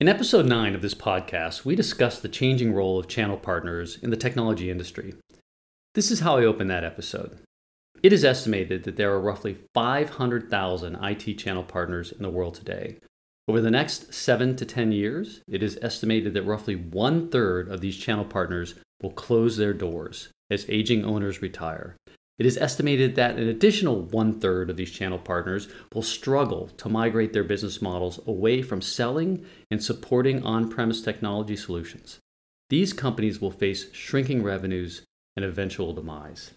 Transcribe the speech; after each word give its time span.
In 0.00 0.08
episode 0.08 0.46
9 0.46 0.74
of 0.74 0.82
this 0.82 0.94
podcast, 0.94 1.64
we 1.64 1.76
discuss 1.76 2.18
the 2.18 2.28
changing 2.28 2.72
role 2.72 2.98
of 2.98 3.06
channel 3.06 3.36
partners 3.36 3.96
in 4.02 4.10
the 4.10 4.16
technology 4.16 4.68
industry. 4.68 5.14
This 5.94 6.10
is 6.10 6.18
how 6.18 6.36
I 6.36 6.44
open 6.44 6.66
that 6.66 6.82
episode. 6.82 7.38
It 8.02 8.12
is 8.12 8.24
estimated 8.24 8.82
that 8.82 8.96
there 8.96 9.12
are 9.12 9.20
roughly 9.20 9.56
500,000 9.72 10.96
IT 10.96 11.38
channel 11.38 11.62
partners 11.62 12.10
in 12.10 12.22
the 12.22 12.28
world 12.28 12.56
today. 12.56 12.96
Over 13.46 13.60
the 13.60 13.70
next 13.70 14.12
7 14.12 14.56
to 14.56 14.66
10 14.66 14.90
years, 14.90 15.42
it 15.46 15.62
is 15.62 15.78
estimated 15.80 16.34
that 16.34 16.42
roughly 16.42 16.74
one 16.74 17.28
third 17.28 17.68
of 17.68 17.80
these 17.80 17.96
channel 17.96 18.24
partners 18.24 18.74
will 19.00 19.12
close 19.12 19.56
their 19.56 19.72
doors 19.72 20.28
as 20.50 20.66
aging 20.68 21.04
owners 21.04 21.40
retire. 21.40 21.94
It 22.38 22.46
is 22.46 22.56
estimated 22.56 23.14
that 23.14 23.36
an 23.36 23.48
additional 23.48 24.02
one 24.02 24.40
third 24.40 24.68
of 24.68 24.76
these 24.76 24.90
channel 24.90 25.18
partners 25.18 25.68
will 25.92 26.02
struggle 26.02 26.68
to 26.78 26.88
migrate 26.88 27.32
their 27.32 27.44
business 27.44 27.80
models 27.80 28.18
away 28.26 28.60
from 28.60 28.82
selling 28.82 29.46
and 29.70 29.82
supporting 29.82 30.42
on 30.42 30.68
premise 30.68 31.00
technology 31.00 31.54
solutions. 31.54 32.18
These 32.70 32.92
companies 32.92 33.40
will 33.40 33.52
face 33.52 33.92
shrinking 33.92 34.42
revenues 34.42 35.02
and 35.36 35.44
eventual 35.44 35.92
demise. 35.92 36.52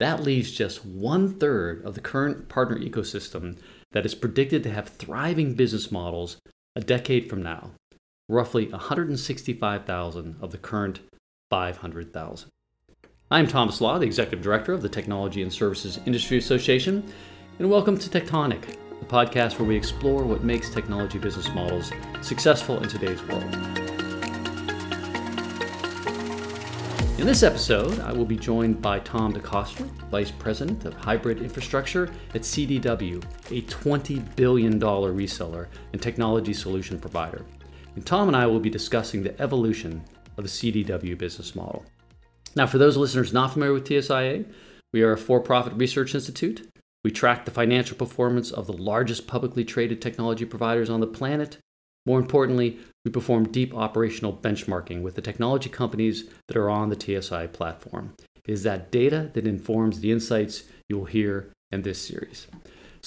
That 0.00 0.22
leaves 0.22 0.52
just 0.52 0.86
one 0.86 1.34
third 1.38 1.84
of 1.84 1.94
the 1.94 2.00
current 2.00 2.48
partner 2.48 2.78
ecosystem 2.78 3.58
that 3.92 4.06
is 4.06 4.14
predicted 4.14 4.62
to 4.62 4.70
have 4.70 4.88
thriving 4.88 5.54
business 5.54 5.90
models 5.90 6.38
a 6.76 6.80
decade 6.80 7.28
from 7.28 7.42
now, 7.42 7.72
roughly 8.28 8.68
165,000 8.68 10.36
of 10.40 10.52
the 10.52 10.58
current 10.58 11.00
500,000. 11.50 12.48
I'm 13.30 13.46
Thomas 13.46 13.82
Lah, 13.82 13.98
the 13.98 14.06
Executive 14.06 14.42
Director 14.42 14.72
of 14.72 14.80
the 14.80 14.88
Technology 14.88 15.42
and 15.42 15.52
Services 15.52 16.00
Industry 16.06 16.38
Association, 16.38 17.12
and 17.58 17.70
welcome 17.70 17.98
to 17.98 18.08
TECHtonic, 18.08 18.62
the 19.00 19.04
podcast 19.04 19.58
where 19.58 19.68
we 19.68 19.76
explore 19.76 20.24
what 20.24 20.44
makes 20.44 20.70
technology 20.70 21.18
business 21.18 21.46
models 21.50 21.92
successful 22.22 22.82
in 22.82 22.88
today's 22.88 23.22
world. 23.24 23.44
In 27.18 27.26
this 27.26 27.42
episode, 27.42 28.00
I 28.00 28.14
will 28.14 28.24
be 28.24 28.38
joined 28.38 28.80
by 28.80 29.00
Tom 29.00 29.34
DeCoster, 29.34 29.84
Vice 30.08 30.30
President 30.30 30.86
of 30.86 30.94
Hybrid 30.94 31.42
Infrastructure 31.42 32.10
at 32.34 32.40
CDW, 32.40 33.22
a 33.50 33.60
$20 33.60 34.36
billion 34.36 34.80
reseller 34.80 35.66
and 35.92 36.00
technology 36.00 36.54
solution 36.54 36.98
provider. 36.98 37.44
And 37.94 38.06
Tom 38.06 38.28
and 38.28 38.36
I 38.38 38.46
will 38.46 38.58
be 38.58 38.70
discussing 38.70 39.22
the 39.22 39.38
evolution 39.38 40.02
of 40.38 40.44
the 40.44 40.48
CDW 40.48 41.18
business 41.18 41.54
model. 41.54 41.84
Now, 42.56 42.66
for 42.66 42.78
those 42.78 42.96
listeners 42.96 43.32
not 43.32 43.52
familiar 43.52 43.74
with 43.74 43.84
TSIA, 43.84 44.46
we 44.92 45.02
are 45.02 45.12
a 45.12 45.18
for 45.18 45.40
profit 45.40 45.74
research 45.74 46.14
institute. 46.14 46.68
We 47.04 47.10
track 47.10 47.44
the 47.44 47.50
financial 47.50 47.96
performance 47.96 48.50
of 48.50 48.66
the 48.66 48.72
largest 48.72 49.26
publicly 49.26 49.64
traded 49.64 50.02
technology 50.02 50.44
providers 50.44 50.90
on 50.90 51.00
the 51.00 51.06
planet. 51.06 51.58
More 52.06 52.18
importantly, 52.18 52.78
we 53.04 53.10
perform 53.10 53.52
deep 53.52 53.74
operational 53.74 54.32
benchmarking 54.32 55.02
with 55.02 55.14
the 55.14 55.22
technology 55.22 55.68
companies 55.68 56.28
that 56.48 56.56
are 56.56 56.70
on 56.70 56.88
the 56.88 56.98
TSI 56.98 57.48
platform. 57.48 58.14
It 58.44 58.52
is 58.52 58.62
that 58.62 58.90
data 58.90 59.30
that 59.34 59.46
informs 59.46 60.00
the 60.00 60.10
insights 60.10 60.64
you 60.88 60.98
will 60.98 61.04
hear 61.04 61.52
in 61.70 61.82
this 61.82 62.00
series. 62.00 62.46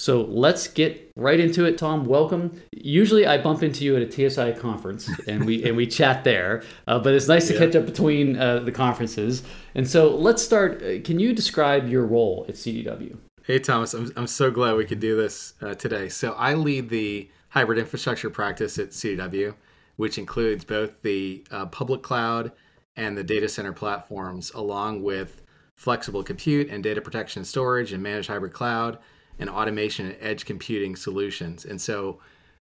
So 0.02 0.22
let's 0.22 0.66
get 0.66 1.12
right 1.14 1.38
into 1.38 1.64
it. 1.64 1.78
Tom, 1.78 2.06
welcome. 2.06 2.60
Usually 2.72 3.24
I 3.24 3.40
bump 3.40 3.62
into 3.62 3.84
you 3.84 3.94
at 3.94 4.02
a 4.02 4.10
TSI 4.10 4.50
conference 4.58 5.08
and 5.28 5.44
we 5.44 5.62
and 5.62 5.76
we 5.76 5.86
chat 5.86 6.24
there, 6.24 6.64
uh, 6.88 6.98
but 6.98 7.14
it's 7.14 7.28
nice 7.28 7.46
to 7.46 7.54
yeah. 7.54 7.60
catch 7.60 7.76
up 7.76 7.86
between 7.86 8.36
uh, 8.36 8.58
the 8.58 8.72
conferences. 8.72 9.44
And 9.76 9.88
so 9.88 10.10
let's 10.16 10.42
start. 10.42 10.82
Uh, 10.82 11.00
can 11.02 11.20
you 11.20 11.32
describe 11.32 11.88
your 11.88 12.04
role 12.04 12.44
at 12.48 12.56
CDW? 12.56 13.16
Hey 13.44 13.60
Thomas, 13.60 13.94
I'm 13.94 14.10
I'm 14.16 14.26
so 14.26 14.50
glad 14.50 14.74
we 14.74 14.86
could 14.86 14.98
do 14.98 15.16
this 15.16 15.54
uh, 15.62 15.74
today. 15.74 16.08
So 16.08 16.32
I 16.32 16.54
lead 16.54 16.88
the 16.88 17.30
hybrid 17.50 17.78
infrastructure 17.78 18.28
practice 18.28 18.80
at 18.80 18.88
CDW, 18.90 19.54
which 19.94 20.18
includes 20.18 20.64
both 20.64 21.00
the 21.02 21.46
uh, 21.52 21.66
public 21.66 22.02
cloud 22.02 22.50
and 22.96 23.16
the 23.16 23.22
data 23.22 23.48
center 23.48 23.72
platforms, 23.72 24.50
along 24.50 25.04
with 25.04 25.42
flexible 25.76 26.24
compute 26.24 26.70
and 26.70 26.82
data 26.82 27.00
protection 27.00 27.44
storage 27.44 27.92
and 27.92 28.02
managed 28.02 28.26
hybrid 28.26 28.52
cloud 28.52 28.98
and 29.38 29.48
automation 29.50 30.06
and 30.06 30.16
edge 30.20 30.44
computing 30.44 30.96
solutions. 30.96 31.64
And 31.64 31.80
so 31.80 32.18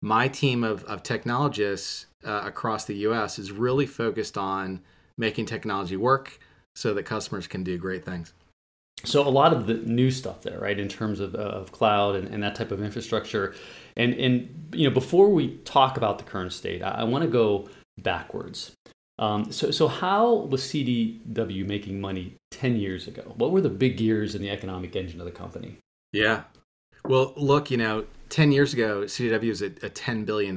my 0.02 0.28
team 0.28 0.64
of, 0.64 0.84
of 0.86 1.04
technologists 1.04 2.06
uh, 2.26 2.42
across 2.46 2.86
the 2.86 2.96
US 2.96 3.40
is 3.40 3.52
really 3.52 3.86
focused 3.86 4.38
on 4.38 4.82
making 5.18 5.46
technology 5.46 5.98
work 5.98 6.40
so 6.76 6.94
that 6.94 7.04
customers 7.04 7.48
can 7.48 7.64
do 7.64 7.78
great 7.78 8.06
things. 8.06 8.34
So 9.06 9.26
a 9.26 9.30
lot 9.30 9.54
of 9.54 9.66
the 9.66 9.76
new 9.76 10.12
stuff 10.12 10.42
there, 10.42 10.60
right, 10.60 10.78
in 10.78 10.90
terms 10.90 11.20
of, 11.22 11.34
uh, 11.34 11.40
of 11.40 11.72
cloud 11.72 12.16
and, 12.16 12.28
and, 12.28 12.44
that 12.44 12.56
type 12.56 12.72
of 12.72 12.84
infrastructure. 12.84 13.56
And, 13.96 14.14
and, 14.16 14.70
you 14.74 14.88
know, 14.88 14.94
before 14.94 15.30
we 15.30 15.56
talk 15.64 15.96
about 15.96 16.18
the 16.18 16.26
current 16.26 16.52
state, 16.52 16.84
I, 16.84 16.90
I 16.90 17.04
want 17.06 17.24
to 17.24 17.30
go 17.30 17.70
backwards. 17.98 18.74
Um, 19.18 19.52
so, 19.52 19.72
so 19.72 19.88
how 19.88 20.34
was 20.34 20.64
CDW 20.64 21.66
making 21.66 22.02
money 22.02 22.36
10 22.52 22.78
years 22.78 23.08
ago? 23.08 23.34
What 23.36 23.52
were 23.52 23.62
the 23.62 23.70
big 23.70 23.98
gears 23.98 24.36
in 24.36 24.42
the 24.42 24.50
economic 24.50 24.96
engine 24.96 25.20
of 25.22 25.26
the 25.26 25.32
company? 25.32 25.78
Yeah. 26.12 26.44
Well, 27.06 27.34
look, 27.38 27.72
you 27.72 27.78
know, 27.78 28.06
10 28.30 28.52
years 28.52 28.74
ago, 28.74 29.02
CDW 29.02 29.50
was 29.50 29.62
a, 29.62 29.68
a 29.68 29.90
$10 29.90 30.26
billion 30.26 30.56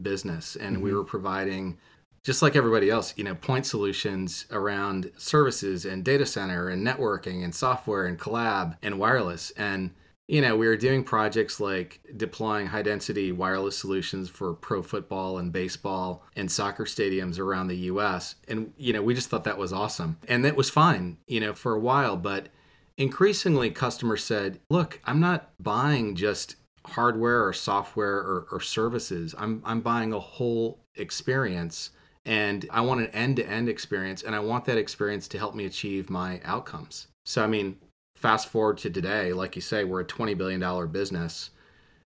business, 0.00 0.56
and 0.56 0.76
mm-hmm. 0.76 0.84
we 0.84 0.92
were 0.92 1.04
providing, 1.04 1.78
just 2.24 2.42
like 2.42 2.56
everybody 2.56 2.90
else, 2.90 3.14
you 3.16 3.24
know, 3.24 3.34
point 3.34 3.66
solutions 3.66 4.46
around 4.50 5.10
services 5.16 5.84
and 5.84 6.04
data 6.04 6.26
center 6.26 6.68
and 6.68 6.86
networking 6.86 7.44
and 7.44 7.54
software 7.54 8.06
and 8.06 8.18
collab 8.18 8.76
and 8.82 8.98
wireless. 8.98 9.50
And, 9.52 9.90
you 10.26 10.42
know, 10.42 10.56
we 10.56 10.66
were 10.66 10.76
doing 10.76 11.04
projects 11.04 11.58
like 11.58 12.00
deploying 12.18 12.66
high 12.66 12.82
density 12.82 13.32
wireless 13.32 13.78
solutions 13.78 14.28
for 14.28 14.52
pro 14.52 14.82
football 14.82 15.38
and 15.38 15.52
baseball 15.52 16.22
and 16.36 16.50
soccer 16.50 16.84
stadiums 16.84 17.38
around 17.38 17.68
the 17.68 17.76
US. 17.76 18.34
And, 18.46 18.74
you 18.76 18.92
know, 18.92 19.00
we 19.00 19.14
just 19.14 19.30
thought 19.30 19.44
that 19.44 19.56
was 19.56 19.72
awesome. 19.72 20.18
And 20.28 20.44
that 20.44 20.56
was 20.56 20.68
fine, 20.68 21.16
you 21.26 21.40
know, 21.40 21.54
for 21.54 21.74
a 21.74 21.80
while. 21.80 22.18
But 22.18 22.48
increasingly 22.98 23.70
customers 23.70 24.24
said, 24.24 24.58
look, 24.68 25.00
I'm 25.04 25.20
not 25.20 25.50
buying 25.60 26.14
just 26.14 26.56
hardware 26.84 27.46
or 27.46 27.52
software 27.52 28.16
or, 28.16 28.48
or, 28.50 28.60
services. 28.60 29.34
I'm, 29.38 29.62
I'm 29.64 29.80
buying 29.80 30.12
a 30.12 30.18
whole 30.18 30.80
experience 30.96 31.90
and 32.24 32.66
I 32.70 32.80
want 32.80 33.00
an 33.00 33.08
end 33.08 33.36
to 33.36 33.46
end 33.46 33.68
experience 33.68 34.22
and 34.22 34.34
I 34.34 34.40
want 34.40 34.64
that 34.64 34.78
experience 34.78 35.28
to 35.28 35.38
help 35.38 35.54
me 35.54 35.66
achieve 35.66 36.08
my 36.08 36.40
outcomes. 36.44 37.08
So, 37.26 37.44
I 37.44 37.46
mean, 37.46 37.76
fast 38.16 38.48
forward 38.48 38.78
to 38.78 38.90
today, 38.90 39.32
like 39.32 39.54
you 39.54 39.62
say, 39.62 39.84
we're 39.84 40.00
a 40.00 40.06
$20 40.06 40.36
billion 40.36 40.88
business 40.88 41.50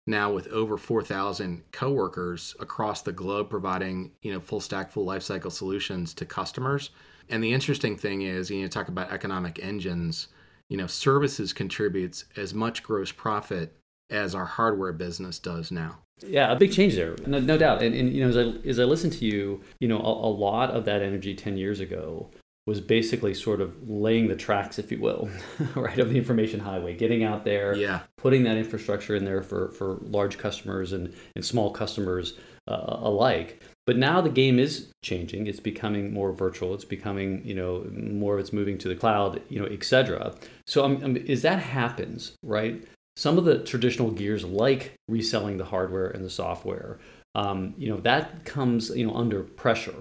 now 0.08 0.34
with 0.34 0.48
over 0.48 0.78
4,000 0.78 1.62
coworkers 1.72 2.56
across 2.60 3.04
the 3.04 3.12
globe 3.12 3.52
providing, 3.52 4.12
you 4.24 4.34
know, 4.34 4.40
full 4.40 4.60
stack, 4.60 4.90
full 4.90 5.06
lifecycle 5.06 5.52
solutions 5.52 6.14
to 6.16 6.26
customers. 6.26 6.90
And 7.30 7.44
the 7.44 7.54
interesting 7.54 7.98
thing 7.98 8.24
is, 8.24 8.50
you 8.50 8.64
know, 8.64 8.68
talk 8.68 8.88
about 8.88 9.12
economic 9.12 9.64
engines 9.64 10.30
you 10.72 10.78
know, 10.78 10.88
services 10.88 11.52
contributes 11.52 12.24
as 12.38 12.54
much 12.54 12.82
gross 12.82 13.12
profit 13.12 13.76
as 14.10 14.34
our 14.34 14.46
hardware 14.46 14.94
business 14.94 15.38
does 15.38 15.70
now. 15.70 16.00
Yeah, 16.26 16.50
a 16.50 16.56
big 16.56 16.72
change 16.72 16.96
there, 16.96 17.18
no, 17.28 17.40
no 17.40 17.58
doubt. 17.58 17.84
And, 17.84 17.94
and, 17.94 18.14
you 18.14 18.24
know, 18.24 18.30
as 18.30 18.38
I 18.38 18.70
as 18.70 18.80
I 18.80 18.86
listen 18.86 19.10
to 19.10 19.26
you, 19.26 19.62
you 19.82 19.90
know, 19.90 19.98
a, 19.98 20.28
a, 20.28 20.32
lot 20.32 20.72
of 20.72 20.86
that 20.86 21.02
energy 21.02 21.36
ten 21.36 21.58
years 21.58 21.82
ago 21.82 22.30
was 22.68 22.80
basically 22.80 23.34
sort 23.34 23.60
of 23.60 23.90
laying 23.90 24.30
the 24.30 24.36
tracks, 24.36 24.80
if 24.80 24.92
you 24.94 25.00
will, 25.00 25.30
right, 25.76 26.00
of 26.00 26.10
the 26.10 26.18
information 26.18 26.60
highway, 26.60 26.96
getting 26.96 27.26
out 27.26 27.44
there, 27.44 27.76
yeah. 27.76 28.02
putting 28.16 28.44
that 28.44 28.56
infrastructure 28.56 29.16
in 29.16 29.26
there 29.26 29.42
for 29.42 29.72
for 29.72 29.98
large 30.04 30.38
customers 30.38 30.94
and 30.94 31.14
and 31.36 31.44
small 31.44 31.72
customers 31.72 32.36
uh, 32.70 32.98
alike. 33.00 33.62
But 33.88 33.98
now 33.98 34.22
the 34.22 34.30
game 34.30 34.60
is 34.60 34.92
changing. 35.04 35.48
It's 35.48 35.60
becoming 35.60 36.14
more 36.14 36.32
virtual. 36.32 36.74
It's 36.74 36.86
becoming, 36.86 37.44
you 37.44 37.56
know, 37.56 37.86
more 37.92 38.36
of 38.36 38.40
it's 38.40 38.54
moving 38.54 38.78
to 38.80 38.88
the 38.88 38.96
cloud, 38.96 39.42
you 39.50 39.60
know, 39.60 39.66
et 39.66 39.84
cetera. 39.84 40.36
So 40.68 40.86
um, 40.86 41.04
um, 41.04 41.18
as 41.18 41.42
that 41.42 41.60
happens, 41.60 42.34
right, 42.44 42.84
some 43.16 43.38
of 43.38 43.46
the 43.46 43.64
traditional 43.64 44.12
gears 44.12 44.44
like 44.44 44.94
reselling 45.08 45.58
the 45.58 45.66
hardware 45.66 46.08
and 46.08 46.24
the 46.24 46.30
software, 46.30 47.00
um, 47.34 47.74
you 47.78 47.90
know, 47.90 47.98
that 48.02 48.46
comes, 48.46 48.90
you 48.90 49.06
know, 49.06 49.16
under 49.16 49.44
pressure. 49.44 49.96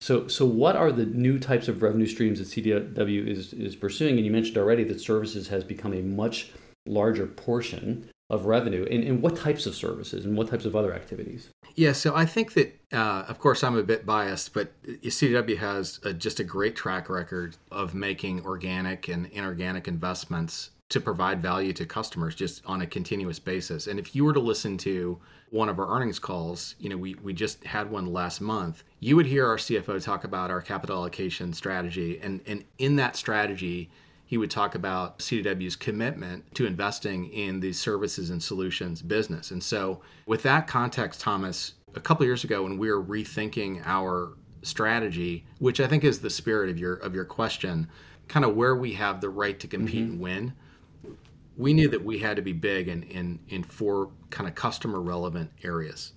So, 0.00 0.28
so 0.28 0.44
what 0.44 0.76
are 0.76 0.92
the 0.92 1.06
new 1.06 1.38
types 1.38 1.68
of 1.68 1.82
revenue 1.82 2.06
streams 2.06 2.38
that 2.38 2.48
CDW 2.48 3.26
is, 3.26 3.52
is 3.52 3.76
pursuing? 3.76 4.16
And 4.16 4.24
you 4.24 4.32
mentioned 4.32 4.56
already 4.56 4.84
that 4.84 5.00
services 5.00 5.48
has 5.48 5.64
become 5.64 5.92
a 5.94 6.02
much 6.02 6.52
larger 6.86 7.26
portion 7.26 8.08
of 8.28 8.46
revenue 8.46 8.84
and, 8.90 9.22
what 9.22 9.36
types 9.36 9.66
of 9.66 9.74
services 9.74 10.24
and 10.24 10.36
what 10.36 10.48
types 10.48 10.64
of 10.64 10.74
other 10.74 10.92
activities? 10.92 11.50
Yeah 11.74 11.92
so 11.92 12.14
i 12.14 12.24
think 12.24 12.54
that 12.54 12.78
uh, 12.92 13.24
of 13.28 13.38
course 13.38 13.62
i'm 13.62 13.76
a 13.76 13.82
bit 13.82 14.04
biased 14.06 14.52
but 14.54 14.72
cdw 14.84 15.56
has 15.58 16.00
a, 16.04 16.12
just 16.12 16.40
a 16.40 16.44
great 16.44 16.74
track 16.74 17.08
record 17.08 17.56
of 17.70 17.94
making 17.94 18.44
organic 18.44 19.08
and 19.08 19.26
inorganic 19.26 19.86
investments 19.86 20.70
to 20.88 21.00
provide 21.00 21.42
value 21.42 21.72
to 21.72 21.84
customers 21.84 22.34
just 22.34 22.62
on 22.64 22.82
a 22.82 22.86
continuous 22.86 23.38
basis. 23.38 23.88
And 23.88 23.98
if 23.98 24.14
you 24.14 24.24
were 24.24 24.32
to 24.32 24.40
listen 24.40 24.78
to 24.78 25.18
one 25.50 25.68
of 25.68 25.78
our 25.78 25.88
earnings 25.88 26.18
calls 26.18 26.74
you 26.78 26.88
know 26.88 26.96
we, 26.96 27.14
we 27.16 27.32
just 27.32 27.62
had 27.64 27.88
one 27.88 28.12
last 28.12 28.40
month 28.40 28.82
you 28.98 29.14
would 29.14 29.26
hear 29.26 29.46
our 29.46 29.56
cfo 29.56 30.02
talk 30.02 30.24
about 30.24 30.50
our 30.50 30.60
capital 30.60 30.96
allocation 30.96 31.52
strategy. 31.52 32.18
And 32.20 32.40
and 32.46 32.64
in 32.78 32.96
that 32.96 33.16
strategy 33.16 33.90
he 34.26 34.36
would 34.36 34.50
talk 34.50 34.74
about 34.74 35.20
CDW's 35.20 35.76
commitment 35.76 36.52
to 36.56 36.66
investing 36.66 37.32
in 37.32 37.60
the 37.60 37.72
services 37.72 38.30
and 38.30 38.42
solutions 38.42 39.00
business. 39.00 39.52
And 39.52 39.62
so, 39.62 40.02
with 40.26 40.42
that 40.42 40.66
context, 40.66 41.20
Thomas, 41.20 41.74
a 41.94 42.00
couple 42.00 42.26
years 42.26 42.44
ago 42.44 42.64
when 42.64 42.76
we 42.76 42.90
were 42.90 43.02
rethinking 43.02 43.82
our 43.86 44.34
strategy, 44.62 45.46
which 45.58 45.80
I 45.80 45.86
think 45.86 46.04
is 46.04 46.18
the 46.20 46.30
spirit 46.30 46.68
of 46.70 46.78
your 46.78 46.94
of 46.94 47.14
your 47.14 47.24
question, 47.24 47.88
kind 48.28 48.44
of 48.44 48.56
where 48.56 48.74
we 48.74 48.92
have 48.94 49.20
the 49.20 49.30
right 49.30 49.58
to 49.60 49.68
compete 49.68 50.02
mm-hmm. 50.02 50.12
and 50.12 50.20
win. 50.20 50.52
We 51.56 51.72
knew 51.72 51.88
that 51.88 52.04
we 52.04 52.18
had 52.18 52.36
to 52.36 52.42
be 52.42 52.52
big 52.52 52.88
in 52.88 53.04
in 53.04 53.38
in 53.48 53.62
four 53.62 54.10
kind 54.30 54.48
of 54.48 54.54
customer 54.54 55.00
relevant 55.00 55.50
areas. 55.62 56.12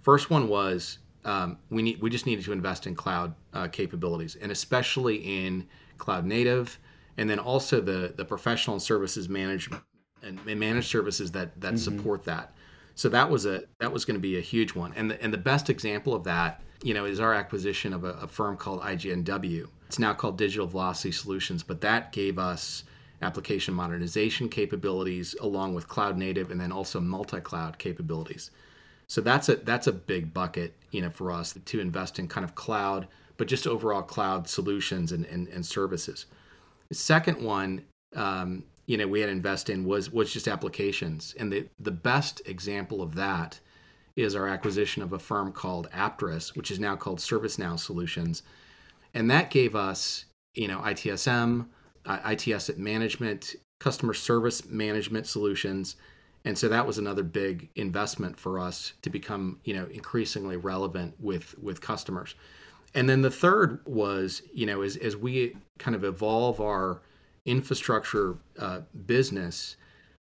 First 0.00 0.30
one 0.30 0.48
was 0.48 0.98
um, 1.24 1.58
we 1.68 1.82
need 1.82 2.00
we 2.00 2.08
just 2.08 2.26
needed 2.26 2.44
to 2.46 2.52
invest 2.52 2.86
in 2.86 2.94
cloud 2.94 3.34
uh, 3.52 3.68
capabilities, 3.68 4.36
and 4.36 4.50
especially 4.50 5.16
in 5.16 5.68
cloud 5.98 6.24
native, 6.24 6.78
and 7.16 7.28
then 7.28 7.38
also 7.38 7.80
the 7.80 8.12
the 8.16 8.24
professional 8.24 8.80
services 8.80 9.28
management 9.28 9.82
and 10.22 10.44
managed 10.44 10.88
services 10.88 11.32
that 11.32 11.60
that 11.60 11.74
mm-hmm. 11.74 11.76
support 11.76 12.24
that. 12.24 12.52
So 12.94 13.08
that 13.08 13.30
was 13.30 13.46
a 13.46 13.62
that 13.78 13.92
was 13.92 14.04
going 14.04 14.16
to 14.16 14.20
be 14.20 14.36
a 14.36 14.42
huge 14.42 14.74
one, 14.74 14.92
and 14.96 15.10
the, 15.10 15.22
and 15.22 15.32
the 15.32 15.38
best 15.38 15.70
example 15.70 16.14
of 16.14 16.24
that, 16.24 16.62
you 16.82 16.94
know, 16.94 17.04
is 17.04 17.20
our 17.20 17.34
acquisition 17.34 17.92
of 17.92 18.04
a, 18.04 18.12
a 18.14 18.26
firm 18.26 18.56
called 18.56 18.82
IGNW. 18.82 19.68
It's 19.86 19.98
now 19.98 20.14
called 20.14 20.38
Digital 20.38 20.66
Velocity 20.66 21.10
Solutions, 21.10 21.62
but 21.62 21.80
that 21.80 22.12
gave 22.12 22.38
us 22.38 22.84
application 23.22 23.74
modernization 23.74 24.48
capabilities 24.48 25.34
along 25.40 25.74
with 25.74 25.88
cloud 25.88 26.16
native 26.16 26.50
and 26.50 26.60
then 26.60 26.72
also 26.72 27.00
multi-cloud 27.00 27.78
capabilities. 27.78 28.50
So 29.08 29.20
that's 29.20 29.48
a 29.48 29.56
that's 29.56 29.88
a 29.88 29.92
big 29.92 30.32
bucket, 30.32 30.74
you 30.90 31.02
know, 31.02 31.10
for 31.10 31.32
us 31.32 31.54
to 31.64 31.80
invest 31.80 32.18
in 32.18 32.28
kind 32.28 32.44
of 32.44 32.54
cloud, 32.54 33.08
but 33.36 33.48
just 33.48 33.66
overall 33.66 34.02
cloud 34.02 34.48
solutions 34.48 35.12
and, 35.12 35.24
and, 35.26 35.48
and 35.48 35.66
services. 35.66 36.26
Second 36.92 37.42
one, 37.42 37.82
um, 38.16 38.64
you 38.86 38.96
know, 38.96 39.06
we 39.06 39.20
had 39.20 39.26
to 39.26 39.32
invest 39.32 39.70
in 39.70 39.84
was 39.84 40.10
was 40.10 40.32
just 40.32 40.48
applications. 40.48 41.34
And 41.38 41.52
the, 41.52 41.68
the 41.78 41.92
best 41.92 42.42
example 42.46 43.02
of 43.02 43.14
that 43.14 43.60
is 44.16 44.34
our 44.34 44.48
acquisition 44.48 45.02
of 45.02 45.12
a 45.12 45.18
firm 45.18 45.52
called 45.52 45.88
Aptris, 45.92 46.56
which 46.56 46.70
is 46.70 46.80
now 46.80 46.96
called 46.96 47.20
ServiceNow 47.20 47.78
Solutions. 47.78 48.42
And 49.14 49.30
that 49.30 49.50
gave 49.50 49.76
us, 49.76 50.24
you 50.54 50.68
know, 50.68 50.78
ITSM, 50.80 51.66
IT 52.06 52.48
asset 52.48 52.78
management, 52.78 53.54
customer 53.78 54.14
service 54.14 54.66
management 54.66 55.26
solutions, 55.26 55.96
and 56.44 56.56
so 56.56 56.68
that 56.68 56.86
was 56.86 56.98
another 56.98 57.22
big 57.22 57.68
investment 57.76 58.38
for 58.38 58.58
us 58.58 58.94
to 59.02 59.10
become 59.10 59.60
you 59.64 59.74
know 59.74 59.86
increasingly 59.92 60.56
relevant 60.56 61.14
with 61.18 61.58
with 61.58 61.80
customers 61.80 62.34
and 62.94 63.08
then 63.08 63.22
the 63.22 63.30
third 63.30 63.80
was 63.86 64.42
you 64.52 64.66
know 64.66 64.82
as, 64.82 64.96
as 64.96 65.16
we 65.16 65.56
kind 65.78 65.94
of 65.94 66.04
evolve 66.04 66.60
our 66.60 67.02
infrastructure 67.46 68.36
uh, 68.58 68.80
business 69.06 69.76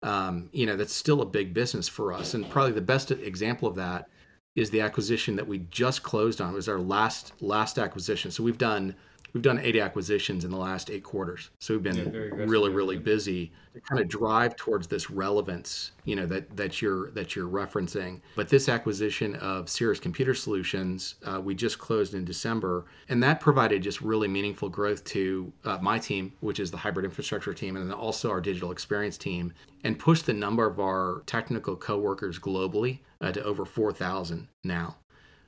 um, 0.05 0.49
you 0.53 0.67
know 0.67 0.75
that's 0.75 0.93
still 0.93 1.21
a 1.21 1.25
big 1.25 1.53
business 1.53 1.87
for 1.87 2.13
us. 2.13 2.35
And 2.35 2.47
probably 2.49 2.73
the 2.73 2.81
best 2.81 3.11
example 3.11 3.67
of 3.67 3.75
that 3.75 4.07
is 4.55 4.69
the 4.69 4.81
acquisition 4.81 5.35
that 5.35 5.47
we 5.47 5.59
just 5.71 6.03
closed 6.03 6.39
on. 6.39 6.53
It 6.53 6.55
was 6.55 6.69
our 6.69 6.79
last 6.79 7.33
last 7.41 7.79
acquisition. 7.79 8.31
So 8.31 8.43
we've 8.43 8.57
done 8.57 8.95
we've 9.35 9.43
done 9.43 9.59
80 9.59 9.81
acquisitions 9.81 10.45
in 10.45 10.49
the 10.49 10.57
last 10.57 10.89
eight 10.89 11.03
quarters. 11.03 11.49
So 11.59 11.73
we've 11.73 11.83
been 11.83 11.97
yeah, 11.97 12.45
really, 12.45 12.71
really 12.71 12.97
busy 12.97 13.51
to 13.73 13.81
kind 13.81 14.01
of 14.01 14.07
drive 14.07 14.55
towards 14.55 14.87
this 14.87 15.11
relevance, 15.11 15.91
you 16.05 16.15
know, 16.15 16.25
that 16.27 16.55
that 16.55 16.81
you're 16.81 17.11
that 17.11 17.35
you're 17.35 17.49
referencing. 17.49 18.21
But 18.37 18.47
this 18.47 18.69
acquisition 18.69 19.35
of 19.35 19.69
Sirius 19.69 19.99
Computer 19.99 20.33
Solutions, 20.33 21.15
uh, 21.25 21.41
we 21.41 21.53
just 21.53 21.77
closed 21.77 22.13
in 22.13 22.23
December, 22.23 22.85
and 23.09 23.21
that 23.23 23.41
provided 23.41 23.83
just 23.83 23.99
really 23.99 24.29
meaningful 24.29 24.69
growth 24.69 25.03
to 25.03 25.51
uh, 25.65 25.79
my 25.81 25.99
team, 25.99 26.31
which 26.39 26.61
is 26.61 26.71
the 26.71 26.77
hybrid 26.77 27.03
infrastructure 27.03 27.53
team, 27.53 27.75
and 27.75 27.89
then 27.89 27.97
also 27.97 28.31
our 28.31 28.39
digital 28.39 28.71
experience 28.71 29.17
team, 29.17 29.53
and 29.83 29.99
pushed 29.99 30.25
the 30.25 30.33
number 30.33 30.65
of 30.65 30.79
our 30.79 31.23
technical 31.25 31.75
coworkers 31.75 32.39
globally 32.39 32.99
uh, 33.19 33.33
to 33.33 33.43
over 33.43 33.65
4,000 33.65 34.47
now. 34.63 34.95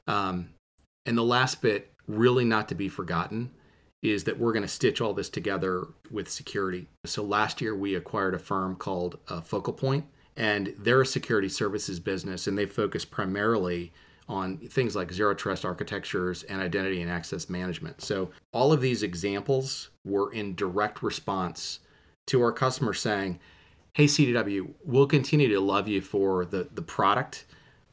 Um, 0.08 0.50
and 1.06 1.18
the 1.18 1.24
last 1.24 1.62
bit, 1.62 1.94
really 2.06 2.44
not 2.44 2.68
to 2.68 2.76
be 2.76 2.90
forgotten, 2.90 3.52
is 4.02 4.24
that 4.26 4.40
we're 4.40 4.54
going 4.54 4.64
to 4.64 4.68
stitch 4.68 5.02
all 5.02 5.14
this 5.14 5.30
together 5.30 5.88
with 6.12 6.30
security. 6.30 6.88
So 7.06 7.24
last 7.24 7.62
year 7.62 7.76
we 7.76 7.96
acquired 7.96 8.36
a 8.36 8.40
firm 8.40 8.76
called 8.76 9.20
uh, 9.28 9.42
Focal 9.42 9.74
Point, 9.74 10.06
and 10.36 10.74
they're 10.78 11.02
a 11.02 11.06
security 11.06 11.50
services 11.50 12.00
business, 12.00 12.48
and 12.48 12.58
they 12.58 12.66
focus 12.66 13.06
primarily 13.06 13.92
on 14.30 14.58
things 14.58 14.96
like 14.96 15.12
zero 15.12 15.34
trust 15.34 15.66
architectures 15.66 16.44
and 16.44 16.62
identity 16.62 17.02
and 17.02 17.10
access 17.10 17.50
management. 17.50 18.02
So 18.02 18.30
all 18.52 18.74
of 18.74 18.82
these 18.82 19.02
examples 19.02 19.90
were 20.04 20.32
in 20.34 20.54
direct 20.56 21.02
response 21.02 21.80
to 22.28 22.42
our 22.42 22.52
customers 22.52 23.00
saying, 23.00 23.40
"Hey 23.94 24.06
CDW, 24.06 24.74
we'll 24.84 25.08
continue 25.08 25.48
to 25.50 25.60
love 25.60 25.88
you 25.88 26.02
for 26.02 26.46
the 26.46 26.68
the 26.74 26.82
product." 26.82 27.46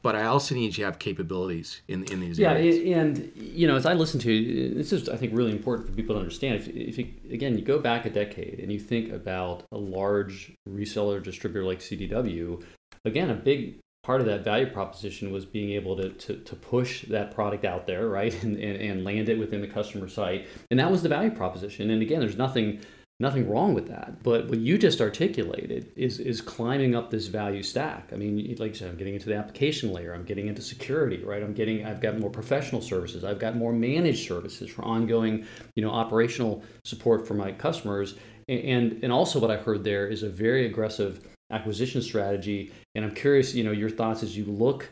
But 0.05 0.15
I 0.15 0.25
also 0.25 0.53
need 0.53 0.65
you 0.65 0.71
to 0.73 0.83
have 0.83 0.99
capabilities 0.99 1.81
in 1.87 2.03
in 2.11 2.19
these 2.19 2.37
yeah, 2.37 2.51
areas. 2.51 2.77
Yeah, 2.77 2.99
and 2.99 3.31
you 3.35 3.65
know, 3.67 3.75
as 3.75 3.87
I 3.87 3.95
listen 3.95 4.19
to 4.19 4.73
this 4.75 4.93
is 4.93 5.09
I 5.09 5.17
think 5.17 5.33
really 5.33 5.51
important 5.51 5.89
for 5.89 5.95
people 5.95 6.13
to 6.13 6.19
understand. 6.19 6.57
If, 6.57 6.67
if 6.67 6.99
you, 6.99 7.07
again 7.31 7.57
you 7.57 7.63
go 7.63 7.79
back 7.79 8.05
a 8.05 8.11
decade 8.11 8.59
and 8.59 8.71
you 8.71 8.79
think 8.79 9.11
about 9.11 9.63
a 9.71 9.77
large 9.77 10.53
reseller 10.69 11.23
distributor 11.23 11.65
like 11.65 11.79
CDW, 11.79 12.63
again 13.03 13.31
a 13.31 13.33
big 13.33 13.79
part 14.03 14.21
of 14.21 14.27
that 14.27 14.43
value 14.43 14.67
proposition 14.67 15.31
was 15.31 15.43
being 15.43 15.71
able 15.71 15.95
to, 15.95 16.09
to, 16.09 16.35
to 16.35 16.55
push 16.55 17.05
that 17.05 17.33
product 17.33 17.65
out 17.65 17.87
there, 17.87 18.07
right, 18.07 18.33
and, 18.43 18.57
and, 18.57 18.79
and 18.79 19.03
land 19.03 19.27
it 19.27 19.39
within 19.39 19.59
the 19.59 19.67
customer 19.67 20.07
site, 20.07 20.47
and 20.69 20.79
that 20.79 20.91
was 20.91 21.01
the 21.01 21.09
value 21.09 21.31
proposition. 21.31 21.89
And 21.89 22.03
again, 22.03 22.19
there's 22.19 22.37
nothing 22.37 22.79
Nothing 23.21 23.49
wrong 23.49 23.73
with 23.73 23.87
that. 23.87 24.23
But 24.23 24.49
what 24.49 24.59
you 24.59 24.77
just 24.77 24.99
articulated 24.99 25.89
is 25.95 26.19
is 26.19 26.41
climbing 26.41 26.95
up 26.95 27.09
this 27.09 27.27
value 27.27 27.63
stack. 27.63 28.09
I 28.11 28.17
mean, 28.17 28.55
like 28.59 28.71
you 28.71 28.75
said, 28.75 28.89
I'm 28.89 28.97
getting 28.97 29.13
into 29.13 29.27
the 29.27 29.35
application 29.35 29.93
layer. 29.93 30.13
I'm 30.13 30.25
getting 30.25 30.47
into 30.47 30.61
security, 30.61 31.23
right? 31.23 31.41
I'm 31.41 31.53
getting 31.53 31.85
I've 31.85 32.01
got 32.01 32.19
more 32.19 32.29
professional 32.29 32.81
services. 32.81 33.23
I've 33.23 33.39
got 33.39 33.55
more 33.55 33.71
managed 33.71 34.27
services 34.27 34.69
for 34.69 34.83
ongoing, 34.83 35.45
you 35.75 35.83
know, 35.83 35.91
operational 35.91 36.61
support 36.83 37.25
for 37.25 37.35
my 37.35 37.53
customers. 37.53 38.15
And 38.49 38.99
and 39.01 39.13
also 39.13 39.39
what 39.39 39.49
I 39.49 39.55
heard 39.55 39.85
there 39.85 40.07
is 40.07 40.23
a 40.23 40.29
very 40.29 40.65
aggressive 40.65 41.25
acquisition 41.51 42.01
strategy. 42.01 42.73
And 42.95 43.05
I'm 43.05 43.15
curious, 43.15 43.55
you 43.55 43.63
know, 43.63 43.71
your 43.71 43.89
thoughts 43.89 44.23
as 44.23 44.35
you 44.35 44.43
look 44.43 44.89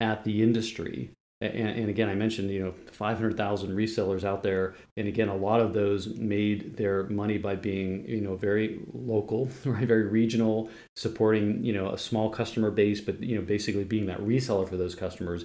at 0.00 0.24
the 0.24 0.42
industry 0.42 1.10
and, 1.42 1.52
and, 1.52 1.90
again, 1.90 2.08
I 2.08 2.14
mentioned 2.14 2.50
you 2.50 2.64
know 2.64 2.74
500,000 2.92 3.76
resellers 3.76 4.24
out 4.24 4.42
there, 4.42 4.74
and 4.96 5.06
again, 5.06 5.28
a 5.28 5.36
lot 5.36 5.60
of 5.60 5.74
those 5.74 6.08
made 6.16 6.76
their 6.76 7.04
money 7.04 7.36
by 7.36 7.54
being 7.56 8.08
you 8.08 8.22
know 8.22 8.36
very 8.36 8.80
local, 8.94 9.50
right, 9.66 9.86
very 9.86 10.06
regional, 10.06 10.70
supporting 10.96 11.62
you 11.62 11.74
know 11.74 11.90
a 11.90 11.98
small 11.98 12.30
customer 12.30 12.70
base, 12.70 13.02
but 13.02 13.22
you 13.22 13.36
know 13.36 13.42
basically 13.42 13.84
being 13.84 14.06
that 14.06 14.20
reseller 14.20 14.66
for 14.68 14.78
those 14.78 14.94
customers. 14.94 15.44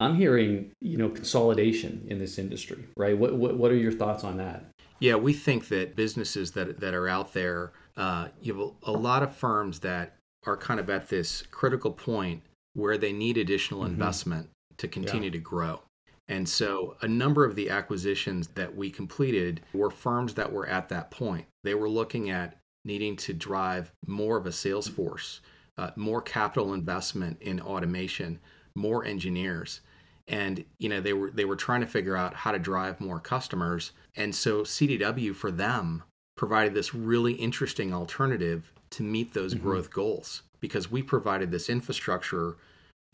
I'm 0.00 0.14
hearing 0.14 0.70
you 0.80 0.96
know 0.96 1.10
consolidation 1.10 2.06
in 2.08 2.18
this 2.18 2.38
industry, 2.38 2.86
right? 2.96 3.16
What 3.16 3.34
what, 3.36 3.58
what 3.58 3.70
are 3.70 3.76
your 3.76 3.92
thoughts 3.92 4.24
on 4.24 4.38
that? 4.38 4.64
Yeah, 5.00 5.16
we 5.16 5.34
think 5.34 5.68
that 5.68 5.94
businesses 5.94 6.52
that 6.52 6.80
that 6.80 6.94
are 6.94 7.08
out 7.08 7.34
there, 7.34 7.72
uh, 7.98 8.28
you 8.40 8.54
have 8.54 8.72
a, 8.86 8.90
a 8.90 8.96
lot 8.96 9.22
of 9.22 9.36
firms 9.36 9.80
that 9.80 10.16
are 10.46 10.56
kind 10.56 10.80
of 10.80 10.88
at 10.88 11.10
this 11.10 11.42
critical 11.50 11.92
point 11.92 12.42
where 12.72 12.96
they 12.96 13.12
need 13.12 13.36
additional 13.36 13.80
mm-hmm. 13.80 13.92
investment 13.92 14.48
to 14.78 14.88
continue 14.88 15.28
yeah. 15.28 15.32
to 15.32 15.38
grow. 15.38 15.80
And 16.28 16.46
so 16.46 16.96
a 17.00 17.08
number 17.08 17.44
of 17.44 17.56
the 17.56 17.70
acquisitions 17.70 18.48
that 18.48 18.74
we 18.74 18.90
completed 18.90 19.62
were 19.72 19.90
firms 19.90 20.34
that 20.34 20.52
were 20.52 20.66
at 20.66 20.88
that 20.90 21.10
point. 21.10 21.46
They 21.64 21.74
were 21.74 21.88
looking 21.88 22.30
at 22.30 22.58
needing 22.84 23.16
to 23.16 23.32
drive 23.32 23.90
more 24.06 24.36
of 24.36 24.46
a 24.46 24.52
sales 24.52 24.88
force, 24.88 25.40
uh, 25.78 25.90
more 25.96 26.20
capital 26.20 26.74
investment 26.74 27.38
in 27.40 27.60
automation, 27.60 28.38
more 28.74 29.04
engineers. 29.04 29.80
And 30.28 30.62
you 30.78 30.90
know 30.90 31.00
they 31.00 31.14
were 31.14 31.30
they 31.30 31.46
were 31.46 31.56
trying 31.56 31.80
to 31.80 31.86
figure 31.86 32.14
out 32.14 32.34
how 32.34 32.52
to 32.52 32.58
drive 32.58 33.00
more 33.00 33.18
customers. 33.18 33.92
And 34.16 34.34
so 34.34 34.62
CDW 34.62 35.34
for 35.34 35.50
them 35.50 36.02
provided 36.36 36.74
this 36.74 36.94
really 36.94 37.32
interesting 37.32 37.94
alternative 37.94 38.70
to 38.90 39.02
meet 39.02 39.32
those 39.32 39.54
mm-hmm. 39.54 39.62
growth 39.62 39.90
goals 39.90 40.42
because 40.60 40.90
we 40.90 41.02
provided 41.02 41.50
this 41.50 41.70
infrastructure 41.70 42.56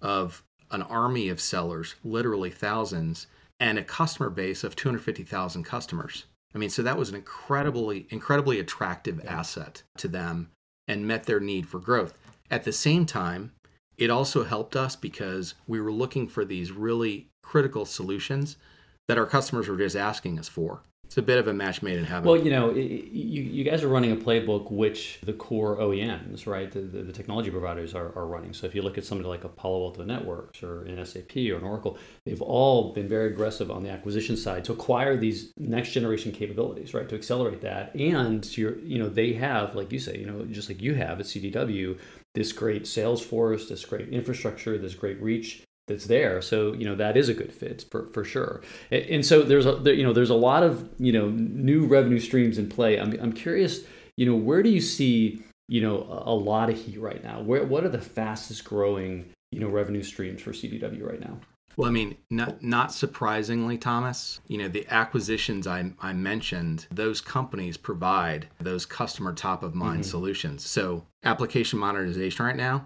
of 0.03 0.43
an 0.75 0.83
army 0.83 1.29
of 1.29 1.41
sellers, 1.41 1.95
literally 2.05 2.51
thousands, 2.51 3.27
and 3.61 3.79
a 3.79 3.85
customer 3.85 4.29
base 4.29 4.65
of 4.65 4.77
250,000 4.77 5.63
customers. 5.63 6.25
I 6.55 6.59
mean, 6.59 6.71
so 6.71 6.83
that 6.83 6.99
was 6.99 7.09
an 7.09 7.17
incredibly, 7.17 8.07
incredibly 8.11 8.61
attractive 8.61 9.21
yeah. 9.25 9.39
asset 9.39 9.83
to 9.99 10.09
them 10.09 10.51
and 10.87 11.07
met 11.07 11.25
their 11.25 11.41
need 11.41 11.67
for 11.67 11.79
growth. 11.79 12.19
At 12.51 12.65
the 12.65 12.73
same 12.73 13.07
time, 13.07 13.53
it 13.97 14.11
also 14.11 14.45
helped 14.45 14.77
us 14.77 14.97
because 14.97 15.55
we 15.67 15.81
were 15.81 15.93
looking 15.93 16.29
for 16.29 16.45
these 16.45 16.73
really 16.73 17.29
critical 17.43 17.85
solutions 17.85 18.57
that 19.09 19.19
our 19.19 19.27
customers 19.27 19.69
were 19.69 19.77
just 19.77 19.97
asking 19.97 20.39
us 20.39 20.49
for. 20.49 20.83
It's 21.07 21.19
a 21.19 21.23
bit 21.23 21.39
of 21.39 21.47
a 21.47 21.53
match 21.53 21.83
made 21.83 21.99
in 21.99 22.05
heaven. 22.05 22.29
Well, 22.29 22.43
you 22.43 22.51
know, 22.51 22.73
you, 22.73 23.43
you 23.43 23.63
guys 23.63 23.83
are 23.83 23.89
running 23.89 24.13
a 24.13 24.17
playbook 24.17 24.71
which 24.71 25.21
the 25.23 25.33
core 25.33 25.77
OEMs, 25.77 26.47
right, 26.47 26.71
the, 26.71 26.81
the, 26.81 27.03
the, 27.03 27.13
technology 27.13 27.51
providers 27.51 27.95
are, 27.95 28.17
are 28.17 28.27
running. 28.27 28.53
So 28.53 28.67
if 28.67 28.75
you 28.75 28.83
look 28.83 28.99
at 28.99 29.05
somebody 29.05 29.29
like 29.29 29.45
a 29.45 29.49
Palo 29.49 29.85
Alto 29.85 30.03
Networks 30.03 30.63
or 30.63 30.83
an 30.85 31.05
SAP 31.05 31.37
or 31.37 31.57
an 31.57 31.63
Oracle, 31.63 31.99
they've 32.25 32.43
all 32.43 32.93
been 32.93 33.07
very 33.07 33.29
aggressive 33.29 33.71
on 33.71 33.83
the 33.83 33.91
acquisition 33.91 34.37
side 34.37 34.65
to 34.65 34.73
acquire 34.73 35.17
these 35.17 35.53
next 35.57 35.93
generation 35.93 36.33
capabilities, 36.33 36.95
right, 36.95 37.09
to 37.09 37.15
accelerate 37.15 37.61
that. 37.61 37.95
And 37.95 38.45
you're, 38.57 38.79
you 38.81 38.99
know, 38.99 39.09
they 39.09 39.35
have, 39.35 39.75
like 39.75 39.93
you 39.93 40.01
say, 40.01 40.19
you 40.19 40.27
know, 40.27 40.45
just 40.47 40.69
like 40.69 40.83
you 40.83 40.95
have 40.95 41.21
at 41.21 41.27
CDW, 41.27 41.99
this 42.35 42.53
great 42.53 42.87
sales 42.87 43.25
force, 43.25 43.69
this 43.69 43.85
great 43.85 44.09
infrastructure, 44.09 44.79
this 44.79 44.95
great 44.95 45.21
reach 45.23 45.63
that's 45.87 46.07
there. 46.07 46.41
So 46.41 46.73
you 46.73 46.85
know 46.85 46.95
that 46.97 47.17
is 47.17 47.29
a 47.29 47.35
good 47.35 47.53
fit 47.53 47.85
for, 47.91 48.09
for 48.13 48.25
sure. 48.25 48.63
And, 48.91 49.05
and 49.05 49.27
so 49.27 49.43
there's 49.43 49.67
a 49.67 49.77
there, 49.77 49.95
you 49.95 50.03
know 50.03 50.13
there's 50.13 50.31
a 50.31 50.35
lot 50.35 50.63
of 50.63 50.89
you 50.99 51.13
know 51.13 51.29
new 51.29 51.87
revenue 51.87 52.21
streams 52.21 52.59
in 52.59 52.69
play. 52.69 52.99
I'm 52.99 53.13
I'm 53.21 53.33
curious, 53.33 53.81
you 54.17 54.27
know, 54.27 54.37
where 54.37 54.63
do 54.63 54.71
you 54.71 54.81
see 54.81 55.43
you 55.69 55.81
know 55.81 56.03
a, 56.03 56.33
a 56.33 56.37
lot 56.37 56.71
of 56.71 56.77
heat 56.77 57.01
right 57.01 57.23
now? 57.23 57.41
Where 57.41 57.65
what 57.65 57.85
are 57.85 57.91
the 57.91 58.01
fastest 58.01 58.65
growing 58.65 59.31
you 59.51 59.61
know 59.61 59.69
revenue 59.69 60.03
streams 60.03 60.43
for 60.43 60.53
CDW 60.53 61.07
right 61.07 61.21
now? 61.21 61.39
Well, 61.77 61.89
I 61.89 61.93
mean, 61.93 62.17
not 62.31 62.63
not 62.63 62.93
surprisingly, 62.93 63.79
Thomas, 63.79 64.41
you 64.47 64.59
know, 64.59 64.69
the 64.69 64.87
acquisitions 64.91 65.67
I, 65.67 65.93
I 66.01 66.13
mentioned, 66.13 66.87
those 66.91 67.21
companies 67.21 67.77
provide 67.77 68.49
those 68.61 68.87
customer 68.87 69.33
top 69.33 69.63
of 69.63 69.75
mind 69.75 70.01
mm-hmm. 70.01 70.11
solutions. 70.11 70.65
So 70.65 71.05
application 71.25 71.79
modernization 71.81 72.47
right 72.47 72.57
now, 72.57 72.85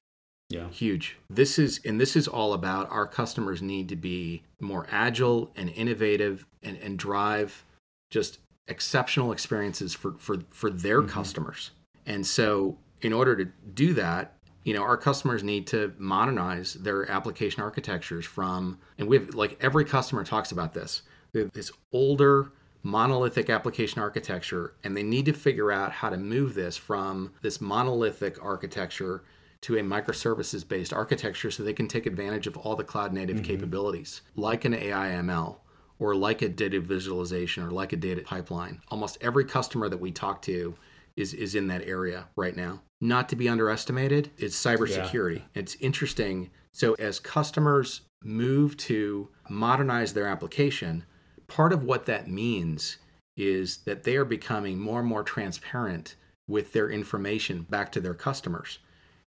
yeah. 0.49 0.69
Huge. 0.71 1.19
This 1.29 1.59
is 1.59 1.81
and 1.85 2.01
this 2.01 2.17
is 2.17 2.27
all 2.27 2.55
about 2.55 2.91
our 2.91 3.07
customers 3.07 3.61
need 3.61 3.89
to 3.91 3.97
be 3.97 4.43
more 4.61 4.87
agile 4.91 5.51
and 5.57 5.69
innovative 5.71 6.47
and, 6.63 6.79
and 6.79 6.99
drive 6.99 7.65
just 8.11 8.39
exceptional 8.67 9.33
experiences 9.33 9.93
for 9.93 10.13
for, 10.19 10.39
for 10.51 10.71
their 10.71 11.01
mm-hmm. 11.01 11.11
customers. 11.11 11.73
And 12.07 12.27
so 12.27 12.79
in 13.03 13.13
order 13.13 13.37
to 13.37 13.45
do 13.75 13.93
that, 13.95 14.37
you 14.65 14.73
know, 14.73 14.83
our 14.83 14.97
customers 14.97 15.45
need 15.45 15.67
to 15.69 15.93
modernize 15.99 16.75
their 16.75 17.11
application 17.11 17.63
architectures 17.63 18.25
from 18.25 18.79
and 18.97 19.07
we 19.07 19.19
have 19.19 19.35
like 19.35 19.59
every 19.63 19.85
customer 19.85 20.25
talks 20.25 20.51
about 20.51 20.73
this. 20.73 21.03
This 21.35 21.71
older 21.93 22.53
monolithic 22.83 23.51
application 23.51 24.01
architecture 24.01 24.73
and 24.83 24.97
they 24.97 25.03
need 25.03 25.27
to 25.27 25.33
figure 25.35 25.71
out 25.71 25.93
how 25.93 26.09
to 26.09 26.17
move 26.17 26.55
this 26.55 26.75
from 26.75 27.35
this 27.43 27.61
monolithic 27.61 28.43
architecture 28.43 29.25
to 29.63 29.77
a 29.77 29.83
microservices 29.83 30.67
based 30.67 30.93
architecture 30.93 31.51
so 31.51 31.63
they 31.63 31.73
can 31.73 31.89
take 31.89 32.07
advantage 32.07 32.47
of 32.47 32.57
all 32.57 32.77
the 32.77 32.85
cloud 32.85 33.13
native 33.13 33.37
mm-hmm. 33.37 33.47
capabilities, 33.47 34.23
like 34.37 34.65
an 34.65 34.75
AI 34.75 35.09
ML 35.09 35.57
or 35.99 36.15
like 36.15 36.43
a 36.43 36.49
data 36.49 36.81
visualization 36.81 37.65
or 37.65 37.71
like 37.71 37.93
a 37.93 37.97
data 37.97 38.23
pipeline. 38.23 38.81
Almost 38.89 39.19
every 39.21 39.45
customer 39.45 39.89
that 39.89 40.01
we 40.01 40.13
talk 40.13 40.43
to 40.43 40.77
is, 41.17 41.35
is 41.35 41.55
in 41.55 41.67
that 41.69 41.83
area 41.83 42.29
right 42.37 42.57
now. 42.57 42.81
Not 43.01 43.29
to 43.31 43.37
be 43.37 43.49
underestimated 43.49 44.31
is 44.39 44.55
cybersecurity. 44.55 45.39
Yeah. 45.39 45.43
It's 45.55 45.77
interesting. 45.77 46.51
So, 46.73 46.95
as 46.95 47.19
customers 47.19 48.03
move 48.23 48.77
to 48.77 49.29
modernize 49.49 50.13
their 50.13 50.27
application, 50.27 51.05
part 51.47 51.73
of 51.73 51.85
what 51.85 52.07
that 52.07 52.29
means 52.29 52.99
is 53.37 53.79
that 53.79 54.05
they 54.05 54.17
are 54.17 54.25
becoming 54.25 54.79
more 54.79 55.01
and 55.01 55.09
more 55.09 55.23
transparent 55.23 56.17
with 56.49 56.73
their 56.73 56.91
information 56.91 57.63
back 57.69 57.93
to 57.93 58.01
their 58.01 58.15
customers. 58.15 58.79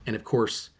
And 0.07 0.17
of 0.17 0.25
course, 0.25 0.71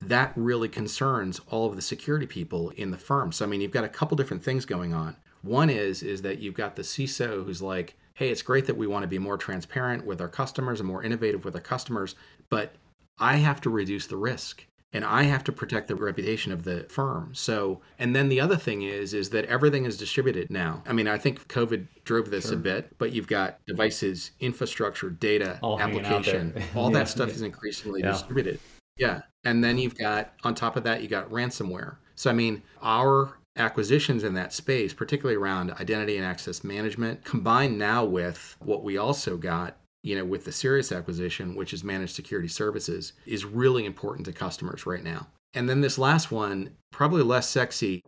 that 0.00 0.32
really 0.34 0.68
concerns 0.68 1.40
all 1.48 1.68
of 1.68 1.76
the 1.76 1.82
security 1.82 2.26
people 2.26 2.70
in 2.70 2.90
the 2.90 2.98
firm. 2.98 3.32
So 3.32 3.44
I 3.44 3.48
mean, 3.48 3.60
you've 3.60 3.70
got 3.70 3.84
a 3.84 3.88
couple 3.88 4.16
different 4.16 4.42
things 4.42 4.64
going 4.64 4.94
on. 4.94 5.16
One 5.42 5.70
is 5.70 6.02
is 6.02 6.22
that 6.22 6.38
you've 6.38 6.54
got 6.54 6.76
the 6.76 6.82
CISO 6.82 7.44
who's 7.44 7.62
like, 7.62 7.96
"Hey, 8.14 8.30
it's 8.30 8.42
great 8.42 8.66
that 8.66 8.76
we 8.76 8.86
want 8.86 9.02
to 9.02 9.08
be 9.08 9.18
more 9.18 9.36
transparent 9.36 10.04
with 10.04 10.20
our 10.20 10.28
customers 10.28 10.80
and 10.80 10.86
more 10.86 11.02
innovative 11.02 11.44
with 11.44 11.54
our 11.54 11.60
customers, 11.60 12.14
but 12.48 12.74
I 13.18 13.36
have 13.36 13.60
to 13.62 13.70
reduce 13.70 14.06
the 14.06 14.16
risk." 14.16 14.64
And 14.92 15.04
I 15.04 15.22
have 15.24 15.44
to 15.44 15.52
protect 15.52 15.88
the 15.88 15.94
reputation 15.94 16.52
of 16.52 16.64
the 16.64 16.86
firm. 16.88 17.34
So, 17.34 17.80
and 17.98 18.14
then 18.14 18.28
the 18.28 18.40
other 18.40 18.56
thing 18.56 18.82
is 18.82 19.14
is 19.14 19.30
that 19.30 19.44
everything 19.46 19.84
is 19.84 19.96
distributed 19.96 20.50
now. 20.50 20.82
I 20.86 20.92
mean, 20.92 21.08
I 21.08 21.18
think 21.18 21.46
COVID 21.48 21.86
drove 22.04 22.30
this 22.30 22.46
sure. 22.46 22.54
a 22.54 22.56
bit, 22.56 22.98
but 22.98 23.12
you've 23.12 23.28
got 23.28 23.58
devices, 23.66 24.32
infrastructure, 24.40 25.10
data, 25.10 25.58
all 25.62 25.80
application, 25.80 26.54
all 26.74 26.90
yeah. 26.92 26.98
that 26.98 27.08
stuff 27.08 27.30
is 27.30 27.42
increasingly 27.42 28.00
yeah. 28.00 28.12
distributed. 28.12 28.58
Yeah. 28.96 29.22
And 29.44 29.64
then 29.64 29.78
you've 29.78 29.96
got, 29.96 30.34
on 30.44 30.54
top 30.54 30.76
of 30.76 30.84
that, 30.84 31.02
you 31.02 31.08
got 31.08 31.30
ransomware. 31.30 31.96
So, 32.14 32.30
I 32.30 32.34
mean, 32.34 32.62
our 32.82 33.38
acquisitions 33.56 34.24
in 34.24 34.34
that 34.34 34.52
space, 34.52 34.92
particularly 34.92 35.36
around 35.36 35.70
identity 35.72 36.16
and 36.16 36.26
access 36.26 36.62
management, 36.62 37.24
combined 37.24 37.78
now 37.78 38.04
with 38.04 38.56
what 38.60 38.84
we 38.84 38.98
also 38.98 39.36
got, 39.36 39.76
you 40.02 40.16
know, 40.16 40.24
with 40.24 40.44
the 40.44 40.52
Sirius 40.52 40.92
acquisition, 40.92 41.54
which 41.54 41.72
is 41.72 41.84
managed 41.84 42.14
security 42.14 42.48
services, 42.48 43.12
is 43.26 43.44
really 43.44 43.84
important 43.84 44.24
to 44.26 44.32
customers 44.32 44.86
right 44.86 45.04
now. 45.04 45.26
And 45.54 45.68
then 45.68 45.80
this 45.80 45.98
last 45.98 46.30
one, 46.30 46.70
probably 46.90 47.22
less 47.22 47.48
sexy, 47.48 48.02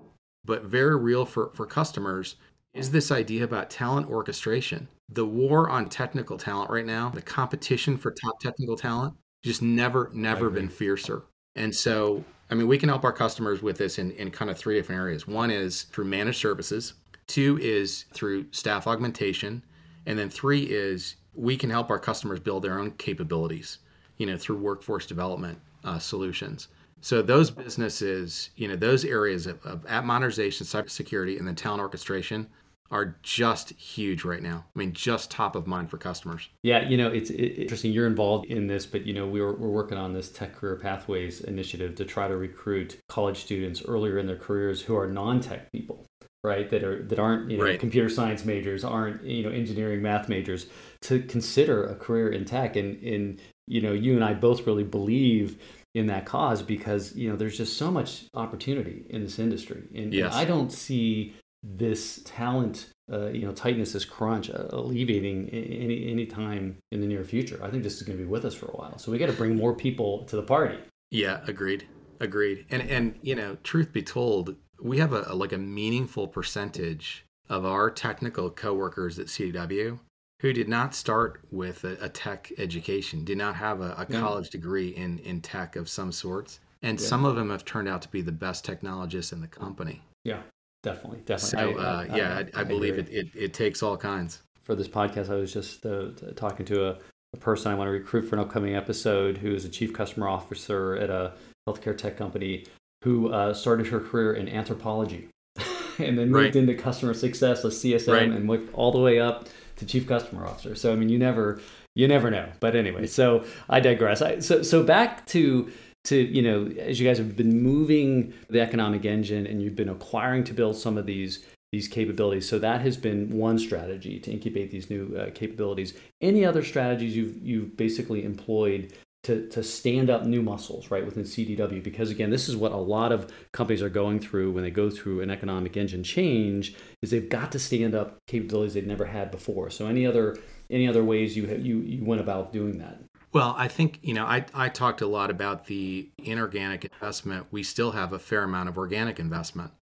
but 0.44 0.64
very 0.64 0.96
real 0.96 1.24
for, 1.24 1.50
for 1.50 1.66
customers, 1.66 2.36
is 2.74 2.90
this 2.90 3.10
idea 3.10 3.44
about 3.44 3.68
talent 3.68 4.08
orchestration. 4.08 4.88
The 5.10 5.26
war 5.26 5.68
on 5.68 5.88
technical 5.88 6.38
talent 6.38 6.70
right 6.70 6.86
now, 6.86 7.10
the 7.10 7.20
competition 7.20 7.98
for 7.98 8.10
top 8.10 8.40
technical 8.40 8.76
talent, 8.76 9.14
just 9.42 9.60
never, 9.60 10.10
never 10.14 10.48
been 10.48 10.68
fiercer. 10.68 11.24
And 11.56 11.74
so, 11.74 12.24
I 12.50 12.54
mean, 12.54 12.68
we 12.68 12.78
can 12.78 12.88
help 12.88 13.04
our 13.04 13.12
customers 13.12 13.60
with 13.60 13.76
this 13.76 13.98
in, 13.98 14.12
in 14.12 14.30
kind 14.30 14.50
of 14.50 14.56
three 14.56 14.76
different 14.76 15.00
areas. 15.00 15.26
One 15.26 15.50
is 15.50 15.82
through 15.82 16.06
managed 16.06 16.38
services, 16.40 16.94
two 17.26 17.58
is 17.60 18.06
through 18.14 18.46
staff 18.52 18.86
augmentation, 18.86 19.62
and 20.06 20.18
then 20.18 20.30
three 20.30 20.62
is 20.62 21.16
we 21.34 21.56
can 21.56 21.70
help 21.70 21.90
our 21.90 21.98
customers 21.98 22.40
build 22.40 22.62
their 22.62 22.78
own 22.78 22.92
capabilities, 22.92 23.78
you 24.18 24.26
know, 24.26 24.36
through 24.36 24.58
workforce 24.58 25.06
development 25.06 25.58
uh, 25.84 25.98
solutions. 25.98 26.68
So 27.00 27.20
those 27.20 27.50
businesses, 27.50 28.50
you 28.56 28.68
know, 28.68 28.76
those 28.76 29.04
areas 29.04 29.46
of, 29.46 29.64
of 29.66 29.84
app 29.88 30.04
modernization, 30.04 30.66
cybersecurity, 30.66 31.38
and 31.38 31.46
then 31.46 31.56
talent 31.56 31.80
orchestration, 31.80 32.46
are 32.92 33.16
just 33.22 33.70
huge 33.70 34.22
right 34.22 34.42
now. 34.42 34.64
I 34.76 34.78
mean, 34.78 34.92
just 34.92 35.30
top 35.30 35.56
of 35.56 35.66
mind 35.66 35.90
for 35.90 35.96
customers. 35.96 36.50
Yeah, 36.62 36.86
you 36.86 36.98
know, 36.98 37.08
it's, 37.08 37.30
interesting. 37.30 37.90
You're 37.90 38.06
involved 38.06 38.46
in 38.46 38.66
this, 38.66 38.84
but 38.84 39.06
you 39.06 39.14
know, 39.14 39.26
we 39.26 39.40
we're 39.40 39.54
working 39.54 39.96
on 39.96 40.12
this 40.12 40.30
Tech 40.30 40.54
Career 40.54 40.76
Pathways 40.76 41.40
initiative 41.40 41.94
to 41.96 42.04
try 42.04 42.28
to 42.28 42.36
recruit 42.36 42.98
college 43.08 43.38
students 43.38 43.82
earlier 43.82 44.18
in 44.18 44.26
their 44.26 44.36
careers 44.36 44.82
who 44.82 44.94
are 44.94 45.06
non-tech 45.06 45.72
people, 45.72 46.06
right? 46.44 46.68
That 46.70 46.82
are 46.82 47.02
that 47.04 47.18
aren't 47.18 47.50
you 47.50 47.58
know 47.58 47.64
right. 47.64 47.80
computer 47.80 48.08
science 48.08 48.44
majors, 48.44 48.84
aren't 48.84 49.24
you 49.24 49.42
know 49.42 49.50
engineering 49.50 50.02
math 50.02 50.28
majors, 50.28 50.66
to 51.02 51.20
consider 51.22 51.86
a 51.86 51.94
career 51.94 52.30
in 52.30 52.44
tech. 52.44 52.76
And 52.76 53.02
in 53.02 53.38
you 53.66 53.80
know, 53.80 53.92
you 53.92 54.14
and 54.14 54.24
I 54.24 54.34
both 54.34 54.66
really 54.66 54.84
believe 54.84 55.58
in 55.94 56.06
that 56.06 56.24
cause 56.24 56.62
because 56.62 57.14
you 57.14 57.28
know 57.28 57.36
there's 57.36 57.56
just 57.56 57.76
so 57.76 57.90
much 57.90 58.24
opportunity 58.34 59.06
in 59.10 59.22
this 59.22 59.38
industry, 59.38 59.84
and, 59.94 60.12
yes. 60.12 60.32
and 60.32 60.34
I 60.34 60.44
don't 60.44 60.72
see 60.72 61.34
this 61.62 62.20
talent, 62.24 62.88
uh, 63.12 63.28
you 63.28 63.46
know, 63.46 63.52
tightness, 63.52 63.92
this 63.92 64.04
crunch, 64.04 64.50
uh, 64.50 64.66
alleviating 64.70 65.48
any 65.50 66.10
any 66.10 66.26
time 66.26 66.78
in 66.90 67.00
the 67.00 67.06
near 67.06 67.24
future. 67.24 67.60
I 67.62 67.70
think 67.70 67.82
this 67.82 67.96
is 67.96 68.02
going 68.02 68.18
to 68.18 68.24
be 68.24 68.28
with 68.28 68.44
us 68.44 68.54
for 68.54 68.66
a 68.66 68.76
while. 68.76 68.98
So 68.98 69.12
we 69.12 69.18
got 69.18 69.26
to 69.26 69.32
bring 69.32 69.56
more 69.56 69.74
people 69.74 70.24
to 70.24 70.36
the 70.36 70.42
party. 70.42 70.78
Yeah, 71.10 71.40
agreed, 71.46 71.86
agreed. 72.20 72.66
And 72.70 72.82
and 72.90 73.18
you 73.22 73.34
know, 73.34 73.56
truth 73.62 73.92
be 73.92 74.02
told, 74.02 74.56
we 74.82 74.98
have 74.98 75.12
a, 75.12 75.24
a 75.28 75.34
like 75.34 75.52
a 75.52 75.58
meaningful 75.58 76.28
percentage 76.28 77.24
of 77.48 77.64
our 77.64 77.90
technical 77.90 78.50
coworkers 78.50 79.18
at 79.18 79.26
CDW 79.26 79.98
who 80.40 80.52
did 80.52 80.68
not 80.68 80.94
start 80.94 81.40
with 81.50 81.84
a, 81.84 81.96
a 82.00 82.08
tech 82.08 82.50
education, 82.58 83.24
did 83.24 83.38
not 83.38 83.54
have 83.54 83.80
a, 83.80 83.94
a 83.96 84.06
college 84.06 84.50
degree 84.50 84.88
in 84.88 85.18
in 85.20 85.40
tech 85.40 85.76
of 85.76 85.88
some 85.88 86.12
sorts, 86.12 86.60
and 86.82 87.00
yeah. 87.00 87.06
some 87.06 87.24
of 87.24 87.36
them 87.36 87.50
have 87.50 87.64
turned 87.64 87.88
out 87.88 88.02
to 88.02 88.08
be 88.08 88.22
the 88.22 88.32
best 88.32 88.64
technologists 88.64 89.32
in 89.32 89.40
the 89.40 89.48
company. 89.48 90.02
Yeah, 90.24 90.42
Definitely, 90.82 91.20
definitely. 91.24 91.74
So, 91.74 91.80
I, 91.80 91.84
uh, 91.84 92.16
yeah, 92.16 92.42
I, 92.54 92.58
I, 92.58 92.60
I 92.62 92.64
believe 92.64 92.98
it, 92.98 93.08
it, 93.08 93.28
it, 93.34 93.54
takes 93.54 93.82
all 93.82 93.96
kinds. 93.96 94.42
For 94.62 94.74
this 94.74 94.88
podcast, 94.88 95.30
I 95.30 95.36
was 95.36 95.52
just 95.52 95.86
uh, 95.86 96.08
talking 96.34 96.66
to 96.66 96.88
a, 96.88 96.98
a, 97.34 97.36
person 97.36 97.70
I 97.70 97.76
want 97.76 97.86
to 97.86 97.92
recruit 97.92 98.22
for 98.22 98.36
an 98.36 98.40
upcoming 98.40 98.74
episode 98.74 99.38
who 99.38 99.54
is 99.54 99.64
a 99.64 99.68
chief 99.68 99.92
customer 99.92 100.28
officer 100.28 100.96
at 100.96 101.08
a 101.08 101.34
healthcare 101.68 101.96
tech 101.96 102.16
company 102.16 102.64
who 103.02 103.32
uh, 103.32 103.52
started 103.52 103.86
her 103.88 104.00
career 104.00 104.32
in 104.32 104.48
anthropology 104.48 105.28
and 105.98 106.18
then 106.18 106.30
moved 106.30 106.34
right. 106.34 106.56
into 106.56 106.74
customer 106.74 107.14
success, 107.14 107.64
a 107.64 107.68
CSM, 107.68 108.12
right. 108.12 108.22
and 108.22 108.48
went 108.48 108.70
all 108.72 108.92
the 108.92 109.00
way 109.00 109.20
up 109.20 109.48
to 109.76 109.86
chief 109.86 110.06
customer 110.06 110.46
officer. 110.46 110.74
So, 110.74 110.92
I 110.92 110.96
mean, 110.96 111.08
you 111.08 111.18
never, 111.18 111.60
you 111.94 112.06
never 112.08 112.30
know. 112.30 112.48
But 112.60 112.76
anyway, 112.76 113.06
so 113.06 113.44
I 113.68 113.80
digress. 113.80 114.22
I, 114.22 114.38
so, 114.38 114.62
so 114.62 114.82
back 114.82 115.26
to 115.26 115.70
to 116.04 116.16
you 116.16 116.42
know 116.42 116.66
as 116.80 116.98
you 116.98 117.06
guys 117.06 117.18
have 117.18 117.36
been 117.36 117.62
moving 117.62 118.32
the 118.50 118.60
economic 118.60 119.04
engine 119.04 119.46
and 119.46 119.62
you've 119.62 119.76
been 119.76 119.88
acquiring 119.88 120.44
to 120.44 120.52
build 120.52 120.76
some 120.76 120.98
of 120.98 121.06
these 121.06 121.46
these 121.70 121.88
capabilities 121.88 122.48
so 122.48 122.58
that 122.58 122.80
has 122.80 122.96
been 122.96 123.30
one 123.30 123.58
strategy 123.58 124.18
to 124.18 124.30
incubate 124.30 124.70
these 124.70 124.90
new 124.90 125.16
uh, 125.16 125.30
capabilities 125.32 125.94
any 126.20 126.44
other 126.44 126.64
strategies 126.64 127.16
you've 127.16 127.40
you've 127.40 127.76
basically 127.76 128.24
employed 128.24 128.92
to, 129.22 129.48
to 129.48 129.62
stand 129.62 130.10
up 130.10 130.24
new 130.24 130.42
muscles 130.42 130.90
right 130.90 131.04
within 131.04 131.22
cdw 131.22 131.82
because 131.82 132.10
again 132.10 132.30
this 132.30 132.48
is 132.48 132.56
what 132.56 132.72
a 132.72 132.76
lot 132.76 133.12
of 133.12 133.32
companies 133.52 133.82
are 133.82 133.88
going 133.88 134.18
through 134.18 134.50
when 134.50 134.64
they 134.64 134.70
go 134.70 134.90
through 134.90 135.20
an 135.20 135.30
economic 135.30 135.76
engine 135.76 136.02
change 136.02 136.74
is 137.02 137.10
they've 137.10 137.28
got 137.28 137.52
to 137.52 137.58
stand 137.58 137.94
up 137.94 138.18
capabilities 138.26 138.74
they've 138.74 138.86
never 138.86 139.04
had 139.04 139.30
before 139.30 139.70
so 139.70 139.86
any 139.86 140.06
other 140.06 140.36
any 140.70 140.88
other 140.88 141.04
ways 141.04 141.36
you 141.36 141.46
you 141.56 141.78
you 141.80 142.04
went 142.04 142.20
about 142.20 142.52
doing 142.52 142.78
that 142.78 142.98
well, 143.32 143.54
I 143.56 143.66
think, 143.66 143.98
you 144.02 144.12
know, 144.12 144.26
I, 144.26 144.44
I 144.52 144.68
talked 144.68 145.00
a 145.00 145.06
lot 145.06 145.30
about 145.30 145.66
the 145.66 146.10
inorganic 146.18 146.84
investment. 146.84 147.46
We 147.50 147.62
still 147.62 147.92
have 147.92 148.12
a 148.12 148.18
fair 148.18 148.42
amount 148.42 148.68
of 148.68 148.76
organic 148.76 149.18
investment. 149.18 149.72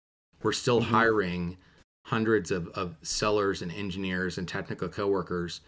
We're 0.41 0.53
still 0.53 0.79
mm-hmm. 0.79 0.93
hiring 0.93 1.57
hundreds 2.05 2.49
of, 2.49 2.67
of 2.69 2.95
sellers 3.01 3.61
and 3.61 3.71
engineers 3.71 4.37
and 4.37 4.47
technical 4.47 4.87
coworkers. 4.87 5.61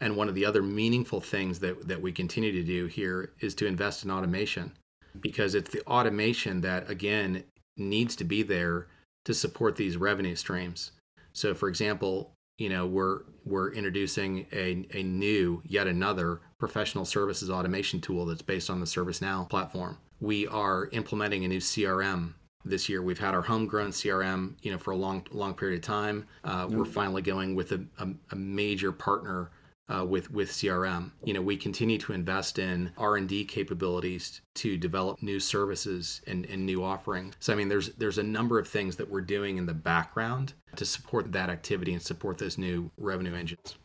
And 0.00 0.16
one 0.16 0.28
of 0.28 0.34
the 0.34 0.46
other 0.46 0.62
meaningful 0.62 1.20
things 1.20 1.58
that, 1.60 1.88
that 1.88 2.00
we 2.00 2.12
continue 2.12 2.52
to 2.52 2.62
do 2.62 2.86
here 2.86 3.32
is 3.40 3.54
to 3.56 3.66
invest 3.66 4.04
in 4.04 4.10
automation 4.10 4.72
because 5.20 5.54
it's 5.54 5.70
the 5.70 5.84
automation 5.86 6.60
that, 6.60 6.88
again, 6.88 7.42
needs 7.76 8.14
to 8.16 8.24
be 8.24 8.42
there 8.42 8.86
to 9.24 9.34
support 9.34 9.76
these 9.76 9.96
revenue 9.96 10.36
streams. 10.36 10.92
So, 11.32 11.54
for 11.54 11.68
example, 11.68 12.32
you 12.58 12.68
know 12.68 12.86
we're 12.86 13.20
we're 13.44 13.72
introducing 13.72 14.46
a, 14.52 14.86
a 14.92 15.02
new 15.02 15.62
yet 15.64 15.86
another 15.86 16.40
professional 16.58 17.04
services 17.04 17.48
automation 17.48 18.00
tool 18.00 18.26
that's 18.26 18.42
based 18.42 18.68
on 18.68 18.80
the 18.80 18.86
ServiceNow 18.86 19.48
platform. 19.48 19.96
We 20.20 20.48
are 20.48 20.88
implementing 20.92 21.44
a 21.44 21.48
new 21.48 21.60
CRM 21.60 22.34
this 22.64 22.88
year. 22.88 23.00
We've 23.00 23.18
had 23.18 23.34
our 23.34 23.42
homegrown 23.42 23.92
CRM, 23.92 24.56
you 24.62 24.72
know, 24.72 24.78
for 24.78 24.90
a 24.90 24.96
long 24.96 25.24
long 25.30 25.54
period 25.54 25.78
of 25.78 25.82
time. 25.82 26.26
Uh, 26.44 26.66
mm-hmm. 26.66 26.76
We're 26.76 26.84
finally 26.84 27.22
going 27.22 27.54
with 27.54 27.72
a, 27.72 27.84
a, 27.98 28.08
a 28.32 28.36
major 28.36 28.92
partner 28.92 29.50
uh, 29.88 30.04
with 30.04 30.30
with 30.30 30.50
CRM. 30.50 31.10
You 31.24 31.34
know, 31.34 31.42
we 31.42 31.56
continue 31.56 31.98
to 31.98 32.12
invest 32.12 32.58
in 32.58 32.92
R 32.96 33.16
and 33.16 33.28
D 33.28 33.44
capabilities 33.44 34.40
to 34.54 34.76
develop 34.76 35.22
new 35.22 35.40
services 35.40 36.20
and, 36.26 36.46
and 36.46 36.64
new 36.64 36.82
offerings. 36.82 37.34
So 37.40 37.52
I 37.52 37.56
mean, 37.56 37.68
there's 37.68 37.90
there's 37.94 38.18
a 38.18 38.22
number 38.22 38.58
of 38.58 38.68
things 38.68 38.96
that 38.96 39.08
we're 39.08 39.20
doing 39.20 39.56
in 39.56 39.66
the 39.66 39.74
background 39.74 40.54
to 40.76 40.84
support 40.84 41.32
that 41.32 41.50
activity 41.50 41.92
and 41.92 42.02
support 42.02 42.38
those 42.38 42.58
new 42.58 42.90
revenue 42.98 43.34
engines. 43.34 43.76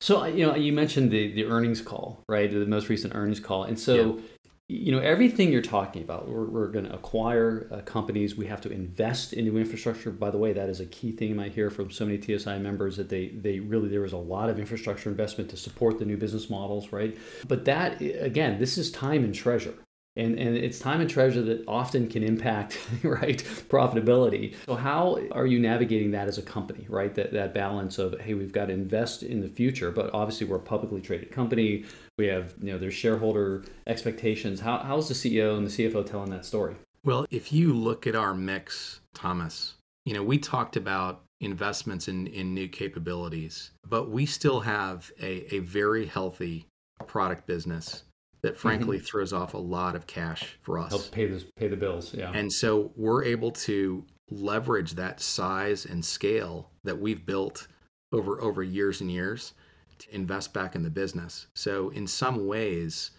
So 0.00 0.24
you 0.24 0.46
know, 0.46 0.54
you 0.54 0.72
mentioned 0.72 1.10
the 1.10 1.32
the 1.32 1.44
earnings 1.44 1.80
call, 1.80 2.22
right? 2.28 2.50
The 2.50 2.66
most 2.66 2.88
recent 2.88 3.14
earnings 3.14 3.40
call, 3.40 3.64
and 3.64 3.78
so 3.78 3.94
yeah 3.94 4.22
you 4.68 4.92
know 4.92 5.00
everything 5.00 5.52
you're 5.52 5.60
talking 5.60 6.02
about 6.02 6.28
we're, 6.28 6.46
we're 6.46 6.68
going 6.68 6.84
to 6.84 6.94
acquire 6.94 7.68
uh, 7.70 7.80
companies. 7.82 8.36
We 8.36 8.46
have 8.46 8.60
to 8.62 8.70
invest 8.70 9.32
in 9.32 9.44
new 9.44 9.58
infrastructure. 9.58 10.10
By 10.10 10.30
the 10.30 10.38
way 10.38 10.52
that 10.52 10.68
is 10.68 10.80
a 10.80 10.86
key 10.86 11.12
theme 11.12 11.38
i 11.38 11.48
hear 11.48 11.70
from 11.70 11.90
so 11.90 12.04
many 12.04 12.18
tsi 12.18 12.60
members 12.60 12.96
that 12.96 13.08
they 13.08 13.28
they 13.28 13.60
really 13.60 13.88
there 13.88 14.00
was 14.00 14.12
a 14.12 14.18
lot 14.18 14.48
of 14.48 14.58
infrastructure 14.58 15.10
investment 15.10 15.50
to 15.50 15.56
support 15.56 15.98
the 15.98 16.04
new 16.04 16.16
business 16.16 16.48
models 16.48 16.92
right? 16.92 17.16
But 17.46 17.64
that 17.66 18.00
again 18.00 18.58
this 18.58 18.78
is 18.78 18.90
time 18.90 19.24
and 19.24 19.34
treasure 19.34 19.74
and 20.16 20.38
and 20.38 20.56
it's 20.56 20.78
time 20.78 21.00
and 21.00 21.08
treasure 21.08 21.42
that 21.42 21.64
often 21.66 22.08
can 22.08 22.22
impact 22.22 22.78
right 23.02 23.42
profitability. 23.68 24.54
So 24.66 24.74
how 24.74 25.18
are 25.32 25.46
you 25.46 25.58
navigating 25.58 26.10
that 26.12 26.28
as 26.28 26.38
a 26.38 26.42
company 26.42 26.86
right? 26.88 27.14
That 27.14 27.32
that 27.32 27.54
balance 27.54 27.98
of 27.98 28.18
hey 28.20 28.34
we've 28.34 28.52
got 28.52 28.66
to 28.66 28.72
invest 28.72 29.22
in 29.22 29.40
the 29.40 29.48
future 29.48 29.90
but 29.90 30.10
obviously 30.12 30.46
we're 30.46 30.56
a 30.56 30.60
publicly 30.60 31.00
traded 31.00 31.30
company. 31.30 31.84
We 32.18 32.26
have 32.26 32.54
you 32.60 32.72
know 32.72 32.78
there's 32.78 32.94
shareholder 32.94 33.64
expectations. 33.86 34.60
How, 34.60 34.78
how's 34.78 35.08
the 35.08 35.14
ceo 35.14 35.56
and 35.56 35.66
the 35.66 35.70
cfo 35.70 36.04
telling 36.04 36.30
that 36.30 36.44
story? 36.44 36.76
Well 37.04 37.26
if 37.30 37.52
you 37.52 37.72
look 37.72 38.06
at 38.06 38.14
our 38.14 38.34
mix 38.34 39.00
thomas 39.14 39.74
you 40.04 40.14
know 40.14 40.22
we 40.22 40.38
talked 40.38 40.76
about 40.76 41.22
investments 41.40 42.08
in 42.08 42.26
in 42.28 42.54
new 42.54 42.68
capabilities 42.68 43.72
but 43.88 44.08
we 44.08 44.24
still 44.24 44.60
have 44.60 45.10
a, 45.20 45.54
a 45.54 45.58
very 45.58 46.06
healthy 46.06 46.66
product 47.06 47.46
business 47.46 48.04
that 48.42 48.56
frankly 48.56 48.96
mm-hmm. 48.98 49.06
throws 49.06 49.32
off 49.32 49.54
a 49.54 49.58
lot 49.58 49.94
of 49.94 50.06
cash 50.06 50.56
for 50.60 50.78
us. 50.78 50.90
Help 50.90 51.10
pay 51.12 51.26
the 51.26 51.44
pay 51.56 51.68
the 51.68 51.76
bills, 51.76 52.12
yeah. 52.12 52.32
And 52.32 52.52
so 52.52 52.92
we're 52.96 53.24
able 53.24 53.52
to 53.52 54.04
leverage 54.30 54.92
that 54.92 55.20
size 55.20 55.84
and 55.84 56.04
scale 56.04 56.70
that 56.84 56.98
we've 56.98 57.24
built 57.24 57.68
over 58.12 58.40
over 58.40 58.62
years 58.62 59.00
and 59.00 59.10
years 59.10 59.54
to 59.98 60.14
invest 60.14 60.52
back 60.52 60.74
in 60.74 60.82
the 60.82 60.90
business. 60.90 61.46
So 61.54 61.90
in 61.90 62.06
some 62.06 62.46
ways, 62.46 63.12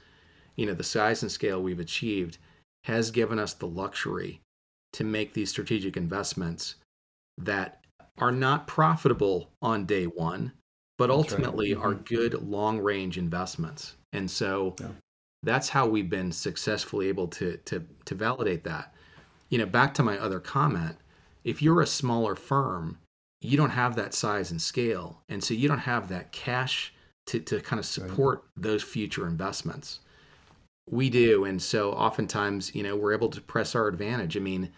you 0.56 0.66
know, 0.66 0.74
the 0.74 0.84
size 0.84 1.24
and 1.24 1.32
scale 1.32 1.62
we've 1.62 1.80
achieved 1.80 2.38
has 2.84 3.10
given 3.10 3.40
us 3.40 3.54
the 3.54 3.68
luxury 3.68 4.42
to 4.94 5.06
make 5.06 5.34
these 5.34 5.50
strategic 5.50 5.96
investments 5.96 6.76
that 7.38 7.80
are 8.18 8.32
not 8.32 8.68
profitable 8.68 9.50
on 9.62 9.86
day 9.86 10.06
one, 10.06 10.52
but 10.98 11.10
ultimately 11.10 11.74
right. 11.74 11.82
mm-hmm. 11.82 11.92
are 11.92 12.04
good 12.04 12.34
long 12.44 12.80
range 12.80 13.18
investments. 13.18 13.96
And 14.12 14.30
so 14.30 14.76
yeah 14.80 14.88
that's 15.44 15.70
how 15.70 15.86
we've 15.86 16.10
been 16.10 16.32
successfully 16.32 17.08
able 17.08 17.28
to 17.28 17.58
to 17.66 17.86
to 18.06 18.16
validate 18.16 18.64
that. 18.64 18.94
You 19.50 19.60
know 19.60 19.66
back 19.66 19.94
to 19.96 20.04
my 20.04 20.18
other 20.18 20.40
comment 20.40 20.98
if 21.44 21.62
you're 21.62 21.82
a 21.82 21.88
smaller 21.88 22.36
firm 22.36 22.98
you 23.42 23.58
don't 23.58 23.72
have 23.72 23.96
that 23.96 24.14
size 24.14 24.52
and 24.52 24.62
scale 24.62 25.22
and 25.30 25.44
so 25.44 25.54
you 25.54 25.68
don't 25.68 25.80
have 25.80 26.10
that 26.10 26.32
cash 26.32 26.94
to, 27.26 27.40
to 27.40 27.60
kind 27.60 27.80
of 27.80 27.86
support 27.86 28.40
right. 28.40 28.64
those 28.64 28.84
future 28.84 29.28
investments. 29.28 30.00
We 30.90 31.10
do 31.10 31.46
and 31.46 31.62
so 31.62 31.92
oftentimes 31.92 32.74
you 32.74 32.84
know 32.84 32.96
we're 32.96 33.14
able 33.14 33.30
to 33.30 33.42
press 33.42 33.76
our 33.76 33.88
advantage. 33.88 34.36
I 34.38 34.40
mean 34.40 34.72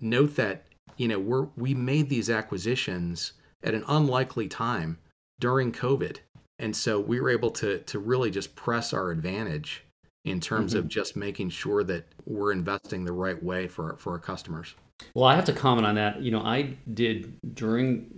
note 0.00 0.36
that 0.36 0.64
you 0.96 1.08
know 1.08 1.18
we're 1.18 1.48
we 1.56 1.74
made 1.74 2.08
these 2.08 2.30
acquisitions 2.30 3.32
at 3.62 3.74
an 3.74 3.84
unlikely 3.88 4.48
time 4.48 4.98
during 5.40 5.72
covid 5.72 6.18
and 6.58 6.74
so 6.74 7.00
we 7.00 7.20
were 7.20 7.30
able 7.30 7.50
to 7.50 7.78
to 7.80 7.98
really 7.98 8.30
just 8.30 8.54
press 8.54 8.92
our 8.92 9.10
advantage 9.10 9.84
in 10.24 10.40
terms 10.40 10.72
mm-hmm. 10.72 10.80
of 10.80 10.88
just 10.88 11.16
making 11.16 11.50
sure 11.50 11.82
that 11.84 12.04
we're 12.26 12.52
investing 12.52 13.04
the 13.04 13.12
right 13.12 13.42
way 13.42 13.66
for 13.66 13.96
for 13.96 14.12
our 14.12 14.18
customers. 14.18 14.74
Well, 15.14 15.24
I 15.24 15.34
have 15.34 15.44
to 15.46 15.52
comment 15.52 15.86
on 15.86 15.96
that. 15.96 16.22
You 16.22 16.30
know, 16.30 16.42
I 16.42 16.76
did 16.94 17.38
during 17.54 18.10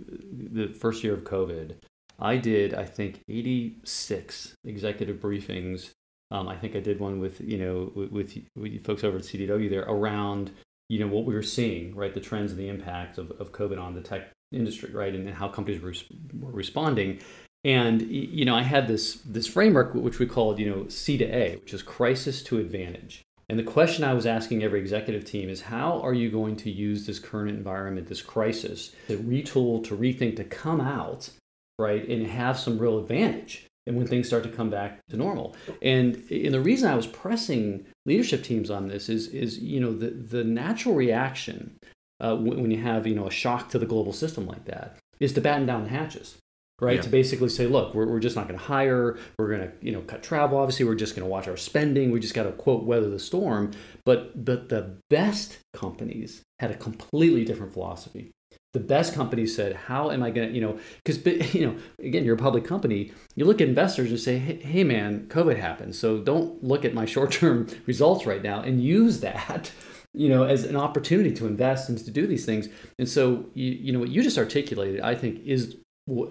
the 0.53 0.67
first 0.67 1.03
year 1.03 1.13
of 1.13 1.23
COVID, 1.23 1.75
I 2.19 2.37
did 2.37 2.73
I 2.73 2.85
think 2.85 3.23
86 3.27 4.55
executive 4.65 5.17
briefings. 5.17 5.91
Um, 6.31 6.47
I 6.47 6.55
think 6.55 6.75
I 6.75 6.79
did 6.79 6.99
one 6.99 7.19
with 7.19 7.41
you 7.41 7.57
know 7.57 7.91
with, 7.95 8.11
with, 8.11 8.37
with 8.55 8.85
folks 8.85 9.03
over 9.03 9.17
at 9.17 9.23
CDW 9.23 9.69
there 9.69 9.83
around 9.83 10.51
you 10.89 10.99
know 10.99 11.07
what 11.07 11.25
we 11.25 11.33
were 11.33 11.43
seeing, 11.43 11.95
right? 11.95 12.13
The 12.13 12.19
trends 12.19 12.51
and 12.51 12.59
the 12.59 12.69
impact 12.69 13.17
of, 13.17 13.31
of 13.39 13.51
COVID 13.51 13.81
on 13.81 13.95
the 13.95 14.01
tech 14.01 14.31
industry, 14.51 14.91
right, 14.91 15.13
and 15.13 15.27
how 15.29 15.47
companies 15.47 15.81
were, 15.81 15.93
were 16.39 16.51
responding. 16.51 17.19
And 17.65 18.03
you 18.03 18.45
know, 18.45 18.55
I 18.55 18.61
had 18.61 18.87
this 18.87 19.15
this 19.25 19.47
framework 19.47 19.95
which 19.95 20.19
we 20.19 20.27
called 20.27 20.59
you 20.59 20.69
know 20.69 20.87
C 20.87 21.17
to 21.17 21.25
A, 21.25 21.57
which 21.57 21.73
is 21.73 21.81
crisis 21.81 22.43
to 22.43 22.59
advantage. 22.59 23.23
And 23.49 23.59
the 23.59 23.63
question 23.63 24.03
I 24.03 24.13
was 24.13 24.25
asking 24.25 24.63
every 24.63 24.79
executive 24.79 25.25
team 25.25 25.49
is 25.49 25.61
how 25.61 25.99
are 26.01 26.13
you 26.13 26.29
going 26.31 26.55
to 26.57 26.71
use 26.71 27.05
this 27.05 27.19
current 27.19 27.49
environment, 27.49 28.07
this 28.07 28.21
crisis, 28.21 28.95
to 29.07 29.17
retool, 29.17 29.83
to 29.85 29.95
rethink, 29.95 30.35
to 30.37 30.43
come 30.43 30.81
out, 30.81 31.29
right, 31.77 32.07
and 32.07 32.25
have 32.25 32.57
some 32.57 32.79
real 32.79 32.97
advantage 32.97 33.67
and 33.87 33.95
when 33.95 34.07
things 34.07 34.25
start 34.27 34.43
to 34.43 34.49
come 34.49 34.69
back 34.69 34.99
to 35.09 35.17
normal. 35.17 35.55
And 35.81 36.23
and 36.29 36.53
the 36.53 36.61
reason 36.61 36.89
I 36.89 36.95
was 36.95 37.07
pressing 37.07 37.85
leadership 38.05 38.43
teams 38.43 38.69
on 38.69 38.87
this 38.89 39.09
is 39.09 39.27
is 39.29 39.57
you 39.57 39.79
know 39.79 39.91
the 39.91 40.11
the 40.11 40.43
natural 40.43 40.93
reaction 40.93 41.77
uh, 42.19 42.35
when 42.35 42.69
you 42.69 42.81
have 42.81 43.07
you 43.07 43.15
know 43.15 43.25
a 43.25 43.31
shock 43.31 43.69
to 43.69 43.79
the 43.79 43.87
global 43.87 44.13
system 44.13 44.45
like 44.45 44.65
that 44.65 44.97
is 45.19 45.33
to 45.33 45.41
batten 45.41 45.65
down 45.65 45.83
the 45.83 45.89
hatches 45.89 46.37
right? 46.81 46.97
Yeah. 46.97 47.01
To 47.01 47.09
basically 47.09 47.49
say, 47.49 47.67
look, 47.67 47.93
we're, 47.93 48.07
we're 48.07 48.19
just 48.19 48.35
not 48.35 48.47
going 48.47 48.59
to 48.59 48.65
hire. 48.65 49.17
We're 49.37 49.49
going 49.49 49.61
to, 49.61 49.71
you 49.81 49.91
know, 49.91 50.01
cut 50.01 50.23
travel. 50.23 50.57
Obviously, 50.57 50.85
we're 50.85 50.95
just 50.95 51.15
going 51.15 51.25
to 51.25 51.29
watch 51.29 51.47
our 51.47 51.57
spending. 51.57 52.11
We 52.11 52.19
just 52.19 52.33
got 52.33 52.43
to 52.43 52.51
quote 52.51 52.83
weather 52.83 53.09
the 53.09 53.19
storm. 53.19 53.71
But 54.05 54.43
but 54.45 54.69
the 54.69 54.97
best 55.09 55.59
companies 55.73 56.41
had 56.59 56.71
a 56.71 56.75
completely 56.75 57.45
different 57.45 57.73
philosophy. 57.73 58.31
The 58.73 58.79
best 58.81 59.13
companies 59.13 59.55
said, 59.55 59.73
how 59.73 60.11
am 60.11 60.21
I 60.21 60.31
going 60.31 60.49
to, 60.49 60.53
you 60.53 60.59
know, 60.59 60.77
because 61.03 61.25
you 61.55 61.65
know, 61.65 61.77
again, 61.99 62.25
you're 62.25 62.35
a 62.35 62.39
public 62.39 62.65
company. 62.65 63.13
You 63.35 63.45
look 63.45 63.61
at 63.61 63.69
investors 63.69 64.09
and 64.09 64.19
say, 64.19 64.37
hey, 64.37 64.57
hey 64.57 64.83
man, 64.83 65.27
COVID 65.27 65.57
happened, 65.57 65.95
so 65.95 66.19
don't 66.19 66.61
look 66.61 66.83
at 66.83 66.93
my 66.93 67.05
short-term 67.15 67.67
results 67.85 68.25
right 68.25 68.43
now 68.43 68.61
and 68.61 68.83
use 68.83 69.21
that 69.21 69.71
you 70.15 70.29
know, 70.29 70.43
as 70.43 70.63
an 70.63 70.77
opportunity 70.77 71.33
to 71.33 71.45
invest 71.45 71.89
and 71.89 71.97
to 71.97 72.09
do 72.09 72.25
these 72.25 72.45
things. 72.45 72.69
And 72.97 73.07
so, 73.07 73.45
you, 73.53 73.71
you 73.71 73.91
know, 73.91 73.99
what 73.99 74.09
you 74.09 74.23
just 74.23 74.37
articulated, 74.37 75.01
I 75.01 75.13
think, 75.13 75.41
is 75.45 75.75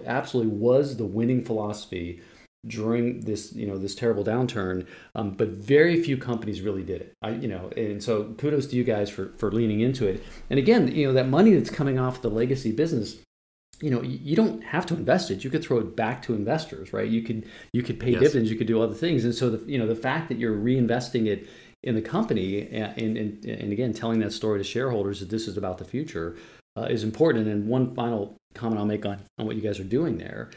absolutely 0.05 0.53
was 0.53 0.97
the 0.97 1.05
winning 1.05 1.43
philosophy 1.43 2.21
during 2.67 3.19
this 3.21 3.53
you 3.53 3.67
know 3.67 3.77
this 3.77 3.93
terrible 3.93 4.23
downturn 4.23 4.87
um, 5.13 5.31
but 5.31 5.49
very 5.49 6.01
few 6.01 6.17
companies 6.17 6.61
really 6.61 6.83
did 6.83 7.01
it. 7.01 7.13
I, 7.21 7.31
you 7.31 7.47
know 7.47 7.69
and 7.77 8.01
so 8.03 8.33
kudos 8.37 8.67
to 8.67 8.75
you 8.75 8.83
guys 8.83 9.09
for 9.09 9.33
for 9.37 9.51
leaning 9.51 9.81
into 9.81 10.07
it. 10.07 10.23
And 10.49 10.57
again 10.57 10.87
you 10.87 11.07
know 11.07 11.13
that 11.13 11.27
money 11.27 11.53
that's 11.53 11.69
coming 11.69 11.99
off 11.99 12.21
the 12.21 12.29
legacy 12.29 12.71
business 12.71 13.17
you 13.81 13.91
know 13.91 14.01
you 14.01 14.35
don't 14.35 14.63
have 14.63 14.85
to 14.87 14.95
invest 14.95 15.29
it. 15.29 15.43
You 15.43 15.49
could 15.49 15.63
throw 15.63 15.79
it 15.79 15.95
back 15.95 16.21
to 16.23 16.33
investors 16.33 16.93
right? 16.93 17.09
You 17.09 17.21
could 17.21 17.45
you 17.73 17.83
could 17.83 17.99
pay 17.99 18.11
yes. 18.11 18.21
dividends. 18.21 18.49
You 18.49 18.57
could 18.57 18.67
do 18.67 18.81
other 18.81 18.95
things. 18.95 19.25
And 19.25 19.35
so 19.35 19.49
the 19.49 19.71
you 19.71 19.77
know 19.77 19.87
the 19.87 19.95
fact 19.95 20.29
that 20.29 20.39
you're 20.39 20.57
reinvesting 20.57 21.27
it 21.27 21.47
in 21.83 21.93
the 21.93 22.01
company 22.01 22.67
and 22.69 23.17
and, 23.17 23.45
and 23.45 23.71
again 23.71 23.93
telling 23.93 24.19
that 24.19 24.31
story 24.31 24.59
to 24.59 24.63
shareholders 24.63 25.19
that 25.19 25.29
this 25.29 25.47
is 25.47 25.57
about 25.57 25.77
the 25.77 25.85
future 25.85 26.35
uh, 26.77 26.83
is 26.83 27.03
important. 27.03 27.47
And 27.47 27.67
one 27.67 27.93
final 27.93 28.37
comment 28.55 28.79
I'll 28.79 28.85
make 28.85 29.05
on, 29.05 29.19
on 29.37 29.45
what 29.45 29.55
you 29.55 29.61
guys 29.61 29.79
are 29.79 29.85
doing 29.85 30.17
there 30.17 30.51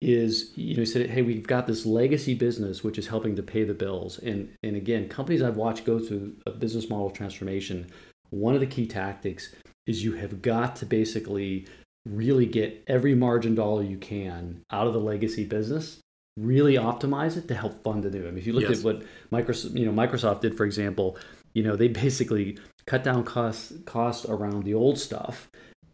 is 0.00 0.52
you 0.56 0.74
know 0.74 0.80
he 0.80 0.86
said 0.86 1.10
hey 1.10 1.22
we've 1.22 1.46
got 1.46 1.66
this 1.66 1.84
legacy 1.84 2.34
business 2.34 2.84
which 2.84 2.98
is 2.98 3.08
helping 3.08 3.34
to 3.34 3.42
pay 3.42 3.64
the 3.64 3.74
bills 3.74 4.18
and 4.18 4.48
and 4.62 4.76
again 4.76 5.08
companies 5.08 5.42
I've 5.42 5.56
watched 5.56 5.84
go 5.84 5.98
through 5.98 6.36
a 6.46 6.52
business 6.52 6.88
model 6.88 7.10
transformation 7.10 7.90
one 8.30 8.54
of 8.54 8.60
the 8.60 8.66
key 8.66 8.86
tactics 8.86 9.54
is 9.86 10.04
you 10.04 10.12
have 10.12 10.40
got 10.40 10.76
to 10.76 10.86
basically 10.86 11.66
really 12.06 12.46
get 12.46 12.84
every 12.86 13.14
margin 13.14 13.54
dollar 13.54 13.82
you 13.82 13.98
can 13.98 14.62
out 14.70 14.86
of 14.86 14.92
the 14.92 15.00
legacy 15.00 15.44
business 15.44 16.00
really 16.38 16.74
optimize 16.74 17.36
it 17.36 17.48
to 17.48 17.54
help 17.54 17.82
fund 17.82 18.04
the 18.04 18.10
new. 18.10 18.22
I 18.22 18.30
mean, 18.30 18.38
if 18.38 18.46
you 18.46 18.52
look 18.52 18.68
yes. 18.68 18.78
at 18.78 18.84
what 18.84 19.02
Microsoft, 19.32 19.76
you 19.76 19.84
know, 19.84 19.92
Microsoft 19.92 20.40
did, 20.40 20.56
for 20.56 20.64
example, 20.64 21.16
you 21.52 21.62
know, 21.62 21.76
they 21.76 21.88
basically 21.88 22.58
cut 22.86 23.02
down 23.04 23.24
costs 23.24 23.72
cost 23.84 24.24
around 24.26 24.64
the 24.64 24.74
old 24.74 24.98
stuff 24.98 25.50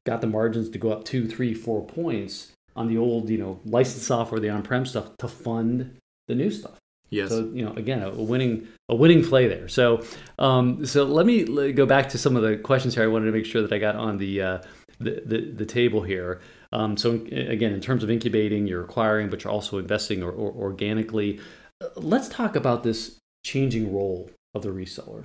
got 0.07 0.21
the 0.21 0.27
margins 0.27 0.69
to 0.71 0.79
go 0.79 0.91
up 0.91 1.05
two, 1.05 1.27
three, 1.27 1.55
four 1.55 1.85
points 1.85 2.53
on 2.77 2.89
the 2.89 2.99
old, 2.99 3.31
you 3.31 3.39
know, 3.39 3.61
licensed 3.65 4.07
software, 4.07 4.41
the 4.41 4.51
on-prem 4.51 4.85
stuff 4.85 5.17
to 5.19 5.29
fund 5.29 5.97
the 6.29 6.35
new 6.35 6.51
stuff. 6.51 6.79
Yes. 7.11 7.29
So 7.29 7.51
you 7.53 7.65
know, 7.65 7.73
again, 7.75 8.03
a 8.03 8.11
winning 8.11 8.67
a 8.89 8.97
winning 8.97 9.23
play 9.23 9.47
there. 9.47 9.69
So 9.69 10.03
um, 10.39 10.85
so 10.85 11.05
let 11.05 11.27
me 11.27 11.73
go 11.73 11.87
back 11.87 12.09
to 12.09 12.19
some 12.19 12.35
of 12.35 12.43
the 12.43 12.57
questions 12.57 12.95
here. 12.95 13.05
I 13.05 13.07
wanted 13.07 13.27
to 13.27 13.33
make 13.33 13.47
sure 13.47 13.63
that 13.63 13.73
I 13.73 13.79
got 13.79 13.95
on 13.95 14.19
the 14.19 14.43
uh, 14.43 14.59
the, 14.99 15.23
the, 15.25 15.53
the 15.53 15.67
table 15.67 16.03
here. 16.03 16.41
Um, 16.73 16.97
so 16.97 17.13
again, 17.13 17.73
in 17.73 17.81
terms 17.81 18.03
of 18.03 18.11
incubating, 18.11 18.67
you're 18.67 18.83
acquiring, 18.83 19.31
but 19.31 19.45
you're 19.45 19.53
also 19.53 19.79
investing 19.79 20.23
or, 20.25 20.33
or 20.33 20.53
organically. 20.53 21.39
Let's 21.95 22.29
talk 22.29 22.57
about 22.57 22.83
this 22.83 23.19
changing 23.45 23.95
role 23.95 24.31
of 24.55 24.63
the 24.63 24.71
reseller, 24.71 25.25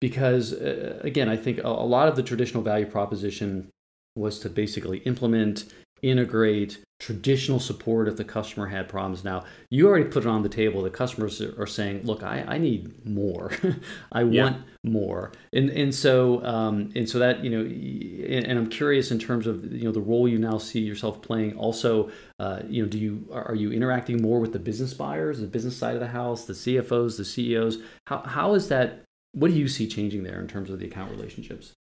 because 0.00 0.52
uh, 0.52 0.98
again, 1.04 1.28
I 1.28 1.36
think 1.36 1.58
a, 1.58 1.68
a 1.68 1.86
lot 1.86 2.08
of 2.08 2.16
the 2.16 2.22
traditional 2.24 2.62
value 2.62 2.86
proposition 2.86 3.68
was 4.14 4.38
to 4.40 4.50
basically 4.50 4.98
implement 4.98 5.64
integrate 6.02 6.78
traditional 6.98 7.58
support 7.58 8.08
if 8.08 8.16
the 8.16 8.24
customer 8.24 8.66
had 8.66 8.88
problems. 8.88 9.24
Now, 9.24 9.44
you 9.70 9.88
already 9.88 10.04
put 10.04 10.24
it 10.24 10.28
on 10.28 10.42
the 10.42 10.48
table. 10.48 10.82
The 10.82 10.90
customers 10.90 11.40
are 11.40 11.66
saying, 11.66 12.04
"Look, 12.04 12.22
I, 12.22 12.44
I 12.46 12.58
need 12.58 13.04
more. 13.06 13.52
I 14.12 14.22
yeah. 14.22 14.42
want 14.42 14.64
more." 14.84 15.32
And 15.52 15.70
and 15.70 15.94
so 15.94 16.44
um, 16.44 16.92
and 16.94 17.08
so 17.08 17.18
that 17.18 17.42
you 17.42 17.50
know, 17.50 17.60
and, 17.60 18.46
and, 18.46 18.58
I'm 18.58 18.68
curious 18.68 19.10
in 19.10 19.18
terms 19.18 19.46
of 19.46 19.72
you 19.72 19.84
know 19.84 19.92
the 19.92 20.00
role 20.00 20.28
you 20.28 20.38
now 20.38 20.58
see 20.58 20.80
yourself 20.80 21.22
playing. 21.22 21.56
Also, 21.56 22.10
uh, 22.38 22.60
you 22.68 22.82
know, 22.82 22.88
do 22.88 22.98
you 22.98 23.26
are 23.32 23.54
you 23.54 23.72
interacting 23.72 24.20
more 24.20 24.38
with 24.38 24.52
the 24.52 24.58
business 24.58 24.94
buyers, 24.94 25.40
the 25.40 25.46
business 25.46 25.76
side 25.76 25.94
of 25.94 26.00
the 26.00 26.08
house, 26.08 26.44
the 26.44 26.52
CFOs, 26.52 27.16
the 27.16 27.24
CEOs? 27.24 27.78
How 28.06 28.18
how 28.20 28.54
is 28.54 28.68
that? 28.68 29.02
What 29.32 29.50
do 29.52 29.56
you 29.56 29.68
see 29.68 29.86
changing 29.86 30.24
there 30.24 30.40
in 30.40 30.48
terms 30.48 30.70
of 30.70 30.80
the 30.80 30.86
account 30.86 31.12
relationships? 31.12 31.72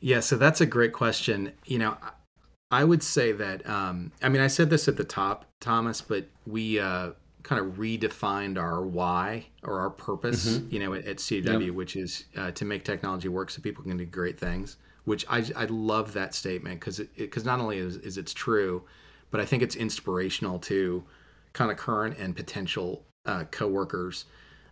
Yeah, 0.00 0.20
so 0.20 0.36
that's 0.36 0.60
a 0.60 0.66
great 0.66 0.92
question. 0.92 1.52
You 1.64 1.78
know, 1.78 1.96
I 2.70 2.84
would 2.84 3.02
say 3.02 3.32
that, 3.32 3.66
um, 3.68 4.12
I 4.22 4.28
mean, 4.28 4.42
I 4.42 4.46
said 4.46 4.70
this 4.70 4.88
at 4.88 4.96
the 4.96 5.04
top, 5.04 5.44
Thomas, 5.60 6.00
but 6.00 6.26
we 6.46 6.80
uh, 6.80 7.10
kind 7.42 7.64
of 7.64 7.74
redefined 7.74 8.58
our 8.58 8.82
why 8.82 9.46
or 9.62 9.80
our 9.80 9.90
purpose, 9.90 10.48
mm-hmm. 10.48 10.74
you 10.74 10.80
know, 10.80 10.94
at, 10.94 11.04
at 11.04 11.16
CDW, 11.18 11.66
yep. 11.66 11.74
which 11.74 11.96
is 11.96 12.24
uh, 12.36 12.50
to 12.52 12.64
make 12.64 12.84
technology 12.84 13.28
work 13.28 13.50
so 13.50 13.60
people 13.60 13.84
can 13.84 13.96
do 13.96 14.06
great 14.06 14.38
things. 14.38 14.76
Which 15.04 15.26
I, 15.28 15.44
I 15.56 15.64
love 15.64 16.12
that 16.12 16.32
statement 16.32 16.78
because 16.78 17.00
because 17.16 17.44
not 17.44 17.58
only 17.58 17.78
is, 17.78 17.96
is 17.96 18.18
it's 18.18 18.32
true, 18.32 18.84
but 19.32 19.40
I 19.40 19.44
think 19.44 19.62
it's 19.62 19.74
inspirational 19.74 20.60
to 20.60 21.02
kind 21.54 21.72
of 21.72 21.76
current 21.76 22.16
and 22.18 22.36
potential 22.36 23.04
uh, 23.26 23.44
coworkers. 23.50 24.26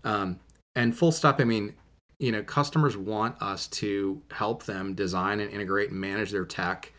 Um, 0.05 0.39
and 0.77 0.97
full 0.97 1.13
stop. 1.13 1.41
I 1.41 1.45
mean, 1.45 1.75
you 2.21 2.31
know, 2.31 2.43
customers 2.45 2.97
want 2.97 3.41
us 3.43 3.67
to 3.67 4.23
help 4.31 4.63
them 4.65 4.95
design 4.95 5.41
and 5.41 5.51
integrate 5.51 5.91
and 5.91 6.01
manage 6.01 6.31
their 6.31 6.45
tech 6.45 6.93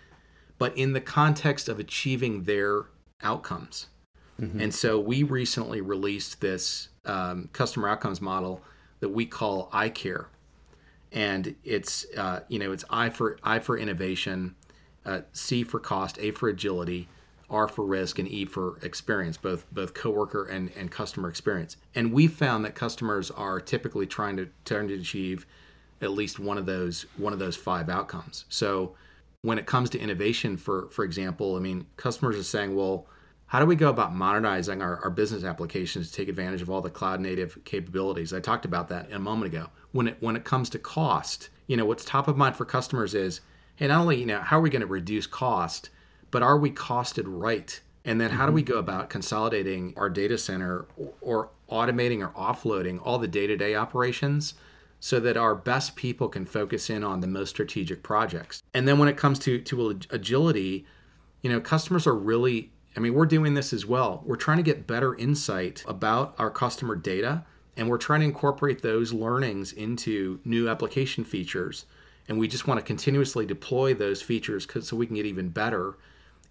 but 0.62 0.78
in 0.78 0.94
the 0.94 1.02
context 1.02 1.70
of 1.70 1.80
achieving 1.80 2.44
their 2.44 2.84
outcomes. 3.24 3.88
Mm-hmm. 4.40 4.62
And 4.62 4.72
so 4.72 5.00
we 5.00 5.24
recently 5.24 5.82
released 5.82 6.40
this 6.40 6.90
um, 7.04 7.50
customer 7.52 7.90
outcomes 7.90 8.22
model 8.22 8.62
that 9.00 9.10
we 9.10 9.26
call 9.26 9.72
iCare, 9.72 10.28
and 11.12 11.56
it's 11.64 12.06
uh, 12.16 12.42
you 12.48 12.60
know 12.60 12.72
it's 12.74 12.86
I 12.92 13.10
for 13.10 13.40
I 13.42 13.58
for 13.58 13.76
innovation, 13.76 14.54
uh, 15.04 15.22
C 15.34 15.64
for 15.64 15.80
cost, 15.80 16.20
A 16.20 16.30
for 16.30 16.50
agility, 16.50 17.10
R 17.52 17.68
for 17.68 17.86
risk, 17.86 18.18
and 18.18 18.28
E 18.28 18.46
for 18.46 18.78
experience, 18.82 19.38
both 19.38 19.66
both 19.72 19.94
coworker 19.94 20.46
and 20.46 20.72
and 20.76 20.90
customer 20.90 21.30
experience. 21.30 21.78
And 21.94 22.12
we 22.12 22.28
found 22.28 22.66
that 22.66 22.76
customers 22.76 23.30
are 23.32 23.60
typically 23.60 24.08
trying 24.08 24.38
to 24.38 24.50
trying 24.66 24.88
to 24.88 24.96
achieve 24.96 25.46
at 26.02 26.12
least 26.12 26.40
one 26.40 26.58
of 26.58 26.66
those 26.66 27.06
one 27.18 27.34
of 27.34 27.40
those 27.40 27.56
five 27.56 27.90
outcomes. 27.90 28.46
So 28.50 28.96
when 29.42 29.58
it 29.58 29.66
comes 29.66 29.90
to 29.92 30.00
innovation, 30.00 30.58
for 30.58 30.88
for 30.90 31.04
example, 31.04 31.56
I 31.56 31.60
mean, 31.60 31.86
customers 31.98 32.38
are 32.38 32.44
saying, 32.44 32.76
well, 32.76 33.08
how 33.48 33.60
do 33.60 33.66
we 33.66 33.76
go 33.76 33.90
about 33.90 34.16
modernizing 34.16 34.82
our, 34.82 35.04
our 35.04 35.10
business 35.10 35.44
applications 35.44 36.10
to 36.10 36.16
take 36.16 36.30
advantage 36.30 36.62
of 36.62 36.70
all 36.70 36.82
the 36.82 36.90
cloud 36.90 37.20
native 37.20 37.58
capabilities? 37.66 38.34
I 38.34 38.40
talked 38.40 38.66
about 38.66 38.88
that 38.90 39.12
a 39.12 39.20
moment 39.20 39.54
ago. 39.54 39.68
When 39.92 40.08
it 40.08 40.18
when 40.22 40.36
it 40.36 40.46
comes 40.46 40.70
to 40.70 40.80
cost, 40.80 41.50
you 41.68 41.76
know, 41.76 41.86
what's 41.86 42.06
top 42.06 42.28
of 42.28 42.38
mind 42.38 42.56
for 42.56 42.66
customers 42.66 43.14
is, 43.14 43.42
hey, 43.76 43.88
not 43.88 44.00
only 44.00 44.20
you 44.20 44.26
know 44.26 44.40
how 44.40 44.60
are 44.60 44.62
we 44.62 44.70
going 44.70 44.82
to 44.82 44.88
reduce 44.88 45.28
cost, 45.28 45.90
but 46.32 46.41
are 46.41 46.58
we 46.58 46.72
costed 46.72 47.26
right? 47.28 47.80
And 48.04 48.20
then 48.20 48.32
how 48.32 48.48
do 48.48 48.52
we 48.52 48.63
mm-hmm. 48.63 48.74
go 48.74 48.80
about 48.80 49.10
consolidating 49.10 49.94
our 49.96 50.10
data 50.10 50.38
center 50.38 50.88
or, 50.98 51.13
or 51.22 51.50
automating 51.70 52.22
or 52.22 52.30
offloading 52.30 53.00
all 53.04 53.20
the 53.20 53.28
day 53.28 53.48
to 53.48 53.56
day 53.56 53.76
operations 53.76 54.56
so 55.00 55.20
that 55.20 55.38
our 55.38 55.56
best 55.56 55.96
people 55.96 56.28
can 56.30 56.46
focus 56.46 56.89
in 56.89 57.04
on 57.04 57.20
the 57.20 57.28
most 57.28 57.50
strategic 57.50 58.04
projects. 58.04 58.62
And 58.74 58.88
then 58.88 58.98
when 58.98 59.08
it 59.08 59.17
comes 59.17 59.39
to 59.39 59.60
to 59.62 60.00
agility, 60.10 60.86
you 61.41 61.50
know, 61.50 61.60
customers 61.60 62.08
are 62.08 62.15
really 62.15 62.72
I 62.96 63.00
mean, 63.00 63.13
we're 63.13 63.26
doing 63.26 63.54
this 63.54 63.72
as 63.72 63.86
well. 63.86 64.22
We're 64.26 64.36
trying 64.36 64.58
to 64.58 64.63
get 64.63 64.86
better 64.86 65.15
insight 65.15 65.84
about 65.88 66.36
our 66.38 66.50
customer 66.50 66.96
data 66.96 67.46
and 67.78 67.89
we're 67.89 67.98
trying 67.98 68.20
to 68.20 68.26
incorporate 68.26 68.82
those 68.82 69.13
learnings 69.13 69.72
into 69.74 70.39
new 70.44 70.67
application 70.67 71.24
features. 71.24 71.86
And 72.28 72.38
we 72.38 72.48
just 72.48 72.67
want 72.67 72.80
to 72.80 72.86
continuously 72.86 73.46
deploy 73.46 73.94
those 73.94 74.22
features 74.22 74.67
so 74.82 74.98
we 74.98 75.08
can 75.08 75.15
get 75.15 75.26
even 75.26 75.50
better 75.50 75.96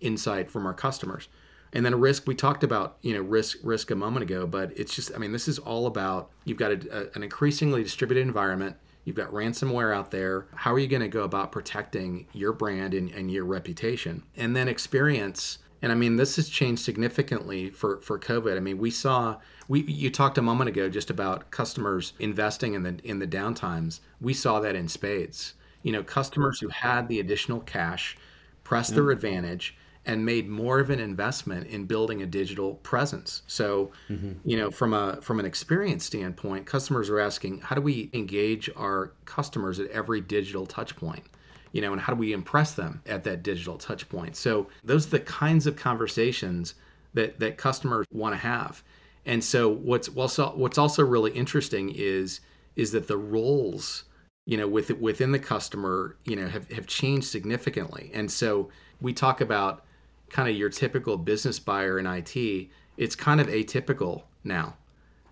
insight 0.01 0.51
from 0.51 0.67
our 0.67 0.75
customers. 0.75 1.29
And 1.73 1.85
then 1.87 2.01
risk, 2.01 2.27
we 2.27 2.35
talked 2.35 2.65
about, 2.65 2.99
you 3.03 3.15
know, 3.15 3.21
risk 3.21 3.59
risk 3.63 3.91
a 3.91 3.95
moment 3.95 4.25
ago, 4.25 4.47
but 4.47 4.77
it's 4.77 4.95
just, 4.95 5.13
I 5.15 5.19
mean, 5.19 5.33
this 5.33 5.47
is 5.47 5.59
all 5.59 5.87
about 5.87 6.31
you've 6.45 6.59
got 6.59 6.73
a, 6.73 7.09
a, 7.09 7.11
an 7.15 7.23
increasingly 7.23 7.83
distributed 7.83 8.23
environment. 8.23 8.77
You've 9.05 9.17
got 9.17 9.31
ransomware 9.31 9.95
out 9.95 10.11
there. 10.11 10.47
How 10.55 10.73
are 10.73 10.79
you 10.79 10.89
going 10.89 11.03
to 11.03 11.09
go 11.09 11.23
about 11.23 11.53
protecting 11.53 12.27
your 12.33 12.53
brand 12.53 12.93
and, 12.93 13.11
and 13.11 13.31
your 13.31 13.45
reputation? 13.45 14.23
And 14.37 14.55
then 14.55 14.69
experience. 14.69 15.59
And 15.81 15.91
I 15.91 15.95
mean, 15.95 16.17
this 16.17 16.37
has 16.37 16.49
changed 16.49 16.83
significantly 16.83 17.71
for, 17.71 18.01
for 18.01 18.19
COVID. 18.19 18.57
I 18.57 18.61
mean, 18.61 18.79
we 18.79 18.91
saw 18.91 19.37
we 19.69 19.83
you 19.83 20.11
talked 20.11 20.37
a 20.39 20.43
moment 20.43 20.69
ago 20.69 20.89
just 20.89 21.09
about 21.09 21.51
customers 21.53 22.13
investing 22.19 22.75
in 22.75 22.83
the 22.83 22.99
in 23.05 23.21
the 23.21 23.27
downtimes. 23.27 24.01
We 24.21 24.35
saw 24.35 24.61
that 24.61 24.75
in 24.75 24.89
spades. 24.89 25.55
You 25.83 25.93
know, 25.93 26.03
customers 26.03 26.61
who 26.61 26.69
had 26.69 27.09
the 27.09 27.21
additional 27.21 27.61
cash 27.61 28.19
pressed 28.65 28.95
their 28.95 29.05
mm. 29.05 29.13
advantage 29.13 29.77
and 30.07 30.25
made 30.25 30.49
more 30.49 30.81
of 30.81 30.91
an 30.91 30.99
investment 30.99 31.67
in 31.67 31.85
building 31.85 32.23
a 32.23 32.27
digital 32.27 32.75
presence. 32.77 33.43
So, 33.47 33.93
mm-hmm. 34.09 34.33
you 34.45 34.57
know, 34.57 34.71
from 34.71 34.95
a 34.95 35.21
from 35.21 35.39
an 35.39 35.47
experience 35.47 36.05
standpoint, 36.05 36.67
customers 36.67 37.11
are 37.11 37.21
asking, 37.21 37.61
how 37.61 37.75
do 37.75 37.83
we 37.83 38.11
engage 38.15 38.71
our 38.77 39.13
customers 39.27 39.79
at 39.79 39.91
every 39.91 40.21
digital 40.21 40.65
touch 40.67 40.97
point? 40.97 41.25
You 41.73 41.83
know, 41.83 41.93
and 41.93 42.01
how 42.01 42.15
do 42.15 42.19
we 42.19 42.33
impress 42.33 42.73
them 42.75 43.03
at 43.07 43.25
that 43.25 43.43
digital 43.43 43.77
touch 43.77 44.09
point? 44.09 44.37
So, 44.37 44.69
those 44.83 45.07
are 45.07 45.11
the 45.11 45.21
kinds 45.21 45.67
of 45.67 45.77
conversations 45.77 46.75
that 47.15 47.39
that 47.41 47.59
customers 47.59 48.07
want 48.11 48.35
to 48.35 48.39
have. 48.39 48.83
And 49.27 49.45
so, 49.45 49.69
what's 49.69 50.09
also 50.09 50.57
what's 50.57 50.79
also 50.79 51.05
really 51.05 51.33
interesting 51.33 51.91
is 51.95 52.41
is 52.75 52.93
that 52.93 53.07
the 53.07 53.19
roles, 53.19 54.05
you 54.47 54.57
know, 54.57 54.67
with 54.67 54.91
within 54.99 55.33
the 55.33 55.39
customer, 55.39 56.17
you 56.25 56.37
know, 56.37 56.49
have 56.49 56.71
have 56.73 56.87
changed 56.87 57.27
significantly. 57.27 58.11
And 58.15 58.31
so, 58.31 58.71
we 59.01 59.13
talk 59.13 59.43
about 59.43 59.85
kind 60.31 60.49
of 60.49 60.57
your 60.57 60.71
typical 60.71 61.17
business 61.17 61.59
buyer 61.59 61.99
in 61.99 62.07
IT, 62.07 62.69
it's 62.97 63.17
kind 63.17 63.41
of 63.41 63.49
atypical 63.49 64.23
now. 64.45 64.77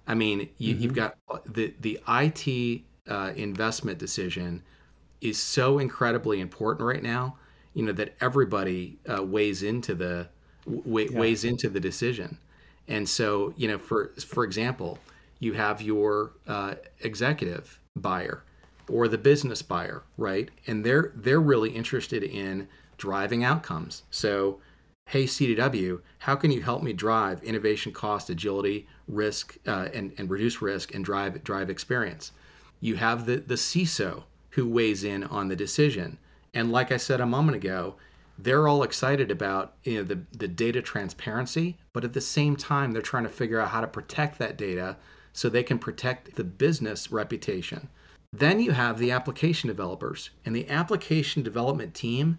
I 0.06 0.14
mean, 0.14 0.48
you, 0.58 0.74
have 0.74 0.82
mm-hmm. 0.82 0.92
got 0.94 1.54
the 1.54 1.74
the 1.80 2.00
IT 2.08 2.82
uh, 3.08 3.32
investment 3.36 3.98
decision 3.98 4.62
is 5.20 5.38
so 5.38 5.78
incredibly 5.78 6.40
important 6.40 6.86
right 6.86 7.02
now. 7.02 7.36
You 7.74 7.84
know 7.84 7.92
that 7.92 8.14
everybody 8.20 8.98
uh, 9.08 9.22
weighs 9.22 9.62
into 9.62 9.94
the 9.94 10.28
w- 10.66 11.10
yeah. 11.10 11.18
weighs 11.18 11.44
into 11.44 11.68
the 11.68 11.78
decision, 11.78 12.38
and 12.88 13.08
so 13.08 13.52
you 13.56 13.68
know, 13.68 13.78
for 13.78 14.14
for 14.26 14.44
example, 14.44 14.98
you 15.40 15.52
have 15.52 15.82
your 15.82 16.32
uh, 16.46 16.76
executive 17.00 17.78
buyer 17.94 18.42
or 18.88 19.08
the 19.08 19.18
business 19.18 19.60
buyer, 19.60 20.02
right? 20.16 20.50
And 20.66 20.84
they're 20.84 21.12
they're 21.14 21.40
really 21.40 21.70
interested 21.70 22.22
in 22.22 22.66
driving 22.96 23.44
outcomes. 23.44 24.02
So 24.10 24.60
hey 25.08 25.24
CDW, 25.24 26.02
how 26.18 26.36
can 26.36 26.50
you 26.50 26.60
help 26.60 26.82
me 26.82 26.92
drive 26.92 27.42
innovation, 27.42 27.94
cost, 27.94 28.28
agility, 28.28 28.86
risk, 29.06 29.56
uh, 29.66 29.88
and 29.94 30.12
and 30.18 30.28
reduce 30.28 30.60
risk 30.60 30.94
and 30.94 31.02
drive 31.02 31.42
drive 31.44 31.70
experience? 31.70 32.32
You 32.80 32.96
have 32.96 33.24
the 33.24 33.36
the 33.36 33.54
CISO 33.54 34.24
who 34.50 34.68
weighs 34.68 35.04
in 35.04 35.24
on 35.24 35.48
the 35.48 35.56
decision, 35.56 36.18
and 36.52 36.70
like 36.70 36.92
I 36.92 36.98
said 36.98 37.22
a 37.22 37.26
moment 37.26 37.56
ago, 37.56 37.96
they're 38.38 38.68
all 38.68 38.82
excited 38.82 39.30
about 39.30 39.76
you 39.82 39.96
know 39.96 40.02
the 40.02 40.20
the 40.36 40.46
data 40.46 40.82
transparency, 40.82 41.78
but 41.94 42.04
at 42.04 42.12
the 42.12 42.20
same 42.20 42.54
time 42.54 42.92
they're 42.92 43.00
trying 43.00 43.24
to 43.24 43.30
figure 43.30 43.60
out 43.60 43.68
how 43.70 43.80
to 43.80 43.86
protect 43.86 44.38
that 44.38 44.58
data 44.58 44.98
so 45.32 45.48
they 45.48 45.62
can 45.62 45.78
protect 45.78 46.36
the 46.36 46.44
business 46.44 47.10
reputation. 47.10 47.88
Then 48.34 48.60
you 48.60 48.72
have 48.72 48.98
the 48.98 49.12
application 49.12 49.68
developers, 49.68 50.28
and 50.44 50.54
the 50.54 50.68
application 50.68 51.42
development 51.42 51.94
team 51.94 52.38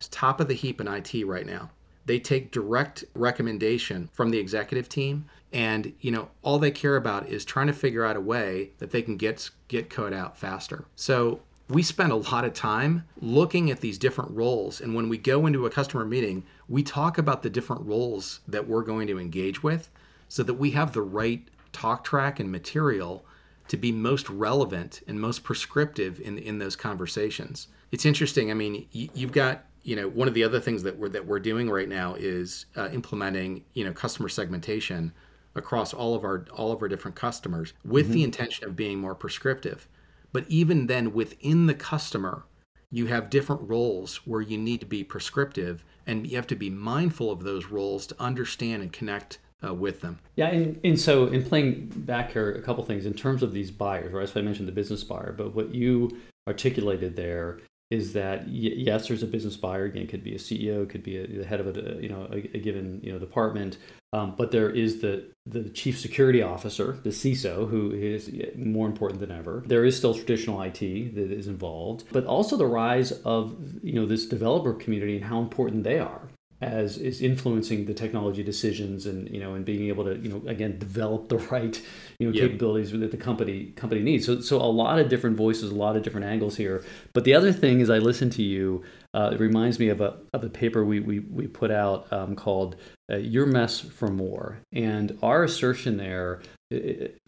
is 0.00 0.06
top 0.06 0.38
of 0.38 0.46
the 0.46 0.54
heap 0.54 0.80
in 0.80 0.86
IT 0.86 1.26
right 1.26 1.46
now. 1.46 1.70
They 2.06 2.18
take 2.18 2.50
direct 2.50 3.04
recommendation 3.14 4.10
from 4.12 4.30
the 4.30 4.38
executive 4.38 4.88
team 4.88 5.26
and 5.52 5.92
you 6.00 6.10
know 6.10 6.28
all 6.42 6.58
they 6.58 6.70
care 6.70 6.96
about 6.96 7.28
is 7.28 7.44
trying 7.44 7.68
to 7.68 7.72
figure 7.72 8.04
out 8.04 8.16
a 8.16 8.20
way 8.20 8.70
that 8.78 8.90
they 8.90 9.00
can 9.00 9.16
get 9.16 9.48
get 9.68 9.88
code 9.88 10.12
out 10.12 10.36
faster. 10.36 10.84
So 10.96 11.40
we 11.68 11.82
spend 11.82 12.12
a 12.12 12.16
lot 12.16 12.44
of 12.44 12.52
time 12.52 13.06
looking 13.20 13.70
at 13.70 13.80
these 13.80 13.96
different 13.96 14.32
roles 14.32 14.80
and 14.80 14.94
when 14.94 15.08
we 15.08 15.16
go 15.16 15.46
into 15.46 15.64
a 15.64 15.70
customer 15.70 16.04
meeting, 16.04 16.44
we 16.68 16.82
talk 16.82 17.16
about 17.16 17.42
the 17.42 17.48
different 17.48 17.86
roles 17.86 18.40
that 18.48 18.68
we're 18.68 18.82
going 18.82 19.06
to 19.06 19.18
engage 19.18 19.62
with 19.62 19.88
so 20.28 20.42
that 20.42 20.54
we 20.54 20.72
have 20.72 20.92
the 20.92 21.02
right 21.02 21.48
talk 21.72 22.04
track 22.04 22.38
and 22.40 22.50
material 22.50 23.24
to 23.68 23.76
be 23.76 23.92
most 23.92 24.28
relevant 24.28 25.00
and 25.06 25.18
most 25.20 25.42
prescriptive 25.42 26.20
in 26.20 26.36
in 26.38 26.58
those 26.58 26.76
conversations. 26.76 27.68
It's 27.92 28.04
interesting. 28.04 28.50
I 28.50 28.54
mean, 28.54 28.86
you, 28.90 29.08
you've 29.14 29.32
got 29.32 29.64
you 29.84 29.94
know 29.94 30.08
one 30.08 30.26
of 30.26 30.34
the 30.34 30.42
other 30.42 30.58
things 30.58 30.82
that 30.82 30.98
we're 30.98 31.10
that 31.10 31.24
we're 31.24 31.38
doing 31.38 31.70
right 31.70 31.88
now 31.88 32.14
is 32.14 32.66
uh, 32.76 32.88
implementing 32.92 33.64
you 33.74 33.84
know 33.84 33.92
customer 33.92 34.28
segmentation 34.28 35.12
across 35.54 35.94
all 35.94 36.14
of 36.14 36.24
our 36.24 36.46
all 36.52 36.72
of 36.72 36.82
our 36.82 36.88
different 36.88 37.14
customers 37.14 37.74
with 37.84 38.06
mm-hmm. 38.06 38.14
the 38.14 38.24
intention 38.24 38.64
of 38.64 38.74
being 38.74 38.98
more 38.98 39.14
prescriptive. 39.14 39.88
But 40.32 40.46
even 40.48 40.88
then, 40.88 41.12
within 41.12 41.66
the 41.66 41.74
customer, 41.74 42.44
you 42.90 43.06
have 43.06 43.30
different 43.30 43.68
roles 43.68 44.16
where 44.26 44.40
you 44.40 44.58
need 44.58 44.80
to 44.80 44.86
be 44.86 45.04
prescriptive, 45.04 45.84
and 46.06 46.26
you 46.26 46.34
have 46.36 46.48
to 46.48 46.56
be 46.56 46.70
mindful 46.70 47.30
of 47.30 47.44
those 47.44 47.66
roles 47.66 48.06
to 48.08 48.16
understand 48.20 48.82
and 48.82 48.92
connect 48.92 49.38
uh, 49.64 49.72
with 49.72 50.00
them. 50.00 50.18
Yeah, 50.34 50.48
and, 50.48 50.80
and 50.82 50.98
so 50.98 51.26
in 51.26 51.44
playing 51.44 51.86
back 51.94 52.32
here, 52.32 52.52
a 52.52 52.62
couple 52.62 52.84
things 52.84 53.06
in 53.06 53.14
terms 53.14 53.44
of 53.44 53.52
these 53.52 53.70
buyers, 53.70 54.12
right? 54.12 54.28
So 54.28 54.40
I 54.40 54.42
mentioned 54.42 54.66
the 54.66 54.72
business 54.72 55.04
buyer, 55.04 55.32
but 55.36 55.54
what 55.54 55.72
you 55.72 56.18
articulated 56.48 57.14
there 57.14 57.60
is 57.90 58.12
that 58.14 58.48
yes, 58.48 59.08
there's 59.08 59.22
a 59.22 59.26
business 59.26 59.56
buyer. 59.56 59.84
Again, 59.84 60.06
could 60.06 60.24
be 60.24 60.34
a 60.34 60.38
CEO, 60.38 60.88
could 60.88 61.02
be 61.02 61.18
a, 61.18 61.26
the 61.26 61.44
head 61.44 61.60
of 61.60 61.76
a 61.76 62.02
you 62.02 62.08
know 62.08 62.28
a, 62.30 62.36
a 62.36 62.58
given 62.58 63.00
you 63.02 63.12
know 63.12 63.18
department, 63.18 63.78
um, 64.12 64.34
but 64.36 64.50
there 64.50 64.70
is 64.70 65.00
the 65.00 65.24
the 65.46 65.68
chief 65.70 65.98
security 65.98 66.42
officer, 66.42 66.98
the 67.02 67.10
CISO, 67.10 67.68
who 67.68 67.92
is 67.92 68.30
more 68.56 68.86
important 68.86 69.20
than 69.20 69.30
ever. 69.30 69.62
There 69.66 69.84
is 69.84 69.96
still 69.96 70.14
traditional 70.14 70.62
IT 70.62 70.80
that 70.80 71.30
is 71.30 71.46
involved, 71.46 72.04
but 72.12 72.24
also 72.24 72.56
the 72.56 72.66
rise 72.66 73.12
of 73.24 73.56
you 73.82 73.94
know 73.94 74.06
this 74.06 74.26
developer 74.26 74.72
community 74.72 75.16
and 75.16 75.24
how 75.24 75.40
important 75.40 75.84
they 75.84 75.98
are 75.98 76.28
as 76.64 76.96
is 76.96 77.20
influencing 77.20 77.84
the 77.84 77.94
technology 77.94 78.42
decisions 78.42 79.06
and 79.06 79.28
you 79.30 79.38
know 79.38 79.54
and 79.54 79.64
being 79.64 79.88
able 79.88 80.04
to 80.04 80.16
you 80.18 80.28
know 80.28 80.42
again 80.46 80.78
develop 80.78 81.28
the 81.28 81.38
right 81.38 81.80
you 82.18 82.26
know 82.26 82.32
capabilities 82.32 82.90
that 82.92 83.10
the 83.10 83.16
company 83.16 83.66
company 83.76 84.02
needs. 84.02 84.26
So 84.26 84.40
so 84.40 84.56
a 84.56 84.72
lot 84.82 84.98
of 84.98 85.08
different 85.08 85.36
voices 85.36 85.70
a 85.70 85.74
lot 85.74 85.96
of 85.96 86.02
different 86.02 86.26
angles 86.26 86.56
here. 86.56 86.84
But 87.12 87.24
the 87.24 87.34
other 87.34 87.52
thing 87.52 87.80
is 87.80 87.90
i 87.90 87.98
listen 87.98 88.30
to 88.30 88.42
you 88.42 88.82
uh, 89.12 89.30
it 89.32 89.40
reminds 89.40 89.78
me 89.78 89.88
of 89.88 90.00
a 90.00 90.16
of 90.32 90.42
a 90.42 90.48
paper 90.48 90.84
we 90.84 91.00
we, 91.00 91.20
we 91.20 91.46
put 91.46 91.70
out 91.70 92.12
um, 92.12 92.34
called 92.34 92.76
uh, 93.10 93.16
your 93.16 93.46
mess 93.46 93.80
for 93.80 94.08
more. 94.08 94.58
And 94.72 95.18
our 95.22 95.44
assertion 95.44 95.96
there 95.96 96.40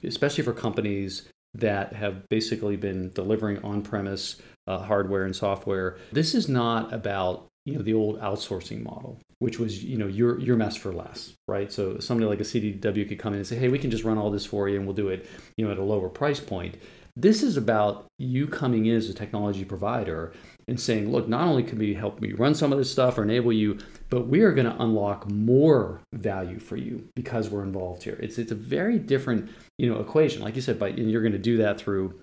especially 0.02 0.42
for 0.42 0.52
companies 0.52 1.28
that 1.54 1.92
have 1.92 2.28
basically 2.28 2.76
been 2.76 3.10
delivering 3.10 3.62
on-premise 3.62 4.36
uh, 4.66 4.78
hardware 4.78 5.24
and 5.24 5.36
software 5.36 5.96
this 6.10 6.34
is 6.34 6.48
not 6.48 6.92
about 6.92 7.46
you 7.66 7.74
know 7.74 7.82
the 7.82 7.92
old 7.92 8.18
outsourcing 8.20 8.82
model 8.82 9.18
which 9.40 9.58
was 9.58 9.84
you 9.84 9.98
know 9.98 10.06
your 10.06 10.40
your 10.40 10.56
mess 10.56 10.76
for 10.76 10.92
less 10.92 11.34
right? 11.48 11.70
So 11.70 11.98
somebody 11.98 12.26
like 12.26 12.40
a 12.40 12.44
cdw 12.44 13.08
could 13.08 13.18
come 13.18 13.34
in 13.34 13.40
and 13.40 13.46
say 13.46 13.56
hey 13.56 13.68
we 13.68 13.78
can 13.78 13.90
just 13.90 14.04
run 14.04 14.16
all 14.16 14.30
this 14.30 14.46
for 14.46 14.68
you 14.68 14.76
and 14.76 14.86
we'll 14.86 14.96
do 14.96 15.08
it 15.08 15.28
you 15.56 15.66
know 15.66 15.72
at 15.72 15.78
a 15.78 15.82
lower 15.82 16.08
price 16.08 16.40
point. 16.40 16.76
This 17.18 17.42
is 17.42 17.56
about 17.56 18.06
you 18.18 18.46
coming 18.46 18.86
in 18.86 18.96
as 18.96 19.08
a 19.08 19.14
technology 19.14 19.64
provider 19.64 20.32
and 20.68 20.78
saying 20.78 21.10
look 21.10 21.28
not 21.28 21.48
only 21.48 21.62
can 21.62 21.78
we 21.78 21.92
help 21.92 22.22
you 22.24 22.36
run 22.36 22.54
some 22.54 22.72
of 22.72 22.78
this 22.78 22.90
stuff 22.90 23.18
or 23.18 23.24
enable 23.24 23.52
you 23.52 23.78
but 24.10 24.28
we 24.28 24.42
are 24.42 24.52
going 24.52 24.70
to 24.70 24.82
unlock 24.82 25.28
more 25.30 26.00
value 26.12 26.60
for 26.60 26.76
you 26.76 27.08
because 27.16 27.50
we're 27.50 27.64
involved 27.64 28.04
here. 28.04 28.18
It's 28.22 28.38
it's 28.38 28.52
a 28.52 28.56
very 28.56 28.98
different 28.98 29.50
you 29.76 29.92
know 29.92 30.00
equation. 30.00 30.40
Like 30.40 30.54
you 30.54 30.62
said 30.62 30.78
but 30.78 30.92
and 30.92 31.10
you're 31.10 31.22
going 31.22 31.32
to 31.32 31.38
do 31.38 31.56
that 31.58 31.78
through 31.78 32.20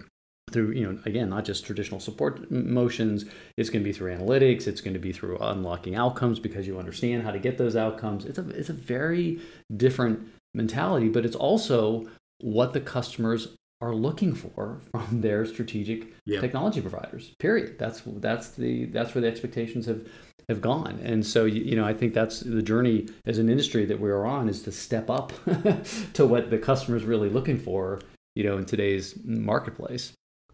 through 0.53 0.71
you 0.71 0.85
know 0.85 0.99
again 1.05 1.29
not 1.29 1.45
just 1.45 1.65
traditional 1.65 1.99
support 1.99 2.49
motions. 2.51 3.25
It's 3.57 3.69
going 3.69 3.83
to 3.83 3.87
be 3.87 3.93
through 3.93 4.15
analytics. 4.15 4.67
It's 4.67 4.81
going 4.81 4.93
to 4.93 4.99
be 4.99 5.11
through 5.11 5.37
unlocking 5.39 5.95
outcomes 5.95 6.39
because 6.39 6.67
you 6.67 6.79
understand 6.79 7.23
how 7.23 7.31
to 7.31 7.39
get 7.39 7.57
those 7.57 7.75
outcomes. 7.75 8.25
It's 8.25 8.37
a 8.37 8.47
it's 8.49 8.69
a 8.69 8.73
very 8.73 9.41
different 9.75 10.27
mentality 10.55 11.09
but 11.09 11.25
it's 11.25 11.35
also 11.35 12.07
what 12.39 12.73
the 12.73 12.81
customers 12.81 13.55
are 13.81 13.95
looking 13.95 14.33
for 14.33 14.79
from 14.91 15.21
their 15.21 15.45
strategic 15.45 16.13
yep. 16.25 16.41
technology 16.41 16.79
providers 16.79 17.33
period. 17.39 17.77
That's 17.77 18.01
that's 18.05 18.51
the 18.51 18.85
that's 18.85 19.13
where 19.13 19.21
the 19.21 19.27
expectations 19.27 19.85
have 19.87 20.07
have 20.49 20.61
gone. 20.61 20.99
And 21.03 21.25
so 21.25 21.45
you 21.45 21.75
know 21.75 21.85
i 21.85 21.93
think 21.93 22.13
that's 22.13 22.41
the 22.41 22.61
journey 22.61 23.07
as 23.25 23.37
an 23.37 23.49
industry 23.49 23.85
that 23.85 23.99
we're 23.99 24.25
on 24.25 24.49
is 24.49 24.61
to 24.63 24.71
step 24.71 25.09
up 25.09 25.31
to 26.13 26.25
what 26.25 26.49
the 26.49 26.57
customer's 26.57 27.03
really 27.03 27.29
looking 27.29 27.57
for 27.57 27.99
you 28.35 28.43
know 28.43 28.57
in 28.57 28.65
today's 28.65 29.17
marketplace 29.23 30.13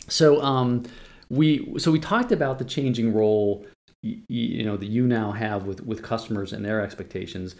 so 0.09 0.41
um, 0.41 0.83
we 1.29 1.77
so 1.79 1.91
we 1.91 1.99
talked 1.99 2.31
about 2.31 2.59
the 2.59 2.65
changing 2.65 3.13
role 3.13 3.65
you, 4.01 4.21
you 4.27 4.63
know 4.63 4.77
that 4.77 4.87
you 4.87 5.05
now 5.05 5.31
have 5.31 5.65
with 5.65 5.81
with 5.85 6.01
customers 6.01 6.53
and 6.53 6.63
their 6.63 6.81
expectations. 6.81 7.55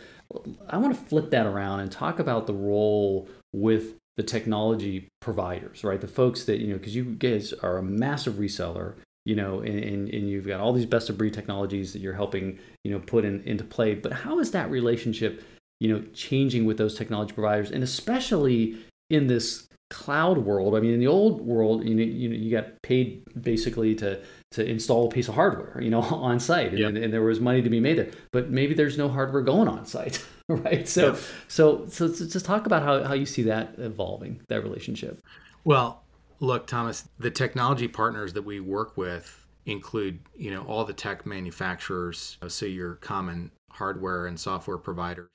I 0.70 0.78
want 0.78 0.96
to 0.96 1.06
flip 1.06 1.32
that 1.32 1.46
around 1.46 1.82
and 1.82 1.92
talk 1.92 2.20
about 2.20 2.48
the 2.48 2.54
role 2.54 3.28
with 3.54 3.96
the 4.18 4.24
technology 4.24 5.08
providers, 5.22 5.84
right? 5.84 6.02
The 6.02 6.08
folks 6.08 6.44
that 6.46 6.60
you 6.60 6.68
know, 6.68 6.78
because 6.78 6.94
you 6.96 7.06
guys 7.06 7.54
are 7.54 7.78
a 7.78 7.84
massive 7.84 8.34
reseller, 8.34 8.96
you 9.26 9.34
know, 9.34 9.62
and, 9.62 9.80
and, 9.80 10.10
and, 10.10 10.30
you've 10.30 10.46
got 10.46 10.60
all 10.60 10.74
these 10.74 10.86
best 10.86 11.10
of 11.10 11.18
breed 11.18 11.34
technologies 11.34 11.94
that 11.94 12.00
you're 12.00 12.14
helping, 12.14 12.60
you 12.84 12.92
know, 12.92 13.00
put 13.00 13.24
in, 13.24 13.42
into 13.44 13.64
play. 13.64 13.96
But 13.96 14.12
how 14.12 14.40
is 14.40 14.52
that 14.52 14.70
relationship, 14.70 15.42
you 15.80 15.88
know, 15.88 16.04
changing 16.14 16.66
with 16.66 16.78
those 16.78 16.98
technology 16.98 17.34
providers, 17.34 17.72
and 17.72 17.82
especially 17.82 18.78
in 19.10 19.28
this 19.28 19.69
cloud 19.90 20.38
world, 20.38 20.76
I 20.76 20.80
mean, 20.80 20.94
in 20.94 21.00
the 21.00 21.08
old 21.08 21.42
world, 21.42 21.84
you 21.84 21.96
know, 21.96 22.04
you, 22.04 22.30
you 22.30 22.52
got 22.52 22.82
paid 22.82 23.24
basically 23.42 23.96
to 23.96 24.20
to 24.52 24.66
install 24.68 25.08
a 25.08 25.10
piece 25.10 25.28
of 25.28 25.36
hardware, 25.36 25.80
you 25.82 25.90
know, 25.90 26.02
on 26.02 26.40
site, 26.40 26.70
and, 26.70 26.80
yep. 26.80 26.96
and, 26.96 27.14
there 27.14 27.22
was 27.22 27.40
money 27.40 27.62
to 27.62 27.70
be 27.70 27.80
made 27.80 27.98
there. 27.98 28.10
But 28.32 28.50
maybe 28.50 28.74
there's 28.74 28.98
no 28.98 29.08
hardware 29.08 29.42
going 29.42 29.68
on 29.68 29.86
site, 29.86 30.26
right? 30.48 30.88
So, 30.88 31.08
yep. 31.08 31.20
so, 31.48 31.86
so, 31.88 32.12
so 32.12 32.26
just 32.26 32.46
talk 32.46 32.66
about 32.66 32.84
how 32.84 33.04
how 33.04 33.14
you 33.14 33.26
see 33.26 33.44
that 33.44 33.74
evolving, 33.78 34.42
that 34.48 34.64
relationship. 34.64 35.22
Well, 35.64 36.04
look, 36.40 36.68
Thomas, 36.68 37.08
the 37.20 37.32
technology 37.32 37.88
partners 37.88 38.34
that 38.34 38.44
we 38.44 38.60
work 38.60 38.98
with 38.98 39.36
include, 39.66 40.20
you 40.36 40.52
know, 40.52 40.64
all 40.64 40.86
the 40.86 40.94
tech 40.94 41.26
manufacturers, 41.26 42.38
uh, 42.42 42.50
so 42.50 42.66
your 42.66 42.96
common 42.96 43.52
hardware 43.70 44.26
and 44.26 44.40
software 44.40 44.78
providers 44.78 45.30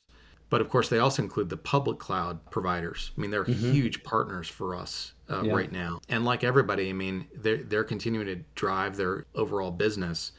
but 0.54 0.60
of 0.60 0.70
course, 0.70 0.88
they 0.88 1.00
also 1.00 1.20
include 1.20 1.48
the 1.48 1.56
public 1.56 1.98
cloud 1.98 2.38
providers. 2.48 3.10
I 3.18 3.20
mean, 3.20 3.32
they're 3.32 3.44
mm-hmm. 3.44 3.72
huge 3.72 4.04
partners 4.04 4.48
for 4.48 4.76
us 4.76 5.12
uh, 5.28 5.42
yeah. 5.42 5.52
right 5.52 5.72
now. 5.72 5.98
And 6.08 6.24
like 6.24 6.44
everybody, 6.44 6.90
I 6.90 6.92
mean, 6.92 7.26
they're, 7.34 7.64
they're 7.64 7.82
continuing 7.82 8.26
to 8.26 8.36
drive 8.54 8.94
their 8.94 9.26
overall 9.34 9.72
business. 9.72 10.30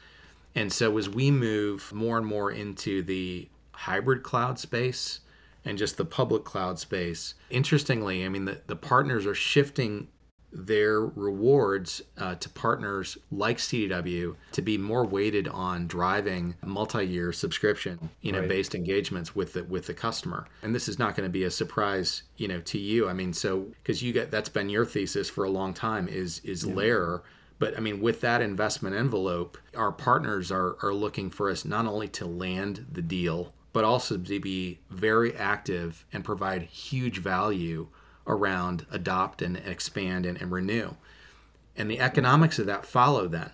And 0.55 0.71
so 0.71 0.97
as 0.97 1.09
we 1.09 1.31
move 1.31 1.91
more 1.91 2.17
and 2.17 2.25
more 2.25 2.49
into 2.49 3.03
the 3.03 3.49
hybrid 3.73 4.23
cloud 4.23 4.57
space 4.57 5.19
and 5.65 5.77
just 5.77 5.97
the 5.97 6.05
public 6.05 6.45
cloud 6.45 6.79
space, 6.79 7.33
interestingly, 7.49 8.23
I 8.23 8.29
mean, 8.29 8.45
the, 8.45 8.61
the 8.67 8.77
partners 8.77 9.25
are 9.25 9.35
shifting 9.35 10.07
their 10.55 11.01
rewards 11.01 12.01
uh, 12.17 12.35
to 12.35 12.49
partners 12.49 13.17
like 13.29 13.57
CDW 13.57 14.35
to 14.53 14.61
be 14.61 14.77
more 14.77 15.05
weighted 15.05 15.47
on 15.49 15.85
driving 15.85 16.55
multi-year 16.63 17.33
subscription, 17.33 18.09
you 18.21 18.31
know, 18.31 18.39
right. 18.39 18.49
based 18.49 18.73
engagements 18.73 19.35
with 19.35 19.53
the 19.53 19.63
with 19.65 19.85
the 19.85 19.93
customer. 19.93 20.47
And 20.63 20.73
this 20.73 20.87
is 20.87 20.97
not 20.97 21.15
going 21.15 21.27
to 21.27 21.31
be 21.31 21.43
a 21.43 21.51
surprise, 21.51 22.23
you 22.37 22.47
know, 22.47 22.61
to 22.61 22.79
you. 22.79 23.09
I 23.09 23.13
mean, 23.13 23.33
so 23.33 23.67
because 23.83 24.01
you 24.01 24.13
get 24.13 24.31
that's 24.31 24.49
been 24.49 24.69
your 24.69 24.85
thesis 24.85 25.29
for 25.29 25.43
a 25.43 25.49
long 25.49 25.73
time 25.73 26.07
is 26.07 26.39
is 26.39 26.65
yeah. 26.65 26.73
LAER. 26.73 27.23
But 27.57 27.77
I 27.77 27.79
mean, 27.79 28.01
with 28.01 28.21
that 28.21 28.41
investment 28.41 28.95
envelope, 28.95 29.57
our 29.75 29.91
partners 29.91 30.51
are 30.51 30.77
are 30.81 30.93
looking 30.93 31.29
for 31.29 31.49
us 31.49 31.65
not 31.65 31.85
only 31.85 32.07
to 32.09 32.25
land 32.25 32.85
the 32.91 33.01
deal, 33.01 33.53
but 33.73 33.83
also 33.83 34.17
to 34.17 34.39
be 34.39 34.79
very 34.89 35.35
active 35.35 36.05
and 36.13 36.23
provide 36.23 36.61
huge 36.63 37.17
value 37.19 37.87
around 38.27 38.85
adopt 38.91 39.41
and 39.41 39.57
expand 39.57 40.25
and, 40.25 40.41
and 40.41 40.51
renew. 40.51 40.91
And 41.75 41.89
the 41.89 41.99
economics 41.99 42.59
of 42.59 42.65
that 42.67 42.85
follow 42.85 43.27
then 43.27 43.51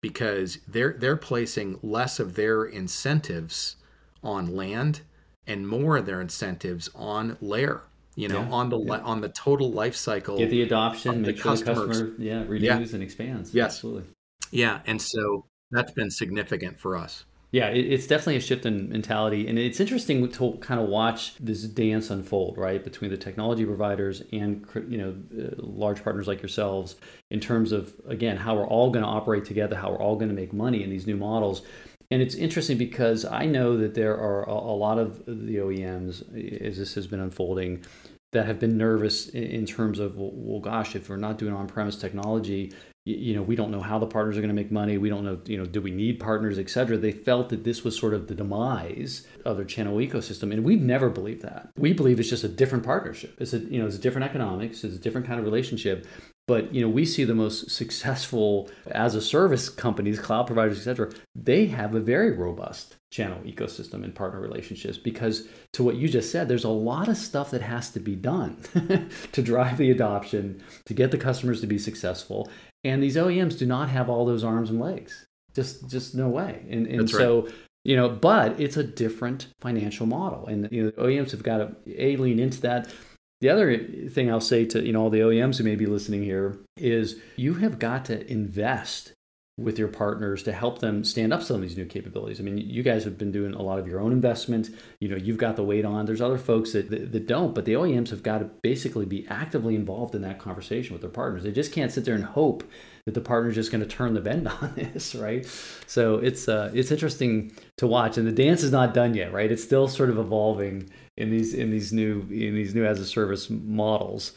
because 0.00 0.58
they're 0.68 0.94
they're 0.98 1.16
placing 1.16 1.78
less 1.82 2.18
of 2.18 2.34
their 2.34 2.64
incentives 2.64 3.76
on 4.22 4.54
land 4.54 5.00
and 5.46 5.68
more 5.68 5.96
of 5.96 6.06
their 6.06 6.20
incentives 6.20 6.88
on 6.94 7.36
LAER 7.40 7.82
you 8.16 8.28
know 8.28 8.40
yeah, 8.40 8.50
on 8.50 8.68
the 8.70 8.78
yeah. 8.78 8.98
on 8.98 9.20
the 9.20 9.28
total 9.28 9.70
life 9.70 9.94
cycle 9.94 10.38
get 10.38 10.50
the 10.50 10.62
adoption 10.62 11.22
make 11.22 11.36
the 11.36 11.42
sure 11.42 11.56
the 11.56 11.64
customer 11.64 12.12
yeah 12.18 12.42
renews 12.46 12.62
yeah. 12.62 12.94
and 12.94 13.02
expands 13.02 13.54
yes 13.54 13.66
absolutely 13.66 14.04
yeah 14.50 14.80
and 14.86 15.00
so 15.00 15.44
that's 15.70 15.92
been 15.92 16.10
significant 16.10 16.78
for 16.78 16.96
us 16.96 17.24
yeah, 17.52 17.68
it's 17.68 18.06
definitely 18.06 18.36
a 18.36 18.40
shift 18.40 18.66
in 18.66 18.88
mentality, 18.88 19.46
and 19.46 19.58
it's 19.58 19.78
interesting 19.78 20.28
to 20.28 20.52
kind 20.60 20.80
of 20.80 20.88
watch 20.88 21.36
this 21.36 21.62
dance 21.62 22.10
unfold, 22.10 22.58
right, 22.58 22.82
between 22.82 23.10
the 23.10 23.16
technology 23.16 23.64
providers 23.64 24.22
and 24.32 24.66
you 24.88 24.98
know 24.98 25.16
uh, 25.38 25.54
large 25.58 26.02
partners 26.02 26.26
like 26.26 26.42
yourselves 26.42 26.96
in 27.30 27.38
terms 27.38 27.70
of 27.70 27.94
again 28.08 28.36
how 28.36 28.56
we're 28.56 28.66
all 28.66 28.90
going 28.90 29.04
to 29.04 29.08
operate 29.08 29.44
together, 29.44 29.76
how 29.76 29.90
we're 29.90 30.02
all 30.02 30.16
going 30.16 30.28
to 30.28 30.34
make 30.34 30.52
money 30.52 30.82
in 30.82 30.90
these 30.90 31.06
new 31.06 31.16
models. 31.16 31.62
And 32.10 32.22
it's 32.22 32.34
interesting 32.34 32.78
because 32.78 33.24
I 33.24 33.46
know 33.46 33.76
that 33.78 33.94
there 33.94 34.16
are 34.16 34.44
a, 34.44 34.54
lot 34.54 34.98
of 34.98 35.24
the 35.26 35.56
OEMs, 35.56 36.62
as 36.62 36.78
this 36.78 36.94
has 36.94 37.06
been 37.06 37.18
unfolding, 37.18 37.84
that 38.32 38.46
have 38.46 38.60
been 38.60 38.76
nervous 38.76 39.28
in, 39.30 39.66
terms 39.66 39.98
of 39.98 40.14
well, 40.16 40.60
gosh, 40.60 40.94
if 40.94 41.08
we're 41.08 41.16
not 41.16 41.38
doing 41.38 41.52
on-premise 41.52 41.96
technology, 41.96 42.72
you 43.06 43.34
know 43.34 43.42
we 43.42 43.54
don't 43.54 43.70
know 43.70 43.80
how 43.80 43.98
the 43.98 44.06
partners 44.06 44.36
are 44.36 44.40
going 44.40 44.48
to 44.48 44.54
make 44.54 44.72
money. 44.72 44.98
We 44.98 45.08
don't 45.08 45.24
know 45.24 45.38
you 45.46 45.56
know 45.56 45.64
do 45.64 45.80
we 45.80 45.92
need 45.92 46.18
partners 46.18 46.58
et 46.58 46.68
cetera. 46.68 46.96
They 46.96 47.12
felt 47.12 47.48
that 47.50 47.64
this 47.64 47.84
was 47.84 47.96
sort 47.96 48.14
of 48.14 48.26
the 48.26 48.34
demise 48.34 49.26
of 49.44 49.56
their 49.56 49.64
channel 49.64 49.96
ecosystem 49.96 50.52
and 50.52 50.64
we've 50.64 50.80
never 50.80 51.08
believed 51.08 51.42
that. 51.42 51.70
We 51.78 51.92
believe 51.92 52.18
it's 52.18 52.28
just 52.28 52.44
a 52.44 52.48
different 52.48 52.84
partnership. 52.84 53.36
It's 53.38 53.52
a 53.52 53.58
you 53.58 53.78
know 53.78 53.86
it's 53.86 53.96
a 53.96 54.00
different 54.00 54.26
economics 54.28 54.82
it's 54.84 54.96
a 54.96 54.98
different 54.98 55.26
kind 55.26 55.38
of 55.38 55.44
relationship 55.46 56.06
but 56.46 56.72
you 56.72 56.80
know 56.80 56.88
we 56.88 57.04
see 57.04 57.24
the 57.24 57.34
most 57.34 57.70
successful 57.70 58.70
as 58.88 59.14
a 59.14 59.20
service 59.20 59.68
companies 59.68 60.18
cloud 60.18 60.46
providers 60.46 60.78
et 60.78 60.82
cetera 60.82 61.10
they 61.34 61.66
have 61.66 61.94
a 61.94 62.00
very 62.00 62.32
robust 62.32 62.96
channel 63.10 63.38
ecosystem 63.44 64.04
and 64.04 64.14
partner 64.14 64.40
relationships 64.40 64.98
because 64.98 65.48
to 65.72 65.82
what 65.82 65.96
you 65.96 66.08
just 66.08 66.30
said 66.30 66.48
there's 66.48 66.64
a 66.64 66.68
lot 66.68 67.08
of 67.08 67.16
stuff 67.16 67.50
that 67.50 67.62
has 67.62 67.90
to 67.90 68.00
be 68.00 68.14
done 68.16 68.56
to 69.32 69.42
drive 69.42 69.78
the 69.78 69.90
adoption 69.90 70.62
to 70.84 70.92
get 70.94 71.10
the 71.10 71.18
customers 71.18 71.60
to 71.60 71.66
be 71.66 71.78
successful 71.78 72.50
and 72.86 73.02
these 73.02 73.16
OEMs 73.16 73.58
do 73.58 73.66
not 73.66 73.88
have 73.88 74.08
all 74.08 74.24
those 74.24 74.44
arms 74.44 74.70
and 74.70 74.80
legs. 74.80 75.26
Just 75.54 75.88
just 75.90 76.14
no 76.14 76.28
way. 76.28 76.64
And 76.70 76.86
and 76.86 77.10
so 77.10 77.42
right. 77.42 77.54
you 77.84 77.96
know, 77.96 78.08
but 78.08 78.60
it's 78.60 78.76
a 78.76 78.84
different 78.84 79.48
financial 79.60 80.06
model, 80.06 80.46
and 80.46 80.68
you 80.70 80.84
know, 80.84 80.90
OEMs 80.92 81.32
have 81.32 81.42
got 81.42 81.58
to 81.58 81.74
a 81.86 82.16
lean 82.16 82.38
into 82.38 82.60
that. 82.62 82.92
The 83.40 83.50
other 83.50 83.76
thing 84.08 84.30
I'll 84.30 84.40
say 84.40 84.64
to 84.66 84.84
you 84.84 84.92
know 84.92 85.02
all 85.02 85.10
the 85.10 85.20
OEMs 85.20 85.58
who 85.58 85.64
may 85.64 85.76
be 85.76 85.86
listening 85.86 86.22
here 86.22 86.58
is 86.76 87.20
you 87.36 87.54
have 87.54 87.78
got 87.78 88.04
to 88.06 88.30
invest 88.30 89.12
with 89.58 89.78
your 89.78 89.88
partners 89.88 90.42
to 90.42 90.52
help 90.52 90.80
them 90.80 91.02
stand 91.02 91.32
up 91.32 91.42
some 91.42 91.56
of 91.56 91.62
these 91.62 91.78
new 91.78 91.86
capabilities. 91.86 92.38
I 92.38 92.42
mean, 92.42 92.58
you 92.58 92.82
guys 92.82 93.04
have 93.04 93.16
been 93.16 93.32
doing 93.32 93.54
a 93.54 93.62
lot 93.62 93.78
of 93.78 93.86
your 93.86 94.00
own 94.00 94.12
investment. 94.12 94.68
You 95.00 95.08
know, 95.08 95.16
you've 95.16 95.38
got 95.38 95.56
the 95.56 95.64
weight 95.64 95.86
on. 95.86 96.04
There's 96.04 96.20
other 96.20 96.36
folks 96.36 96.72
that, 96.72 96.90
that, 96.90 97.12
that, 97.12 97.26
don't, 97.26 97.54
but 97.54 97.64
the 97.64 97.72
OEMs 97.72 98.10
have 98.10 98.22
got 98.22 98.38
to 98.38 98.44
basically 98.44 99.06
be 99.06 99.26
actively 99.28 99.74
involved 99.74 100.14
in 100.14 100.20
that 100.22 100.38
conversation 100.38 100.92
with 100.92 101.00
their 101.00 101.10
partners. 101.10 101.42
They 101.42 101.52
just 101.52 101.72
can't 101.72 101.90
sit 101.90 102.04
there 102.04 102.14
and 102.14 102.24
hope 102.24 102.64
that 103.06 103.14
the 103.14 103.20
partner's 103.22 103.54
just 103.54 103.72
going 103.72 103.80
to 103.80 103.88
turn 103.88 104.12
the 104.12 104.20
bend 104.20 104.46
on 104.60 104.74
this, 104.76 105.14
right? 105.14 105.46
So 105.86 106.16
it's 106.16 106.48
uh, 106.48 106.70
it's 106.74 106.90
interesting 106.90 107.52
to 107.78 107.86
watch, 107.86 108.18
and 108.18 108.26
the 108.26 108.32
dance 108.32 108.62
is 108.62 108.72
not 108.72 108.92
done 108.92 109.14
yet, 109.14 109.32
right? 109.32 109.50
It's 109.50 109.64
still 109.64 109.88
sort 109.88 110.10
of 110.10 110.18
evolving 110.18 110.90
in 111.16 111.30
these 111.30 111.54
in 111.54 111.70
these 111.70 111.92
new 111.92 112.20
in 112.30 112.54
these 112.54 112.74
new 112.74 112.84
as 112.84 113.00
a 113.00 113.06
service 113.06 113.48
models. 113.50 114.32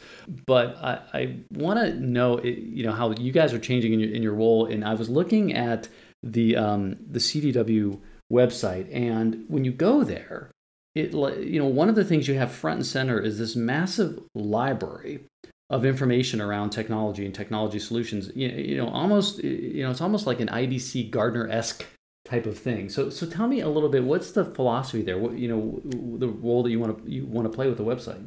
But 0.46 0.76
I, 0.76 1.00
I 1.12 1.36
want 1.52 1.78
to 1.80 1.94
know 1.94 2.42
you 2.42 2.84
know 2.84 2.92
how 2.92 3.12
you 3.12 3.32
guys 3.32 3.52
are 3.52 3.58
changing 3.58 3.92
in 3.92 4.00
your 4.00 4.10
in 4.10 4.22
your 4.22 4.34
role. 4.34 4.66
And 4.66 4.84
I 4.84 4.94
was 4.94 5.08
looking 5.08 5.54
at 5.54 5.88
the 6.22 6.56
um, 6.56 6.96
the 7.10 7.18
CDW 7.18 7.98
website, 8.32 8.88
and 8.94 9.44
when 9.48 9.64
you 9.64 9.72
go 9.72 10.04
there, 10.04 10.50
it 10.94 11.12
you 11.12 11.60
know 11.60 11.66
one 11.66 11.88
of 11.88 11.94
the 11.94 12.04
things 12.04 12.26
you 12.26 12.34
have 12.34 12.50
front 12.50 12.78
and 12.78 12.86
center 12.86 13.20
is 13.20 13.38
this 13.38 13.56
massive 13.56 14.18
library 14.34 15.20
of 15.68 15.84
information 15.84 16.40
around 16.40 16.70
technology 16.70 17.24
and 17.24 17.34
technology 17.34 17.78
solutions. 17.78 18.30
You, 18.34 18.48
you 18.48 18.76
know, 18.78 18.88
almost 18.88 19.42
you 19.44 19.82
know 19.82 19.90
it's 19.90 20.00
almost 20.00 20.26
like 20.26 20.40
an 20.40 20.48
IDC 20.48 21.10
Gartner 21.10 21.48
esque 21.48 21.84
type 22.24 22.46
of 22.46 22.58
thing. 22.58 22.88
So 22.88 23.10
so 23.10 23.26
tell 23.26 23.48
me 23.48 23.60
a 23.60 23.68
little 23.68 23.88
bit. 23.88 24.04
What's 24.04 24.32
the 24.32 24.44
philosophy 24.44 25.02
there? 25.02 25.18
What 25.18 25.38
you 25.38 25.48
know 25.48 25.80
the 26.18 26.28
role 26.28 26.62
that 26.62 26.70
you 26.70 26.78
want 26.78 27.04
to 27.04 27.10
you 27.10 27.26
want 27.26 27.50
to 27.50 27.54
play 27.54 27.68
with 27.68 27.78
the 27.78 27.84
website? 27.84 28.24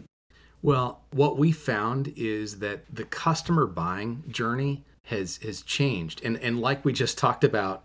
Well, 0.62 1.02
what 1.12 1.38
we 1.38 1.52
found 1.52 2.14
is 2.16 2.60
that 2.60 2.86
the 2.94 3.04
customer 3.04 3.68
buying 3.68 4.24
journey 4.30 4.84
has 5.06 5.38
has 5.38 5.62
changed, 5.62 6.24
and 6.24 6.38
and 6.38 6.60
like 6.60 6.86
we 6.86 6.94
just 6.94 7.18
talked 7.18 7.44
about, 7.44 7.84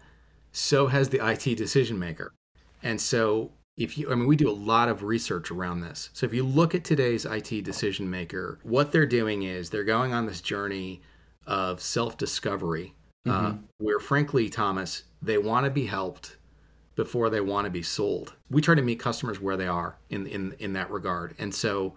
so 0.52 0.86
has 0.86 1.08
the 1.08 1.26
IT 1.26 1.56
decision 1.56 1.98
maker. 1.98 2.32
And 2.82 3.00
so 3.00 3.50
if 3.78 3.96
you 3.96 4.10
i 4.10 4.14
mean 4.14 4.26
we 4.26 4.36
do 4.36 4.50
a 4.50 4.52
lot 4.52 4.88
of 4.88 5.02
research 5.04 5.50
around 5.50 5.80
this 5.80 6.10
so 6.12 6.26
if 6.26 6.34
you 6.34 6.44
look 6.44 6.74
at 6.74 6.84
today's 6.84 7.24
it 7.24 7.64
decision 7.64 8.10
maker 8.10 8.58
what 8.64 8.92
they're 8.92 9.06
doing 9.06 9.44
is 9.44 9.70
they're 9.70 9.84
going 9.84 10.12
on 10.12 10.26
this 10.26 10.40
journey 10.40 11.00
of 11.46 11.80
self-discovery 11.80 12.92
mm-hmm. 13.26 13.46
uh, 13.46 13.54
where 13.78 14.00
frankly 14.00 14.48
thomas 14.48 15.04
they 15.22 15.38
want 15.38 15.64
to 15.64 15.70
be 15.70 15.86
helped 15.86 16.36
before 16.94 17.30
they 17.30 17.40
want 17.40 17.64
to 17.64 17.70
be 17.70 17.82
sold. 17.82 18.34
We 18.50 18.60
try 18.60 18.74
to 18.74 18.82
meet 18.82 18.98
customers 18.98 19.40
where 19.40 19.56
they 19.56 19.68
are 19.68 19.96
in 20.10 20.26
in 20.26 20.54
in 20.58 20.72
that 20.72 20.90
regard. 20.90 21.34
And 21.38 21.54
so 21.54 21.94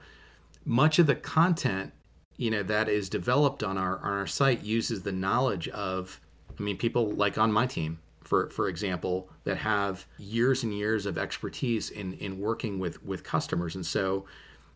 much 0.64 1.00
of 1.00 1.08
the 1.08 1.16
content, 1.16 1.92
you 2.38 2.52
know, 2.52 2.64
that 2.64 2.88
is 2.88 3.10
developed 3.10 3.64
on 3.64 3.78
our 3.78 3.98
on 3.98 4.14
our 4.14 4.28
site 4.28 4.64
uses 4.64 5.02
the 5.02 5.12
knowledge 5.12 5.68
of 5.70 6.20
I 6.60 6.62
mean 6.62 6.78
people 6.78 7.12
like 7.12 7.38
on 7.38 7.52
my 7.52 7.66
team 7.66 8.00
for 8.24 8.50
for 8.50 8.70
example 8.70 9.30
that 9.44 9.58
have 9.58 10.06
years 10.18 10.64
and 10.64 10.74
years 10.74 11.06
of 11.06 11.18
expertise 11.18 11.90
in 11.90 12.14
in 12.14 12.40
working 12.40 12.80
with 12.80 13.04
with 13.04 13.24
customers. 13.24 13.76
And 13.76 13.86
so 13.86 14.26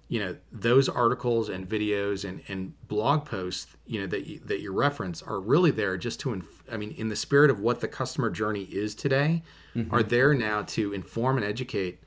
you 0.08 0.20
know 0.20 0.36
those 0.52 0.88
articles 0.88 1.50
and 1.50 1.68
videos 1.68 2.28
and, 2.28 2.42
and 2.48 2.74
blog 2.88 3.26
posts 3.26 3.68
you 3.88 4.00
know 4.00 4.08
that 4.08 4.28
you, 4.28 4.40
that 4.46 4.62
you 4.62 4.72
reference 4.72 5.22
are 5.24 5.40
really 5.40 5.72
there 5.72 5.98
just 5.98 6.20
to 6.20 6.34
inf- 6.34 6.64
i 6.72 6.78
mean 6.78 6.92
in 6.92 7.10
the 7.10 7.16
spirit 7.16 7.50
of 7.50 7.60
what 7.60 7.82
the 7.82 7.88
customer 7.88 8.30
journey 8.30 8.64
is 8.66 8.94
today 8.94 9.42
mm-hmm. 9.76 9.94
are 9.94 10.04
there 10.04 10.34
now 10.34 10.62
to 10.62 10.94
inform 10.94 11.38
and 11.38 11.46
educate 11.46 12.00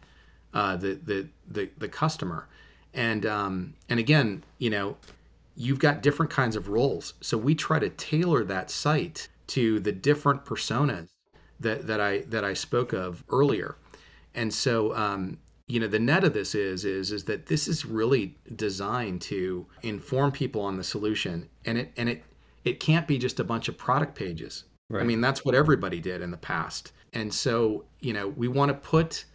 uh, 0.55 0.77
the, 0.77 0.99
the 1.05 1.29
the 1.49 1.71
the 1.79 1.89
customer. 1.89 2.49
And 2.95 3.27
um, 3.27 3.75
and 3.89 4.01
again 4.01 4.45
you 4.59 4.71
know 4.71 4.97
you've 5.57 5.79
got 5.79 6.03
different 6.03 6.31
kinds 6.31 6.57
of 6.57 6.69
roles. 6.69 7.15
So 7.21 7.37
we 7.37 7.55
try 7.55 7.79
to 7.79 7.91
tailor 7.91 8.45
that 8.45 8.71
site 8.71 9.29
to 9.49 9.81
the 9.81 9.93
different 9.93 10.45
personas 10.45 11.09
that 11.61 11.87
that 11.87 12.01
i 12.01 12.21
that 12.29 12.45
i 12.45 12.55
spoke 12.55 12.93
of 12.93 13.25
earlier. 13.29 13.77
And 14.35 14.53
so 14.53 14.95
um, 14.95 15.39
you 15.69 15.79
know 15.79 15.87
the 15.87 15.99
net 15.99 16.25
of 16.25 16.33
this 16.33 16.55
is 16.55 16.85
is 16.85 17.13
is 17.13 17.25
that 17.25 17.47
this 17.47 17.69
is 17.69 17.85
really 17.85 18.35
designed 18.57 19.21
to 19.21 19.67
inform 19.83 20.33
people 20.33 20.63
on 20.63 20.77
the 20.77 20.83
solution 20.85 21.49
and 21.65 21.79
it 21.79 21.93
and 21.97 22.09
it 22.09 22.25
it 22.65 22.81
can't 22.81 23.07
be 23.07 23.19
just 23.19 23.39
a 23.39 23.45
bunch 23.45 23.69
of 23.69 23.79
product 23.79 24.15
pages. 24.15 24.65
Right. 24.91 25.03
i 25.03 25.05
mean 25.05 25.21
that's 25.21 25.45
what 25.45 25.55
everybody 25.55 26.01
did 26.01 26.23
in 26.23 26.31
the 26.31 26.39
past. 26.39 26.93
And 27.13 27.33
so 27.33 27.85
you 28.01 28.13
know 28.13 28.29
we 28.29 28.49
want 28.49 28.71
to 28.71 28.75
put 28.75 29.27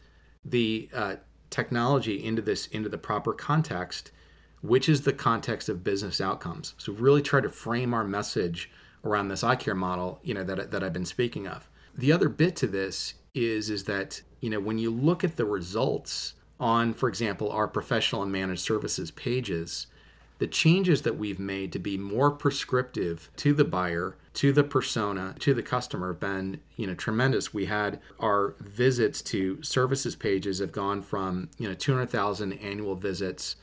the 0.43 0.89
uh, 0.93 1.15
technology 1.49 2.23
into 2.25 2.41
this 2.41 2.67
into 2.67 2.89
the 2.89 2.97
proper 2.97 3.33
context 3.33 4.11
which 4.61 4.87
is 4.87 5.01
the 5.01 5.13
context 5.13 5.67
of 5.67 5.83
business 5.83 6.21
outcomes. 6.21 6.73
So 6.77 6.93
really 6.93 7.21
try 7.21 7.41
to 7.41 7.49
frame 7.49 7.93
our 7.93 8.05
message 8.05 8.71
around 9.03 9.27
this 9.27 9.43
eye 9.43 9.57
care 9.57 9.75
model 9.75 10.19
you 10.23 10.33
know 10.33 10.43
that, 10.43 10.71
that 10.71 10.83
i've 10.83 10.93
been 10.93 11.05
speaking 11.05 11.47
of. 11.47 11.69
The 11.95 12.11
other 12.11 12.27
bit 12.29 12.55
to 12.57 12.67
this 12.67 13.13
is 13.35 13.69
is 13.69 13.83
that 13.83 14.19
you 14.43 14.49
know 14.49 14.59
when 14.59 14.77
you 14.77 14.91
look 14.91 15.23
at 15.23 15.37
the 15.37 15.45
results 15.45 16.33
on 16.59 16.93
for 16.93 17.07
example 17.07 17.49
our 17.49 17.67
professional 17.67 18.21
and 18.21 18.31
managed 18.31 18.61
services 18.61 19.09
pages 19.09 19.87
the 20.39 20.47
changes 20.47 21.03
that 21.03 21.17
we've 21.17 21.39
made 21.39 21.71
to 21.71 21.79
be 21.79 21.97
more 21.97 22.29
prescriptive 22.29 23.31
to 23.37 23.53
the 23.53 23.63
buyer 23.63 24.17
to 24.33 24.51
the 24.51 24.63
persona 24.63 25.33
to 25.39 25.53
the 25.53 25.63
customer 25.63 26.09
have 26.09 26.19
been 26.19 26.59
you 26.75 26.85
know 26.85 26.93
tremendous 26.93 27.53
we 27.53 27.65
had 27.65 28.01
our 28.19 28.55
visits 28.59 29.21
to 29.21 29.63
services 29.63 30.13
pages 30.13 30.59
have 30.59 30.73
gone 30.73 31.01
from 31.01 31.49
you 31.57 31.67
know 31.67 31.73
200000 31.73 32.51
annual 32.53 32.95
visits 32.95 33.55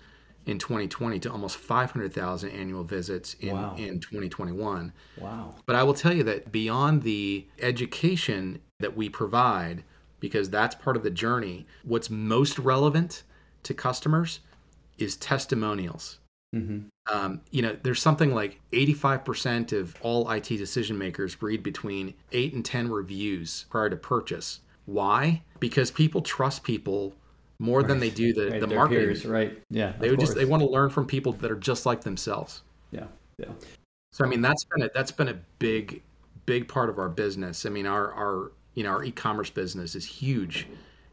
in 0.46 0.58
2020 0.58 1.18
to 1.20 1.30
almost 1.30 1.58
500,000 1.58 2.48
annual 2.48 2.82
visits 2.82 3.34
in, 3.34 3.52
wow. 3.52 3.74
in 3.76 4.00
2021. 4.00 4.90
Wow. 5.18 5.54
But 5.66 5.76
I 5.76 5.82
will 5.82 5.92
tell 5.92 6.14
you 6.14 6.22
that 6.24 6.50
beyond 6.50 7.02
the 7.02 7.46
education 7.60 8.58
that 8.78 8.96
we 8.96 9.10
provide, 9.10 9.84
because 10.20 10.50
that's 10.50 10.74
part 10.74 10.96
of 10.96 11.02
the 11.02 11.10
journey. 11.10 11.66
What's 11.84 12.10
most 12.10 12.58
relevant 12.58 13.22
to 13.64 13.74
customers 13.74 14.40
is 14.98 15.16
testimonials. 15.16 16.18
Mm-hmm. 16.54 16.88
Um, 17.12 17.40
you 17.50 17.62
know, 17.62 17.76
there's 17.82 18.02
something 18.02 18.34
like 18.34 18.60
85% 18.72 19.72
of 19.72 19.96
all 20.00 20.30
IT 20.30 20.48
decision 20.48 20.98
makers 20.98 21.40
read 21.40 21.62
between 21.62 22.14
eight 22.32 22.54
and 22.54 22.64
10 22.64 22.90
reviews 22.90 23.66
prior 23.70 23.88
to 23.88 23.96
purchase. 23.96 24.60
Why? 24.86 25.42
Because 25.60 25.90
people 25.90 26.22
trust 26.22 26.64
people 26.64 27.14
more 27.58 27.80
right. 27.80 27.88
than 27.88 28.00
they 28.00 28.10
do 28.10 28.32
the, 28.32 28.50
right, 28.50 28.60
the 28.60 28.66
marketing. 28.66 29.04
Peers, 29.04 29.26
right. 29.26 29.58
Yeah. 29.70 29.92
They 29.98 30.10
would 30.10 30.18
just 30.18 30.34
they 30.34 30.44
want 30.44 30.62
to 30.62 30.68
learn 30.68 30.90
from 30.90 31.06
people 31.06 31.32
that 31.34 31.50
are 31.50 31.56
just 31.56 31.86
like 31.86 32.02
themselves. 32.02 32.62
Yeah. 32.90 33.06
Yeah. 33.38 33.50
So 34.12 34.24
I 34.24 34.28
mean 34.28 34.40
that's 34.40 34.64
been 34.64 34.82
a 34.82 34.90
that's 34.94 35.12
been 35.12 35.28
a 35.28 35.38
big 35.58 36.02
big 36.46 36.66
part 36.66 36.88
of 36.88 36.98
our 36.98 37.08
business. 37.08 37.66
I 37.66 37.68
mean 37.68 37.86
our 37.86 38.12
our 38.12 38.52
you 38.80 38.84
know 38.84 38.92
our 38.92 39.04
e-commerce 39.04 39.50
business 39.50 39.94
is 39.94 40.06
huge 40.06 40.66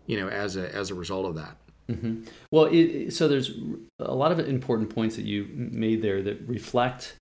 you 0.06 0.18
know 0.18 0.30
as 0.30 0.56
a 0.56 0.74
as 0.74 0.90
a 0.90 0.96
result 0.96 1.26
of 1.26 1.36
that 1.36 1.58
mm-hmm. 1.90 2.24
well 2.50 2.64
it, 2.72 3.12
so 3.12 3.28
there's 3.28 3.52
a 4.00 4.16
lot 4.16 4.32
of 4.32 4.40
important 4.40 4.90
points 4.90 5.18
that 5.18 5.26
you 5.26 5.50
made 5.54 6.02
there 6.02 6.22
that 6.24 6.40
reflect 6.48 7.18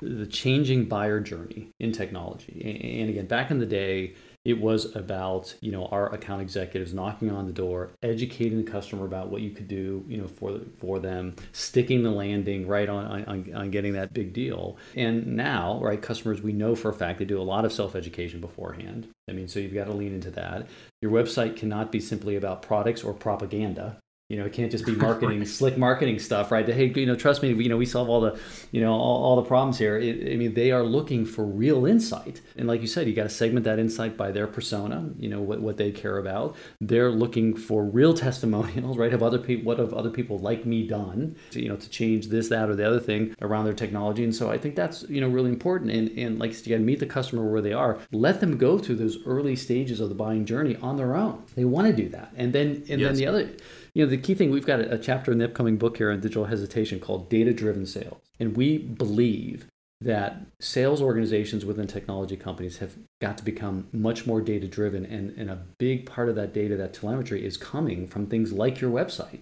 the 0.00 0.24
changing 0.24 0.84
buyer 0.84 1.18
journey 1.18 1.72
in 1.80 1.90
technology 1.90 2.94
and 3.00 3.10
again 3.10 3.26
back 3.26 3.50
in 3.50 3.58
the 3.58 3.66
day 3.66 4.14
it 4.46 4.60
was 4.60 4.94
about 4.94 5.52
you 5.60 5.72
know 5.72 5.86
our 5.86 6.14
account 6.14 6.40
executives 6.40 6.94
knocking 6.94 7.32
on 7.32 7.46
the 7.46 7.52
door 7.52 7.90
educating 8.04 8.64
the 8.64 8.70
customer 8.70 9.04
about 9.04 9.28
what 9.28 9.42
you 9.42 9.50
could 9.50 9.66
do 9.66 10.04
you 10.06 10.16
know 10.16 10.28
for 10.28 10.60
for 10.78 11.00
them 11.00 11.34
sticking 11.50 12.04
the 12.04 12.10
landing 12.10 12.64
right 12.66 12.88
on, 12.88 13.24
on, 13.24 13.52
on 13.54 13.70
getting 13.72 13.92
that 13.92 14.14
big 14.14 14.32
deal. 14.32 14.78
And 14.94 15.26
now 15.36 15.80
right 15.82 16.00
customers 16.00 16.40
we 16.40 16.52
know 16.52 16.76
for 16.76 16.90
a 16.90 16.94
fact 16.94 17.18
they 17.18 17.24
do 17.24 17.40
a 17.40 17.42
lot 17.42 17.64
of 17.64 17.72
self-education 17.72 18.40
beforehand. 18.40 19.08
I 19.28 19.32
mean 19.32 19.48
so 19.48 19.58
you've 19.58 19.74
got 19.74 19.86
to 19.86 19.92
lean 19.92 20.14
into 20.14 20.30
that. 20.30 20.68
Your 21.02 21.10
website 21.10 21.56
cannot 21.56 21.90
be 21.90 22.00
simply 22.00 22.36
about 22.36 22.62
products 22.62 23.02
or 23.02 23.12
propaganda 23.12 23.98
You 24.28 24.36
know, 24.36 24.46
it 24.46 24.52
can't 24.52 24.72
just 24.72 24.84
be 24.84 24.96
marketing, 24.96 25.44
slick 25.44 25.78
marketing 25.78 26.18
stuff, 26.18 26.50
right? 26.50 26.68
Hey, 26.68 26.86
you 26.86 27.06
know, 27.06 27.14
trust 27.14 27.44
me, 27.44 27.52
you 27.52 27.68
know, 27.68 27.76
we 27.76 27.86
solve 27.86 28.08
all 28.08 28.20
the, 28.20 28.36
you 28.72 28.80
know, 28.80 28.92
all, 28.92 29.22
all 29.22 29.36
the 29.36 29.42
problems 29.42 29.78
here. 29.78 29.96
It, 29.98 30.32
I 30.32 30.36
mean, 30.36 30.52
they 30.52 30.72
are 30.72 30.82
looking 30.82 31.24
for 31.24 31.44
real 31.44 31.86
insight, 31.86 32.40
and 32.56 32.66
like 32.66 32.80
you 32.80 32.88
said, 32.88 33.06
you 33.06 33.14
got 33.14 33.22
to 33.22 33.28
segment 33.28 33.64
that 33.66 33.78
insight 33.78 34.16
by 34.16 34.32
their 34.32 34.48
persona. 34.48 35.08
You 35.16 35.28
know 35.28 35.40
what, 35.40 35.60
what 35.60 35.76
they 35.76 35.92
care 35.92 36.18
about. 36.18 36.56
They're 36.80 37.12
looking 37.12 37.56
for 37.56 37.84
real 37.84 38.14
testimonials, 38.14 38.98
right? 38.98 39.12
Have 39.12 39.22
other 39.22 39.38
people, 39.38 39.64
what 39.64 39.78
have 39.78 39.94
other 39.94 40.10
people 40.10 40.38
like 40.38 40.66
me 40.66 40.88
done, 40.88 41.36
to, 41.52 41.62
you 41.62 41.68
know, 41.68 41.76
to 41.76 41.88
change 41.88 42.26
this, 42.26 42.48
that, 42.48 42.68
or 42.68 42.74
the 42.74 42.84
other 42.84 42.98
thing 42.98 43.32
around 43.42 43.64
their 43.64 43.74
technology. 43.74 44.24
And 44.24 44.34
so 44.34 44.50
I 44.50 44.58
think 44.58 44.74
that's 44.74 45.04
you 45.08 45.20
know 45.20 45.28
really 45.28 45.50
important. 45.50 45.92
And 45.92 46.08
and 46.18 46.40
like 46.40 46.50
you 46.66 46.74
got 46.74 46.78
to 46.78 46.84
meet 46.84 46.98
the 46.98 47.06
customer 47.06 47.48
where 47.48 47.62
they 47.62 47.74
are. 47.74 48.00
Let 48.10 48.40
them 48.40 48.56
go 48.56 48.76
through 48.76 48.96
those 48.96 49.24
early 49.24 49.54
stages 49.54 50.00
of 50.00 50.08
the 50.08 50.16
buying 50.16 50.44
journey 50.44 50.74
on 50.82 50.96
their 50.96 51.14
own. 51.14 51.44
They 51.54 51.64
want 51.64 51.86
to 51.86 51.92
do 51.92 52.08
that, 52.08 52.32
and 52.34 52.52
then 52.52 52.84
and 52.88 53.00
yes. 53.00 53.10
then 53.10 53.14
the 53.14 53.26
other 53.28 53.50
you 53.96 54.04
know 54.04 54.10
the 54.10 54.18
key 54.18 54.34
thing 54.34 54.50
we've 54.50 54.66
got 54.66 54.80
a, 54.80 54.98
chapter 54.98 55.32
in 55.32 55.38
the 55.38 55.46
upcoming 55.46 55.78
book 55.78 55.96
here 55.96 56.10
on 56.10 56.20
digital 56.20 56.44
hesitation 56.44 57.00
called 57.00 57.30
data 57.30 57.54
driven 57.54 57.86
sales. 57.86 58.20
And 58.38 58.54
we 58.54 58.76
believe 58.76 59.68
that 60.02 60.42
sales 60.60 61.00
organizations 61.00 61.64
within 61.64 61.86
technology 61.86 62.36
companies 62.36 62.76
have 62.76 62.92
got 63.22 63.38
to 63.38 63.44
become 63.44 63.88
much 63.92 64.26
more 64.26 64.42
data 64.42 64.68
driven 64.68 65.06
and, 65.06 65.30
and 65.38 65.48
a 65.48 65.62
big 65.78 66.04
part 66.04 66.28
of 66.28 66.34
that 66.34 66.52
data 66.52 66.76
that 66.76 66.92
telemetry 66.92 67.42
is 67.42 67.56
coming 67.56 68.06
from 68.06 68.26
things 68.26 68.52
like 68.52 68.82
your 68.82 68.90
website. 68.90 69.40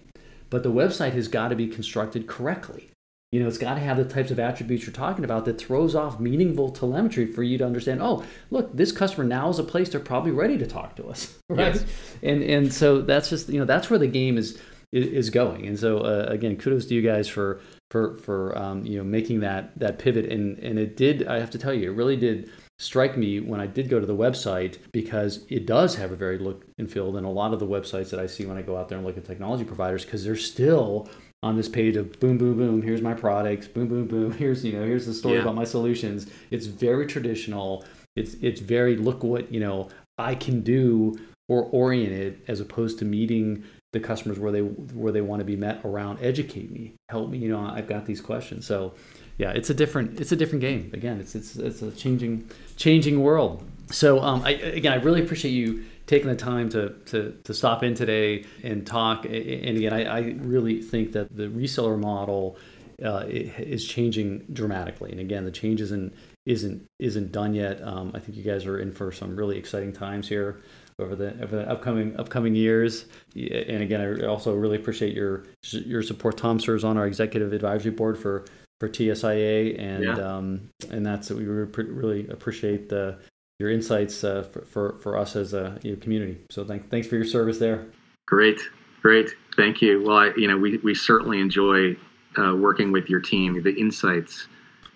But 0.49 0.63
the 0.63 0.71
website 0.71 1.11
has 1.11 1.27
got 1.27 1.49
to 1.49 1.55
be 1.57 1.67
constructed 1.67 2.25
correctly 2.25 2.91
you 3.35 3.41
know, 3.41 3.49
it's 3.49 3.57
got 3.57 3.73
to 3.73 3.81
have 3.81 3.97
the 3.97 4.05
types 4.05 4.31
of 4.31 4.39
attributes 4.39 4.85
you're 4.85 4.93
talking 4.93 5.25
about 5.25 5.43
that 5.43 5.57
throws 5.57 5.93
off 5.93 6.21
meaningful 6.21 6.71
telemetry 6.71 7.25
for 7.25 7.43
you 7.43 7.57
to 7.57 7.65
understand. 7.65 8.01
Oh, 8.01 8.23
look, 8.49 8.73
this 8.73 8.93
customer 8.93 9.25
now 9.25 9.49
is 9.49 9.59
a 9.59 9.63
place 9.65 9.89
they're 9.89 9.99
probably 9.99 10.31
ready 10.31 10.57
to 10.57 10.65
talk 10.65 10.95
to 10.95 11.09
us, 11.09 11.37
right? 11.49 11.75
Yes. 11.75 11.85
And 12.23 12.41
and 12.41 12.73
so 12.73 13.01
that's 13.01 13.29
just 13.29 13.49
you 13.49 13.59
know 13.59 13.65
that's 13.65 13.89
where 13.89 13.99
the 13.99 14.07
game 14.07 14.37
is 14.37 14.57
is 14.93 15.29
going. 15.29 15.67
And 15.67 15.77
so 15.77 15.97
uh, 15.97 16.27
again, 16.29 16.55
kudos 16.55 16.85
to 16.85 16.95
you 16.95 17.01
guys 17.01 17.27
for 17.27 17.59
for 17.91 18.15
for 18.19 18.57
um, 18.57 18.85
you 18.85 18.97
know 18.97 19.03
making 19.03 19.41
that 19.41 19.77
that 19.79 19.99
pivot. 19.99 20.31
And 20.31 20.57
and 20.59 20.79
it 20.79 20.95
did. 20.95 21.27
I 21.27 21.37
have 21.41 21.51
to 21.51 21.57
tell 21.57 21.73
you, 21.73 21.91
it 21.91 21.95
really 21.95 22.15
did 22.15 22.49
strike 22.79 23.17
me 23.17 23.41
when 23.41 23.59
I 23.59 23.67
did 23.67 23.89
go 23.89 23.99
to 23.99 24.05
the 24.05 24.15
website 24.15 24.77
because 24.93 25.45
it 25.49 25.65
does 25.65 25.95
have 25.95 26.13
a 26.13 26.15
very 26.15 26.37
look 26.37 26.65
and 26.77 26.89
feel 26.89 27.11
than 27.11 27.25
a 27.25 27.31
lot 27.31 27.53
of 27.53 27.59
the 27.59 27.67
websites 27.67 28.11
that 28.11 28.19
I 28.21 28.27
see 28.27 28.45
when 28.45 28.57
I 28.57 28.61
go 28.61 28.77
out 28.77 28.87
there 28.87 28.97
and 28.97 29.05
look 29.05 29.17
at 29.17 29.25
technology 29.25 29.65
providers 29.65 30.05
because 30.05 30.23
they're 30.23 30.37
still 30.37 31.09
on 31.45 31.55
this 31.55 31.69
page 31.69 31.95
of 31.95 32.19
boom 32.19 32.39
boom 32.39 32.57
boom 32.57 32.81
here's 32.81 33.03
my 33.03 33.13
products 33.13 33.67
boom 33.67 33.87
boom 33.87 34.07
boom 34.07 34.31
here's 34.43 34.65
you 34.65 34.73
know 34.73 34.83
here's 34.83 35.05
the 35.05 35.13
story 35.13 35.35
yeah. 35.35 35.41
about 35.43 35.55
my 35.55 35.63
solutions. 35.63 36.27
It's 36.49 36.65
very 36.65 37.05
traditional. 37.05 37.85
It's 38.15 38.33
it's 38.41 38.59
very 38.59 38.97
look 38.97 39.23
what 39.23 39.51
you 39.51 39.59
know 39.59 39.89
i 40.17 40.33
can 40.33 40.61
do 40.61 41.19
or 41.49 41.63
oriented 41.65 42.41
as 42.47 42.61
opposed 42.61 42.97
to 42.99 43.05
meeting 43.05 43.61
the 43.91 43.99
customers 43.99 44.39
where 44.39 44.51
they 44.51 44.61
where 44.61 45.11
they 45.11 45.21
want 45.21 45.41
to 45.41 45.43
be 45.45 45.57
met 45.57 45.81
around 45.83 46.17
educate 46.21 46.71
me 46.71 46.95
help 47.09 47.29
me 47.29 47.37
you 47.37 47.49
know 47.49 47.59
i've 47.59 47.87
got 47.87 48.05
these 48.05 48.21
questions. 48.21 48.65
So 48.65 48.93
yeah 49.37 49.51
it's 49.51 49.69
a 49.69 49.73
different 49.73 50.19
it's 50.19 50.31
a 50.31 50.35
different 50.35 50.61
game. 50.61 50.89
Again 50.93 51.19
it's 51.19 51.35
it's 51.35 51.57
it's 51.57 51.81
a 51.83 51.91
changing 51.91 52.49
changing 52.75 53.21
world. 53.21 53.63
So 53.91 54.19
um, 54.19 54.41
I, 54.43 54.51
again 54.51 54.93
i 54.93 54.95
really 54.95 55.21
appreciate 55.21 55.51
you 55.51 55.85
taking 56.07 56.27
the 56.27 56.35
time 56.35 56.69
to, 56.69 56.89
to, 57.05 57.37
to 57.43 57.53
stop 57.53 57.83
in 57.83 57.95
today 57.95 58.45
and 58.63 58.85
talk. 58.85 59.25
And 59.25 59.77
again, 59.77 59.93
I, 59.93 60.03
I 60.03 60.19
really 60.39 60.81
think 60.81 61.11
that 61.13 61.35
the 61.35 61.47
reseller 61.47 61.99
model 61.99 62.57
uh, 63.03 63.23
is 63.27 63.85
changing 63.85 64.45
dramatically. 64.53 65.11
And 65.11 65.19
again, 65.19 65.45
the 65.45 65.51
change 65.51 65.81
isn't 65.81 66.13
isn't 66.45 66.85
isn't 66.99 67.31
done 67.31 67.53
yet. 67.53 67.81
Um, 67.81 68.11
I 68.13 68.19
think 68.19 68.37
you 68.37 68.43
guys 68.43 68.65
are 68.65 68.79
in 68.79 68.91
for 68.91 69.11
some 69.11 69.35
really 69.35 69.57
exciting 69.57 69.91
times 69.91 70.29
here 70.29 70.61
over 70.99 71.15
the 71.15 71.33
over 71.41 71.55
the 71.57 71.69
upcoming 71.69 72.15
upcoming 72.17 72.55
years. 72.55 73.05
And 73.35 73.81
again, 73.81 74.01
I 74.01 74.25
also 74.25 74.53
really 74.53 74.77
appreciate 74.77 75.13
your 75.13 75.45
your 75.71 76.03
support. 76.03 76.37
Tom 76.37 76.59
serves 76.59 76.83
on 76.83 76.97
our 76.97 77.07
executive 77.07 77.51
advisory 77.51 77.91
board 77.91 78.17
for 78.17 78.45
for 78.79 78.89
TSIA, 78.89 79.79
and 79.79 80.03
yeah. 80.03 80.13
um, 80.13 80.69
and 80.89 81.05
that's 81.05 81.29
we 81.31 81.45
really 81.45 82.27
appreciate 82.27 82.89
the 82.89 83.17
your 83.59 83.69
insights 83.69 84.23
uh, 84.23 84.43
for, 84.43 84.61
for, 84.65 84.95
for 84.99 85.17
us 85.17 85.35
as 85.35 85.53
a 85.53 85.79
you 85.81 85.93
know, 85.93 85.99
community. 85.99 86.37
So 86.49 86.65
thank, 86.65 86.89
thanks 86.89 87.07
for 87.07 87.15
your 87.15 87.25
service 87.25 87.57
there. 87.57 87.85
Great, 88.25 88.59
great. 89.01 89.29
Thank 89.55 89.81
you. 89.81 90.03
Well, 90.05 90.17
I, 90.17 90.31
you 90.35 90.47
know, 90.47 90.57
we, 90.57 90.77
we 90.77 90.93
certainly 90.93 91.39
enjoy 91.39 91.95
uh, 92.37 92.55
working 92.55 92.91
with 92.91 93.09
your 93.09 93.21
team, 93.21 93.61
the 93.63 93.73
insights, 93.79 94.47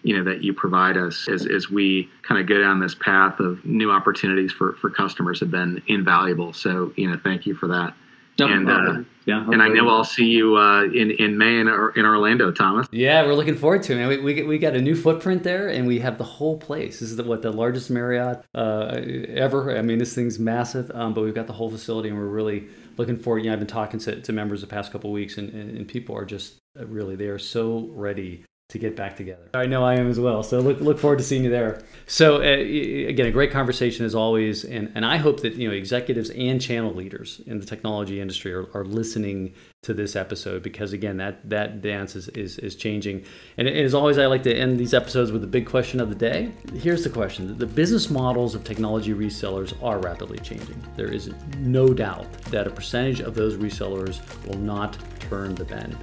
you 0.03 0.17
know, 0.17 0.23
that 0.23 0.43
you 0.43 0.53
provide 0.53 0.97
us 0.97 1.27
as, 1.29 1.45
as 1.45 1.69
we 1.69 2.09
kind 2.23 2.39
of 2.39 2.47
go 2.47 2.59
down 2.59 2.79
this 2.79 2.95
path 2.95 3.39
of 3.39 3.63
new 3.65 3.91
opportunities 3.91 4.51
for, 4.51 4.73
for 4.73 4.89
customers 4.89 5.39
have 5.39 5.51
been 5.51 5.81
invaluable. 5.87 6.51
So, 6.53 6.91
you 6.97 7.09
know, 7.09 7.19
thank 7.23 7.45
you 7.45 7.53
for 7.53 7.67
that. 7.67 7.93
No, 8.39 8.47
and 8.47 8.69
uh, 8.69 9.03
yeah, 9.25 9.45
and 9.51 9.61
I 9.61 9.67
know 9.67 9.87
I'll 9.89 10.03
see 10.03 10.25
you 10.25 10.57
uh, 10.57 10.83
in 10.85 11.11
in 11.11 11.37
May 11.37 11.59
in, 11.59 11.67
in 11.67 12.05
Orlando, 12.05 12.51
Thomas. 12.51 12.87
Yeah, 12.91 13.25
we're 13.25 13.33
looking 13.33 13.55
forward 13.55 13.83
to 13.83 13.93
it. 13.93 13.95
Man. 13.97 14.07
We, 14.07 14.17
we 14.17 14.43
we 14.43 14.57
got 14.57 14.75
a 14.75 14.81
new 14.81 14.95
footprint 14.95 15.43
there, 15.43 15.67
and 15.69 15.85
we 15.85 15.99
have 15.99 16.17
the 16.17 16.23
whole 16.23 16.57
place. 16.57 16.99
This 16.99 17.11
is 17.11 17.17
the, 17.17 17.23
what 17.23 17.41
the 17.41 17.51
largest 17.51 17.89
Marriott 17.89 18.43
uh, 18.55 18.99
ever. 19.29 19.77
I 19.77 19.81
mean, 19.81 19.99
this 19.99 20.15
thing's 20.15 20.39
massive, 20.39 20.89
um, 20.95 21.13
but 21.13 21.23
we've 21.23 21.35
got 21.35 21.47
the 21.47 21.53
whole 21.53 21.69
facility, 21.69 22.09
and 22.09 22.17
we're 22.17 22.25
really 22.25 22.67
looking 22.97 23.17
forward. 23.17 23.43
You 23.43 23.49
know, 23.49 23.53
I've 23.53 23.59
been 23.59 23.67
talking 23.67 23.99
to, 24.01 24.21
to 24.21 24.33
members 24.33 24.61
the 24.61 24.67
past 24.67 24.91
couple 24.91 25.11
weeks, 25.11 25.37
and, 25.37 25.49
and, 25.53 25.77
and 25.77 25.87
people 25.87 26.15
are 26.15 26.25
just 26.25 26.59
uh, 26.79 26.85
really 26.85 27.15
they 27.15 27.27
are 27.27 27.39
so 27.39 27.89
ready 27.91 28.45
to 28.69 28.77
get 28.77 28.95
back 28.95 29.17
together. 29.17 29.49
I 29.55 29.65
know 29.65 29.83
I 29.83 29.95
am 29.95 30.11
as 30.11 30.19
well. 30.19 30.43
So 30.43 30.59
look 30.59 30.79
look 30.79 30.99
forward 30.99 31.17
to 31.17 31.23
seeing 31.23 31.43
you 31.43 31.49
there. 31.49 31.81
So 32.05 32.35
uh, 32.35 32.41
again, 32.41 33.25
a 33.25 33.31
great 33.31 33.49
conversation 33.49 34.05
as 34.05 34.13
always, 34.13 34.63
and 34.63 34.91
and 34.93 35.03
I 35.03 35.17
hope 35.17 35.41
that 35.41 35.55
you 35.55 35.67
know 35.67 35.73
executives 35.73 36.29
and 36.29 36.61
channel 36.61 36.93
leaders 36.93 37.41
in 37.47 37.59
the 37.59 37.65
technology 37.65 38.21
industry 38.21 38.53
are, 38.53 38.67
are 38.75 38.85
listening 38.85 39.55
to 39.81 39.93
this 39.95 40.15
episode 40.15 40.61
because 40.61 40.93
again 40.93 41.17
that 41.17 41.49
that 41.49 41.81
dance 41.81 42.15
is 42.15 42.27
is, 42.29 42.59
is 42.59 42.75
changing. 42.75 43.25
And 43.57 43.67
as 43.67 43.95
always, 43.95 44.19
I 44.19 44.27
like 44.27 44.43
to 44.43 44.55
end 44.55 44.79
these 44.79 44.93
episodes 44.93 45.31
with 45.31 45.41
the 45.41 45.47
big 45.47 45.65
question 45.65 45.99
of 45.99 46.09
the 46.09 46.15
day. 46.15 46.51
Here's 46.75 47.03
the 47.03 47.09
question: 47.09 47.57
The 47.57 47.65
business 47.65 48.11
models 48.11 48.53
of 48.53 48.63
technology 48.63 49.15
resellers 49.15 49.73
are 49.83 49.97
rapidly 49.97 50.37
changing. 50.39 50.79
There 50.95 51.11
is 51.11 51.31
no 51.57 51.87
doubt 51.87 52.31
that 52.51 52.67
a 52.67 52.69
percentage 52.69 53.19
of 53.19 53.33
those 53.33 53.55
resellers 53.55 54.21
will 54.45 54.59
not 54.59 54.95
turn 55.21 55.55
the 55.55 55.65
bend. 55.65 55.97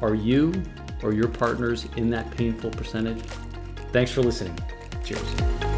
Are 0.00 0.14
you 0.14 0.52
or 1.02 1.12
your 1.12 1.28
partners 1.28 1.86
in 1.96 2.10
that 2.10 2.30
painful 2.30 2.70
percentage? 2.70 3.22
Thanks 3.92 4.10
for 4.10 4.22
listening. 4.22 4.58
Cheers. 5.04 5.75